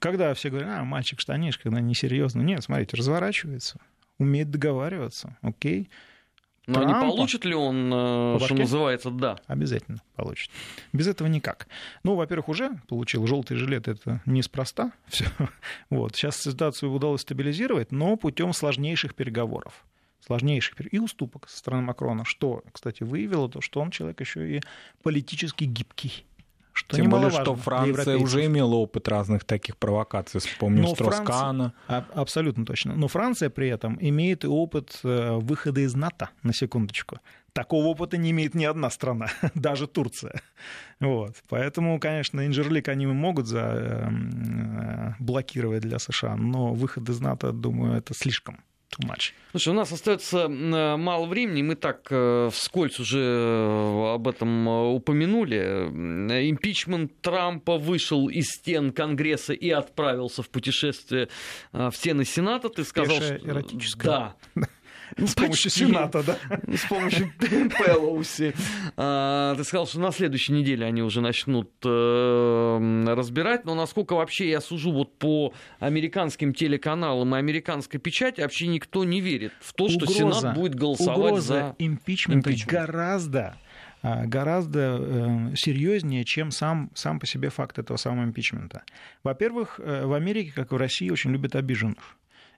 Когда 0.00 0.34
все 0.34 0.50
говорят, 0.50 0.80
а, 0.80 0.84
мальчик 0.84 1.20
штанишка, 1.20 1.64
когда 1.64 1.80
несерьезно. 1.80 2.42
Нет, 2.42 2.64
смотрите, 2.64 2.96
разворачивается, 2.96 3.78
умеет 4.18 4.50
договариваться, 4.50 5.36
окей. 5.42 5.88
Но 6.66 6.74
Трампа, 6.74 6.94
не 6.94 7.10
получит 7.10 7.44
ли 7.44 7.54
он, 7.54 7.90
э, 7.92 8.38
что 8.44 8.54
называется, 8.54 9.10
да? 9.10 9.36
Обязательно 9.46 9.98
получит. 10.14 10.50
Без 10.92 11.08
этого 11.08 11.26
никак. 11.26 11.66
Ну, 12.04 12.14
во-первых, 12.14 12.48
уже 12.48 12.70
получил 12.88 13.26
желтый 13.26 13.56
жилет, 13.56 13.88
это 13.88 14.22
неспроста. 14.26 14.92
Все. 15.08 15.26
Вот. 15.90 16.14
Сейчас 16.14 16.40
ситуацию 16.40 16.92
удалось 16.92 17.22
стабилизировать, 17.22 17.90
но 17.90 18.16
путем 18.16 18.52
сложнейших 18.52 19.14
переговоров 19.14 19.84
сложнейших 20.24 20.94
и 20.94 20.98
уступок 20.98 21.48
со 21.48 21.58
стороны 21.58 21.82
Макрона, 21.82 22.24
что, 22.24 22.62
кстати, 22.72 23.02
выявило 23.02 23.48
то, 23.48 23.60
что 23.60 23.80
он 23.80 23.90
человек 23.90 24.20
еще 24.20 24.56
и 24.56 24.60
политически 25.02 25.64
гибкий. 25.64 26.24
Что 26.72 26.96
Тем 26.96 27.10
более, 27.10 27.30
что 27.30 27.54
Франция 27.54 28.16
уже 28.16 28.46
имела 28.46 28.74
опыт 28.74 29.08
разных 29.08 29.44
таких 29.44 29.76
провокаций. 29.76 30.40
Вспомним 30.40 30.86
Строскана. 30.88 31.74
Абсолютно 31.86 32.64
точно. 32.64 32.94
Но 32.94 33.08
Франция 33.08 33.50
при 33.50 33.68
этом 33.68 33.98
имеет 34.00 34.44
и 34.44 34.48
опыт 34.48 35.00
э, 35.04 35.38
выхода 35.38 35.80
из 35.80 35.94
НАТО, 35.94 36.30
на 36.42 36.52
секундочку. 36.52 37.18
Такого 37.52 37.86
опыта 37.86 38.16
не 38.16 38.30
имеет 38.30 38.54
ни 38.54 38.64
одна 38.64 38.88
страна, 38.90 39.26
даже 39.54 39.86
Турция. 39.86 40.40
Вот. 41.00 41.36
Поэтому, 41.48 42.00
конечно, 42.00 42.46
инжерлик 42.46 42.88
они 42.88 43.06
могут 43.06 43.46
за, 43.46 43.60
э, 43.60 45.12
блокировать 45.18 45.82
для 45.82 45.98
США, 45.98 46.36
но 46.36 46.72
выход 46.72 47.08
из 47.08 47.20
НАТО, 47.20 47.52
думаю, 47.52 47.98
это 47.98 48.14
слишком 48.14 48.60
too 48.92 49.06
much. 49.06 49.32
Слушай, 49.52 49.68
у 49.68 49.72
нас 49.72 49.92
остается 49.92 50.48
мало 50.48 51.26
времени, 51.26 51.62
мы 51.62 51.74
так 51.74 52.06
э, 52.10 52.48
вскользь 52.52 52.98
уже 52.98 53.20
э, 53.20 54.14
об 54.14 54.28
этом 54.28 54.68
э, 54.68 54.94
упомянули. 54.94 55.88
Импичмент 56.50 57.20
Трампа 57.20 57.76
вышел 57.78 58.28
из 58.28 58.46
стен 58.48 58.92
Конгресса 58.92 59.52
и 59.52 59.70
отправился 59.70 60.42
в 60.42 60.48
путешествие 60.48 61.28
в 61.72 61.92
стены 61.92 62.24
Сената. 62.24 62.68
Ты 62.68 62.84
сказал, 62.84 63.18
Пешее 63.18 63.38
что... 63.38 63.48
эротическое. 63.48 64.34
Да. 64.54 64.66
С 65.16 65.34
помощью 65.34 65.70
Сената, 65.70 66.22
да? 66.22 66.36
С 66.76 66.86
помощью 66.86 67.32
Пелоуси. 67.38 68.54
А, 68.96 69.54
ты 69.56 69.64
сказал, 69.64 69.86
что 69.86 70.00
на 70.00 70.12
следующей 70.12 70.52
неделе 70.52 70.86
они 70.86 71.02
уже 71.02 71.20
начнут 71.20 71.70
э, 71.84 73.04
разбирать, 73.06 73.64
но 73.64 73.74
насколько 73.74 74.14
вообще 74.14 74.50
я 74.50 74.60
сужу 74.60 74.92
вот 74.92 75.18
по 75.18 75.52
американским 75.78 76.54
телеканалам 76.54 77.34
и 77.34 77.38
американской 77.38 78.00
печати, 78.00 78.40
вообще 78.40 78.66
никто 78.66 79.04
не 79.04 79.20
верит 79.20 79.52
в 79.60 79.72
то, 79.72 79.88
что 79.88 80.06
Сенат 80.06 80.54
будет 80.54 80.74
голосовать 80.74 81.42
за 81.42 81.74
импичмента 81.78 82.50
гораздо 82.66 83.56
а, 84.02 84.26
гораздо 84.26 84.98
э, 85.00 85.54
серьезнее, 85.54 86.24
чем 86.24 86.50
сам, 86.50 86.90
сам 86.94 87.20
по 87.20 87.26
себе 87.26 87.50
факт 87.50 87.78
этого 87.78 87.96
самого 87.96 88.24
импичмента. 88.24 88.82
Во-первых, 89.22 89.78
э, 89.78 90.06
в 90.06 90.12
Америке, 90.12 90.52
как 90.52 90.72
и 90.72 90.74
в 90.74 90.78
России, 90.78 91.08
очень 91.08 91.30
любят 91.30 91.54
обиженных. 91.54 92.16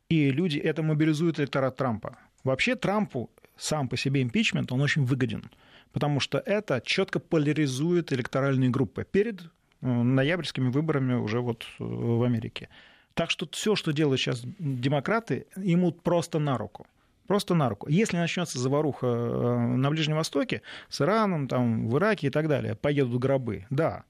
И 0.08 0.30
люди, 0.30 0.58
это 0.58 0.82
мобилизует 0.82 1.38
электорат 1.38 1.76
Трампа. 1.76 2.16
Вообще 2.44 2.76
Трампу 2.76 3.30
сам 3.56 3.88
по 3.88 3.96
себе 3.96 4.22
импичмент, 4.22 4.70
он 4.72 4.80
очень 4.80 5.04
выгоден, 5.04 5.50
потому 5.92 6.20
что 6.20 6.38
это 6.38 6.82
четко 6.84 7.18
поляризует 7.18 8.12
электоральные 8.12 8.70
группы 8.70 9.06
перед 9.10 9.42
э, 9.42 9.46
ноябрьскими 9.80 10.68
выборами 10.68 11.14
уже 11.14 11.40
вот 11.40 11.64
э, 11.64 11.84
в 11.84 12.22
Америке. 12.22 12.68
Так 13.14 13.30
что 13.30 13.48
все, 13.50 13.76
что 13.76 13.92
делают 13.92 14.20
сейчас 14.20 14.42
демократы, 14.58 15.46
ему 15.56 15.92
просто 15.92 16.38
на 16.38 16.58
руку. 16.58 16.86
Просто 17.26 17.54
на 17.54 17.70
руку. 17.70 17.88
Если 17.88 18.18
начнется 18.18 18.58
заваруха 18.58 19.06
э, 19.06 19.58
на 19.76 19.90
Ближнем 19.90 20.16
Востоке, 20.16 20.62
с 20.90 21.00
Ираном, 21.00 21.48
там, 21.48 21.88
в 21.88 21.96
Ираке 21.96 22.26
и 22.26 22.30
так 22.30 22.48
далее, 22.48 22.74
поедут 22.74 23.18
гробы. 23.20 23.66
Да, 23.70 24.04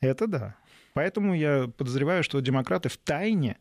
это 0.00 0.26
да. 0.26 0.56
Поэтому 0.94 1.34
я 1.34 1.70
подозреваю, 1.76 2.24
что 2.24 2.40
демократы 2.40 2.88
в 2.88 2.96
тайне 2.96 3.58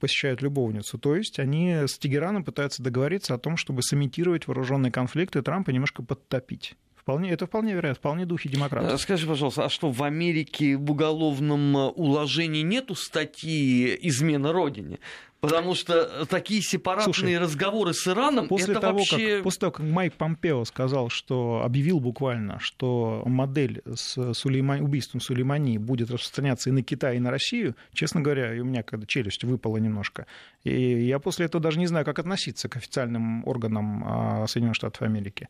посещают 0.00 0.42
любовницу. 0.42 0.98
То 0.98 1.14
есть 1.14 1.38
они 1.38 1.72
с 1.86 1.98
Тегераном 1.98 2.44
пытаются 2.44 2.82
договориться 2.82 3.34
о 3.34 3.38
том, 3.38 3.56
чтобы 3.56 3.82
сымитировать 3.82 4.46
вооруженный 4.46 4.90
конфликт 4.90 5.36
и 5.36 5.42
Трампа 5.42 5.70
немножко 5.70 6.02
подтопить. 6.02 6.76
Вполне, 7.08 7.30
это 7.30 7.46
вполне 7.46 7.72
вероятно, 7.72 7.98
вполне 7.98 8.26
духи 8.26 8.50
демократов. 8.50 8.92
Э, 8.92 8.98
скажи, 8.98 9.26
пожалуйста, 9.26 9.64
а 9.64 9.70
что 9.70 9.90
в 9.90 10.02
Америке 10.02 10.76
в 10.76 10.90
уголовном 10.90 11.74
э, 11.74 11.86
уложении 11.86 12.60
нету 12.60 12.94
статьи 12.94 13.98
«Измена 14.02 14.52
Родине»? 14.52 14.98
Потому 15.40 15.76
что 15.76 16.26
такие 16.26 16.60
сепаратные 16.62 17.14
Слушай, 17.14 17.38
разговоры 17.38 17.94
с 17.94 18.08
Ираном 18.08 18.48
после 18.48 18.72
это 18.72 18.80
того, 18.80 18.98
вообще... 18.98 19.36
Как, 19.36 19.44
после 19.44 19.60
того, 19.60 19.72
как 19.72 19.86
Майк 19.86 20.14
Помпео 20.14 20.64
сказал, 20.64 21.10
что 21.10 21.62
объявил 21.64 22.00
буквально, 22.00 22.58
что 22.58 23.22
модель 23.24 23.80
с 23.86 24.34
Сулейман... 24.34 24.80
убийством 24.80 25.20
Сулеймани 25.20 25.78
будет 25.78 26.10
распространяться 26.10 26.70
и 26.70 26.72
на 26.72 26.82
Китай, 26.82 27.16
и 27.16 27.20
на 27.20 27.30
Россию, 27.30 27.76
честно 27.92 28.20
говоря, 28.20 28.60
у 28.60 28.64
меня 28.64 28.82
когда 28.82 29.06
челюсть 29.06 29.44
выпала 29.44 29.76
немножко. 29.76 30.26
И 30.64 31.06
я 31.06 31.20
после 31.20 31.46
этого 31.46 31.62
даже 31.62 31.78
не 31.78 31.86
знаю, 31.86 32.04
как 32.04 32.18
относиться 32.18 32.68
к 32.68 32.76
официальным 32.76 33.46
органам 33.46 34.04
а, 34.04 34.46
Соединенных 34.48 34.76
Штатов 34.76 35.02
Америки 35.02 35.48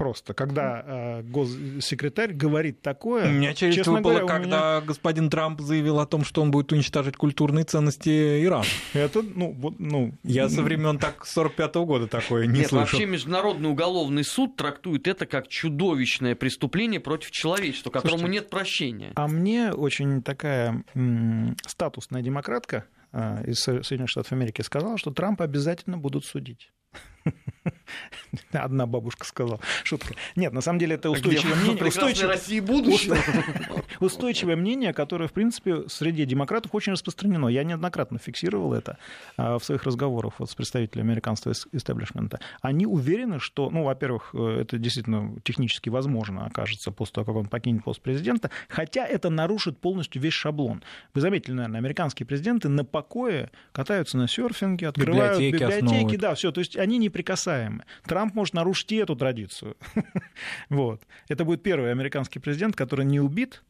просто. 0.00 0.32
Когда 0.32 0.82
э, 0.86 1.22
госсекретарь 1.24 2.32
говорит 2.32 2.80
такое... 2.80 3.28
У 3.28 3.32
меня 3.32 3.52
челюсть 3.52 3.86
выпала, 3.86 4.20
говоря, 4.20 4.26
когда 4.26 4.76
меня... 4.78 4.80
господин 4.80 5.28
Трамп 5.28 5.60
заявил 5.60 6.00
о 6.00 6.06
том, 6.06 6.24
что 6.24 6.40
он 6.40 6.50
будет 6.50 6.72
уничтожить 6.72 7.18
культурные 7.18 7.66
ценности 7.66 8.42
Ирана. 8.42 8.64
Это, 8.94 9.20
ну, 9.20 9.52
вот, 9.52 9.78
ну... 9.78 10.14
Я 10.22 10.48
со 10.48 10.62
времен 10.62 10.98
так 10.98 11.26
45 11.26 11.74
-го 11.74 11.84
года 11.84 12.06
такое 12.06 12.46
не 12.46 12.60
Нет, 12.60 12.68
слышал. 12.68 12.78
вообще 12.78 13.04
Международный 13.04 13.68
уголовный 13.68 14.24
суд 14.24 14.56
трактует 14.56 15.06
это 15.06 15.26
как 15.26 15.48
чудовищное 15.48 16.34
преступление 16.34 17.00
против 17.00 17.30
человечества, 17.30 17.90
которому 17.90 18.20
Слушайте, 18.20 18.40
нет 18.40 18.48
прощения. 18.48 19.12
А 19.16 19.28
мне 19.28 19.70
очень 19.70 20.22
такая 20.22 20.82
статусная 21.66 22.22
демократка 22.22 22.86
э, 23.12 23.50
из 23.50 23.58
Соединенных 23.58 24.08
Штатов 24.08 24.32
Америки 24.32 24.62
сказала, 24.62 24.96
что 24.96 25.10
Трампа 25.10 25.44
обязательно 25.44 25.98
будут 25.98 26.24
судить. 26.24 26.70
Одна 28.52 28.86
бабушка 28.86 29.26
сказала. 29.26 29.60
Шутка. 29.84 30.14
Нет, 30.36 30.52
на 30.52 30.60
самом 30.60 30.78
деле 30.78 30.94
это 30.94 31.10
устойчивое 31.10 31.54
Где? 31.54 31.62
мнение. 31.62 31.84
Устойчивое, 31.86 32.28
России 32.28 32.60
устойчивое 34.00 34.56
мнение, 34.56 34.92
которое, 34.92 35.28
в 35.28 35.32
принципе, 35.32 35.88
среди 35.88 36.24
демократов 36.24 36.74
очень 36.74 36.92
распространено. 36.92 37.48
Я 37.48 37.64
неоднократно 37.64 38.18
фиксировал 38.18 38.72
это 38.74 38.98
а, 39.36 39.58
в 39.58 39.64
своих 39.64 39.84
разговорах 39.84 40.34
вот 40.38 40.50
с 40.50 40.54
представителями 40.54 41.08
американского 41.10 41.52
истеблишмента. 41.72 42.40
Они 42.62 42.86
уверены, 42.86 43.40
что, 43.40 43.70
ну, 43.70 43.84
во-первых, 43.84 44.30
э, 44.34 44.60
это 44.62 44.78
действительно 44.78 45.36
технически 45.42 45.88
возможно 45.88 46.46
окажется 46.46 46.92
после 46.92 47.14
того, 47.14 47.24
как 47.26 47.36
он 47.36 47.46
покинет 47.46 47.84
пост 47.84 48.00
президента, 48.00 48.50
хотя 48.68 49.06
это 49.06 49.30
нарушит 49.30 49.78
полностью 49.78 50.22
весь 50.22 50.34
шаблон. 50.34 50.82
Вы 51.14 51.20
заметили, 51.20 51.54
наверное, 51.54 51.78
американские 51.78 52.26
президенты 52.26 52.68
на 52.68 52.84
покое 52.84 53.50
катаются 53.72 54.16
на 54.16 54.28
серфинге, 54.28 54.88
открывают 54.88 55.38
библиотеки, 55.38 55.64
библиотеки 55.64 56.16
да, 56.16 56.34
все. 56.34 56.52
То 56.52 56.60
есть 56.60 56.76
они 56.76 56.98
неприкасаемы. 57.10 57.84
Трамп 58.04 58.34
может 58.34 58.54
нарушить 58.54 58.92
и 58.92 58.96
эту 58.96 59.16
традицию. 59.16 59.76
вот. 60.70 61.02
Это 61.28 61.44
будет 61.44 61.62
первый 61.62 61.90
американский 61.90 62.38
президент, 62.38 62.76
который 62.76 63.04
не 63.04 63.20
убит 63.20 63.62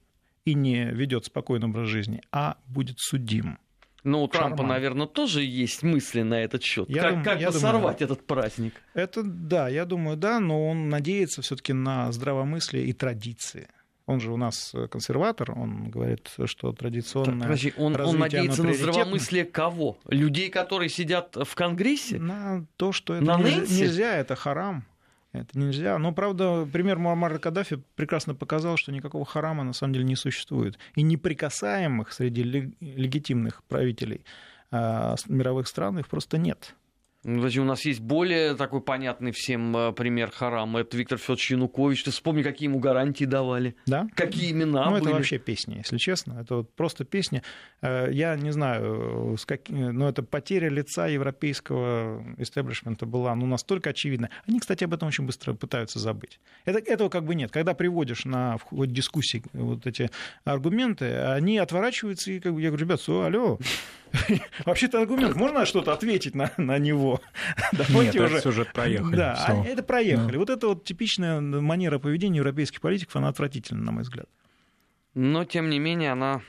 и 0.44 0.54
не 0.54 0.84
ведет 0.84 1.24
спокойный 1.24 1.68
образ 1.68 1.88
жизни, 1.88 2.20
а 2.32 2.56
будет 2.66 2.98
судим. 2.98 3.58
Ну, 4.02 4.22
у 4.22 4.28
Трампа, 4.28 4.58
Шарман. 4.58 4.68
наверное, 4.68 5.06
тоже 5.06 5.42
есть 5.42 5.82
мысли 5.82 6.22
на 6.22 6.42
этот 6.42 6.62
счет. 6.62 6.88
Я 6.88 7.02
как 7.02 7.14
дум, 7.14 7.22
как 7.22 7.40
я 7.40 7.52
сорвать 7.52 7.98
думаю, 7.98 8.12
этот 8.14 8.26
праздник? 8.26 8.74
Это 8.94 9.22
да, 9.22 9.68
я 9.68 9.84
думаю, 9.84 10.16
да, 10.16 10.40
но 10.40 10.68
он 10.68 10.88
надеется 10.88 11.42
все-таки 11.42 11.74
на 11.74 12.10
здравомыслие 12.10 12.86
и 12.86 12.94
традиции. 12.94 13.68
Он 14.10 14.20
же 14.20 14.32
у 14.32 14.36
нас 14.36 14.74
консерватор, 14.90 15.52
он 15.52 15.88
говорит, 15.90 16.28
что 16.46 16.72
традиционно. 16.72 17.44
Подожди, 17.44 17.72
он, 17.76 17.98
он 18.00 18.18
надеется 18.18 18.62
на 18.62 18.74
здравомыслие 18.74 19.44
кого? 19.44 19.98
Людей, 20.08 20.50
которые 20.50 20.88
сидят 20.88 21.36
в 21.36 21.54
Конгрессе? 21.54 22.18
На 22.18 22.66
то, 22.76 22.92
что 22.92 23.14
это 23.14 23.24
на 23.24 23.38
нельзя, 23.38 23.84
нельзя, 23.84 24.16
это 24.16 24.34
харам. 24.34 24.84
Это 25.32 25.56
нельзя. 25.56 25.96
Но, 25.98 26.12
правда, 26.12 26.66
пример 26.70 26.98
Муаммара 26.98 27.38
Каддафи 27.38 27.80
прекрасно 27.94 28.34
показал, 28.34 28.76
что 28.76 28.90
никакого 28.90 29.24
харама 29.24 29.62
на 29.62 29.72
самом 29.72 29.92
деле 29.92 30.04
не 30.04 30.16
существует. 30.16 30.76
И 30.96 31.02
неприкасаемых 31.02 32.12
среди 32.12 32.42
легитимных 32.42 33.62
правителей 33.64 34.24
а, 34.72 35.14
мировых 35.28 35.68
стран 35.68 36.00
их 36.00 36.08
просто 36.08 36.36
нет. 36.36 36.74
Подожди, 37.22 37.60
у 37.60 37.64
нас 37.64 37.84
есть 37.84 38.00
более 38.00 38.54
такой 38.54 38.80
понятный 38.80 39.32
всем 39.32 39.76
э, 39.76 39.92
пример 39.92 40.30
Харама. 40.30 40.80
Это 40.80 40.96
Виктор 40.96 41.18
Федорович 41.18 41.50
Янукович. 41.50 42.04
Ты 42.04 42.12
вспомни, 42.12 42.42
какие 42.42 42.68
ему 42.68 42.78
гарантии 42.78 43.26
давали. 43.26 43.76
Да? 43.84 44.08
Какие 44.14 44.52
имена 44.52 44.86
Ну, 44.86 44.92
были. 44.92 45.02
это 45.02 45.12
вообще 45.12 45.38
песни, 45.38 45.76
если 45.76 45.98
честно. 45.98 46.38
Это 46.40 46.56
вот 46.56 46.74
просто 46.74 47.04
песни. 47.04 47.42
Э, 47.82 48.08
я 48.10 48.36
не 48.36 48.52
знаю, 48.52 49.36
с 49.38 49.44
как... 49.44 49.68
но 49.68 50.08
это 50.08 50.22
потеря 50.22 50.70
лица 50.70 51.08
европейского 51.08 52.24
истеблишмента 52.38 53.04
была 53.04 53.34
ну, 53.34 53.44
настолько 53.44 53.90
очевидна. 53.90 54.30
Они, 54.48 54.58
кстати, 54.58 54.84
об 54.84 54.94
этом 54.94 55.08
очень 55.08 55.26
быстро 55.26 55.52
пытаются 55.52 55.98
забыть. 55.98 56.40
Это, 56.64 56.78
этого 56.78 57.10
как 57.10 57.24
бы 57.24 57.34
нет. 57.34 57.50
Когда 57.50 57.74
приводишь 57.74 58.24
на 58.24 58.56
в 58.56 58.62
ходе 58.62 58.94
дискуссии 58.94 59.42
вот 59.52 59.86
эти 59.86 60.10
аргументы, 60.44 61.14
они 61.16 61.58
отворачиваются 61.58 62.32
и 62.32 62.40
как 62.40 62.54
бы, 62.54 62.62
я 62.62 62.68
говорю, 62.68 62.86
ребят, 62.86 63.00
алло, 63.06 63.58
Вообще-то 64.64 65.00
аргумент, 65.00 65.36
можно 65.36 65.66
что-то 65.66 65.92
ответить 65.92 66.34
на, 66.34 66.50
на 66.56 66.78
него? 66.78 67.20
Давайте 67.72 68.18
Нет, 68.18 68.26
уже... 68.26 68.36
это 68.36 68.42
сюжет 68.42 68.72
проехали. 68.72 69.16
Да, 69.16 69.34
Всё. 69.34 69.64
это 69.64 69.82
проехали. 69.82 70.32
Да. 70.32 70.38
Вот 70.38 70.50
это 70.50 70.68
вот 70.68 70.84
типичная 70.84 71.40
манера 71.40 71.98
поведения 71.98 72.38
европейских 72.38 72.80
политиков, 72.80 73.16
она 73.16 73.28
отвратительна, 73.28 73.82
на 73.84 73.92
мой 73.92 74.02
взгляд. 74.02 74.26
Но, 75.14 75.44
тем 75.44 75.70
не 75.70 75.78
менее, 75.78 76.12
она 76.12 76.40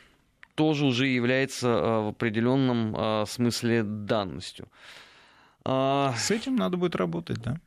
тоже 0.55 0.85
уже 0.85 1.07
является 1.07 1.67
э, 1.67 2.01
в 2.05 2.07
определенном 2.09 2.95
э, 2.95 3.25
смысле 3.27 3.83
данностью. 3.83 4.67
А, 5.63 6.13
С 6.17 6.31
этим 6.31 6.55
надо 6.55 6.77
будет 6.77 6.95
работать, 6.95 7.37
да. 7.41 7.59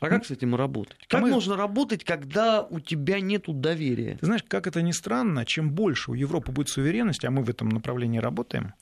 А 0.00 0.08
как 0.08 0.24
с 0.24 0.30
этим 0.30 0.54
работать? 0.54 0.96
Как 1.08 1.22
мы... 1.22 1.30
можно 1.30 1.56
работать, 1.56 2.04
когда 2.04 2.62
у 2.62 2.78
тебя 2.78 3.20
нет 3.20 3.44
доверия? 3.46 4.16
Ты 4.20 4.26
знаешь, 4.26 4.44
как 4.46 4.68
это 4.68 4.80
ни 4.80 4.92
странно, 4.92 5.44
чем 5.44 5.72
больше 5.72 6.12
у 6.12 6.14
Европы 6.14 6.52
будет 6.52 6.68
суверенности, 6.68 7.26
а 7.26 7.30
мы 7.32 7.42
в 7.42 7.50
этом 7.50 7.68
направлении 7.68 8.18
работаем, 8.18 8.74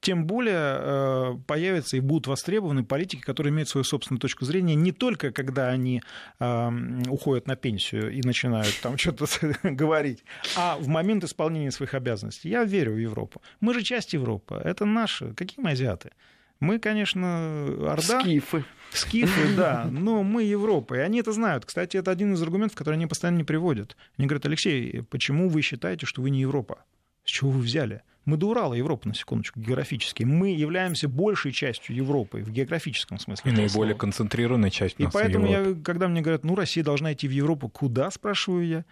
тем 0.00 0.26
более 0.26 0.54
э, 0.56 1.34
появятся 1.46 1.98
и 1.98 2.00
будут 2.00 2.26
востребованы 2.26 2.84
политики, 2.84 3.20
которые 3.20 3.50
имеют 3.52 3.68
свою 3.68 3.84
собственную 3.84 4.20
точку 4.20 4.46
зрения, 4.46 4.74
не 4.74 4.92
только 4.92 5.30
когда 5.30 5.68
они 5.68 6.02
э, 6.40 6.70
уходят 7.08 7.46
на 7.46 7.54
пенсию 7.54 8.10
и 8.10 8.22
начинают 8.22 8.74
там 8.80 8.96
что-то 8.98 9.26
говорить, 9.62 10.24
а 10.56 10.78
в 10.78 10.88
момент 10.88 11.22
исполнения 11.24 11.70
своих 11.70 11.92
обязанностей. 11.92 12.48
Я 12.48 12.64
верю 12.64 12.94
в 12.94 12.98
Европу. 12.98 13.42
Мы 13.60 13.74
же 13.74 13.82
часть 13.82 14.14
Европы. 14.14 14.54
Это 14.64 14.86
наши. 14.86 15.34
Какие 15.34 15.62
мы 15.62 15.72
азиаты? 15.72 16.12
Мы, 16.60 16.78
конечно, 16.78 17.66
Орда. 17.92 18.20
Скифы. 18.20 18.64
Скифы, 18.92 19.54
да, 19.56 19.88
но 19.90 20.22
мы 20.22 20.42
Европа, 20.42 20.94
и 20.94 20.98
они 20.98 21.20
это 21.20 21.32
знают. 21.32 21.64
Кстати, 21.64 21.96
это 21.96 22.10
один 22.10 22.34
из 22.34 22.42
аргументов, 22.42 22.76
который 22.76 22.94
они 22.94 23.06
постоянно 23.06 23.38
не 23.38 23.44
приводят. 23.44 23.96
Они 24.18 24.26
говорят, 24.26 24.46
Алексей, 24.46 25.02
почему 25.02 25.48
вы 25.48 25.62
считаете, 25.62 26.06
что 26.06 26.22
вы 26.22 26.30
не 26.30 26.40
Европа? 26.40 26.84
С 27.24 27.30
чего 27.30 27.50
вы 27.50 27.60
взяли? 27.60 28.02
Мы 28.24 28.36
до 28.36 28.50
Урала 28.50 28.74
Европа, 28.74 29.08
на 29.08 29.14
секундочку, 29.14 29.58
географически. 29.58 30.22
Мы 30.22 30.50
являемся 30.50 31.08
большей 31.08 31.50
частью 31.50 31.96
Европы 31.96 32.42
в 32.42 32.50
географическом 32.50 33.18
смысле. 33.18 33.50
И 33.50 33.54
наиболее 33.54 33.96
концентрированной 33.96 34.70
частью 34.70 35.06
И 35.06 35.10
поэтому, 35.12 35.46
я, 35.48 35.74
когда 35.82 36.06
мне 36.06 36.20
говорят, 36.20 36.44
ну, 36.44 36.54
Россия 36.54 36.84
должна 36.84 37.12
идти 37.12 37.26
в 37.26 37.32
Европу, 37.32 37.68
куда, 37.68 38.10
спрашиваю 38.12 38.66
я? 38.66 38.84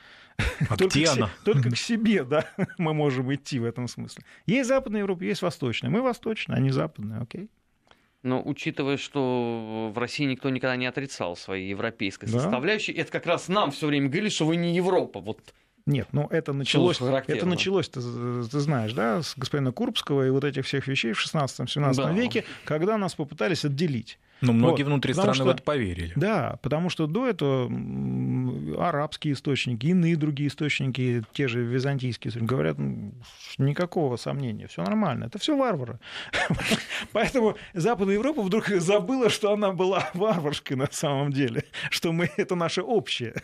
А 0.68 0.76
только 0.76 0.98
где 0.98 1.07
к, 1.07 1.12
она? 1.12 1.30
Только 1.44 1.70
к 1.70 1.76
себе, 1.76 2.24
да, 2.24 2.44
мы 2.78 2.92
можем 2.92 3.32
идти 3.32 3.61
в 3.61 3.64
этом 3.64 3.86
смысле. 3.86 4.24
Есть 4.46 4.68
Западная 4.68 5.03
Европа, 5.03 5.22
есть 5.22 5.42
Восточная. 5.42 5.90
Мы 5.90 6.03
Восточная, 6.03 6.57
а 6.57 6.61
не 6.61 6.70
Западная, 6.70 7.20
окей? 7.20 7.51
Но 8.23 8.43
учитывая, 8.45 8.99
что 8.99 9.91
в 9.95 9.99
России 9.99 10.25
никто 10.25 10.51
никогда 10.51 10.77
не 10.77 10.87
отрицал 10.87 11.37
своей 11.37 11.71
европейской 11.71 12.27
да. 12.27 12.41
составляющей, 12.41 12.93
это 12.93 13.11
как 13.11 13.27
раз 13.27 13.49
нам 13.49 13.71
все 13.71 13.87
время 13.87 14.09
говорили, 14.09 14.29
что 14.29 14.45
вы 14.45 14.57
не 14.57 14.75
Европа. 14.75 15.21
Вот 15.21 15.41
нет, 15.87 16.09
ну 16.12 16.27
это 16.31 16.53
началось, 16.53 17.01
это 17.01 17.47
началось, 17.47 17.89
ты, 17.89 18.01
ты 18.01 18.61
знаешь, 18.61 18.93
да, 18.93 19.23
с 19.23 19.35
господина 19.37 19.73
Курбского 19.73 20.27
и 20.27 20.31
вот 20.31 20.45
этих 20.45 20.66
всех 20.66 20.87
вещей 20.87 21.12
в 21.12 21.25
16-17 21.25 21.95
да. 21.95 22.12
веке, 22.12 22.45
когда 22.64 22.99
нас 22.99 23.14
попытались 23.14 23.64
отделить. 23.64 24.18
Но 24.41 24.53
многие 24.53 24.82
вот, 24.82 24.91
внутри 24.91 25.12
страны 25.12 25.34
что, 25.34 25.45
в 25.45 25.49
это 25.49 25.62
поверили. 25.62 26.12
Да, 26.16 26.59
потому 26.62 26.88
что 26.88 27.07
до 27.07 27.28
этого 27.28 27.70
арабские 28.78 29.34
источники, 29.34 29.86
иные 29.86 30.16
другие 30.16 30.49
источники, 30.49 31.22
те 31.32 31.49
же 31.49 31.62
византийские 31.62 32.32
говорят, 32.41 32.78
ну, 32.78 33.12
никакого 33.59 34.16
сомнения, 34.16 34.66
все 34.66 34.82
нормально, 34.82 35.24
это 35.24 35.38
все 35.38 35.57
варвары. 35.57 35.99
Поэтому 37.12 37.57
Западная 37.74 38.14
Европа 38.14 38.43
вдруг 38.43 38.68
забыла, 38.68 39.28
что 39.28 39.53
она 39.53 39.72
была 39.72 40.11
варварской 40.14 40.76
на 40.76 40.88
самом 40.91 41.32
деле, 41.32 41.64
что 41.91 42.12
мы 42.12 42.30
это 42.36 42.55
наше 42.55 42.82
общее. 42.82 43.34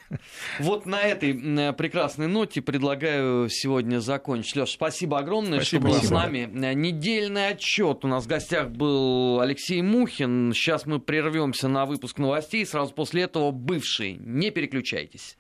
Вот 0.61 0.87
на 0.87 1.03
этой 1.03 1.35
прекрасной 1.75 2.27
ноте 2.27 2.63
предлагаю 2.63 3.49
сегодня 3.51 4.01
закончить. 4.01 4.57
Леш, 4.57 4.71
спасибо 4.71 5.19
огромное, 5.19 5.61
спасибо. 5.61 5.89
что 5.89 6.01
был 6.01 6.07
с 6.07 6.11
нами. 6.11 6.49
Недельный 6.75 7.49
отчет. 7.49 8.05
У 8.05 8.09
нас 8.09 8.25
в 8.25 8.27
гостях 8.27 8.71
был 8.71 9.41
Алексей 9.41 9.83
Мухин. 9.83 10.53
Сейчас 10.55 10.86
мы 10.87 11.01
прервемся 11.01 11.69
на 11.69 11.87
выпуск 11.87 12.19
новостей, 12.19 12.65
сразу 12.67 12.93
после 12.93 13.23
этого 13.23 13.51
бывший. 13.51 14.17
Не 14.21 14.51
переключайтесь. 14.51 15.37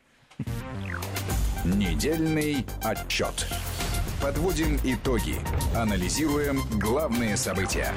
Недельный 1.64 2.64
отчет. 2.82 3.46
Подводим 4.22 4.78
итоги. 4.84 5.36
Анализируем 5.74 6.60
главные 6.78 7.36
события. 7.36 7.92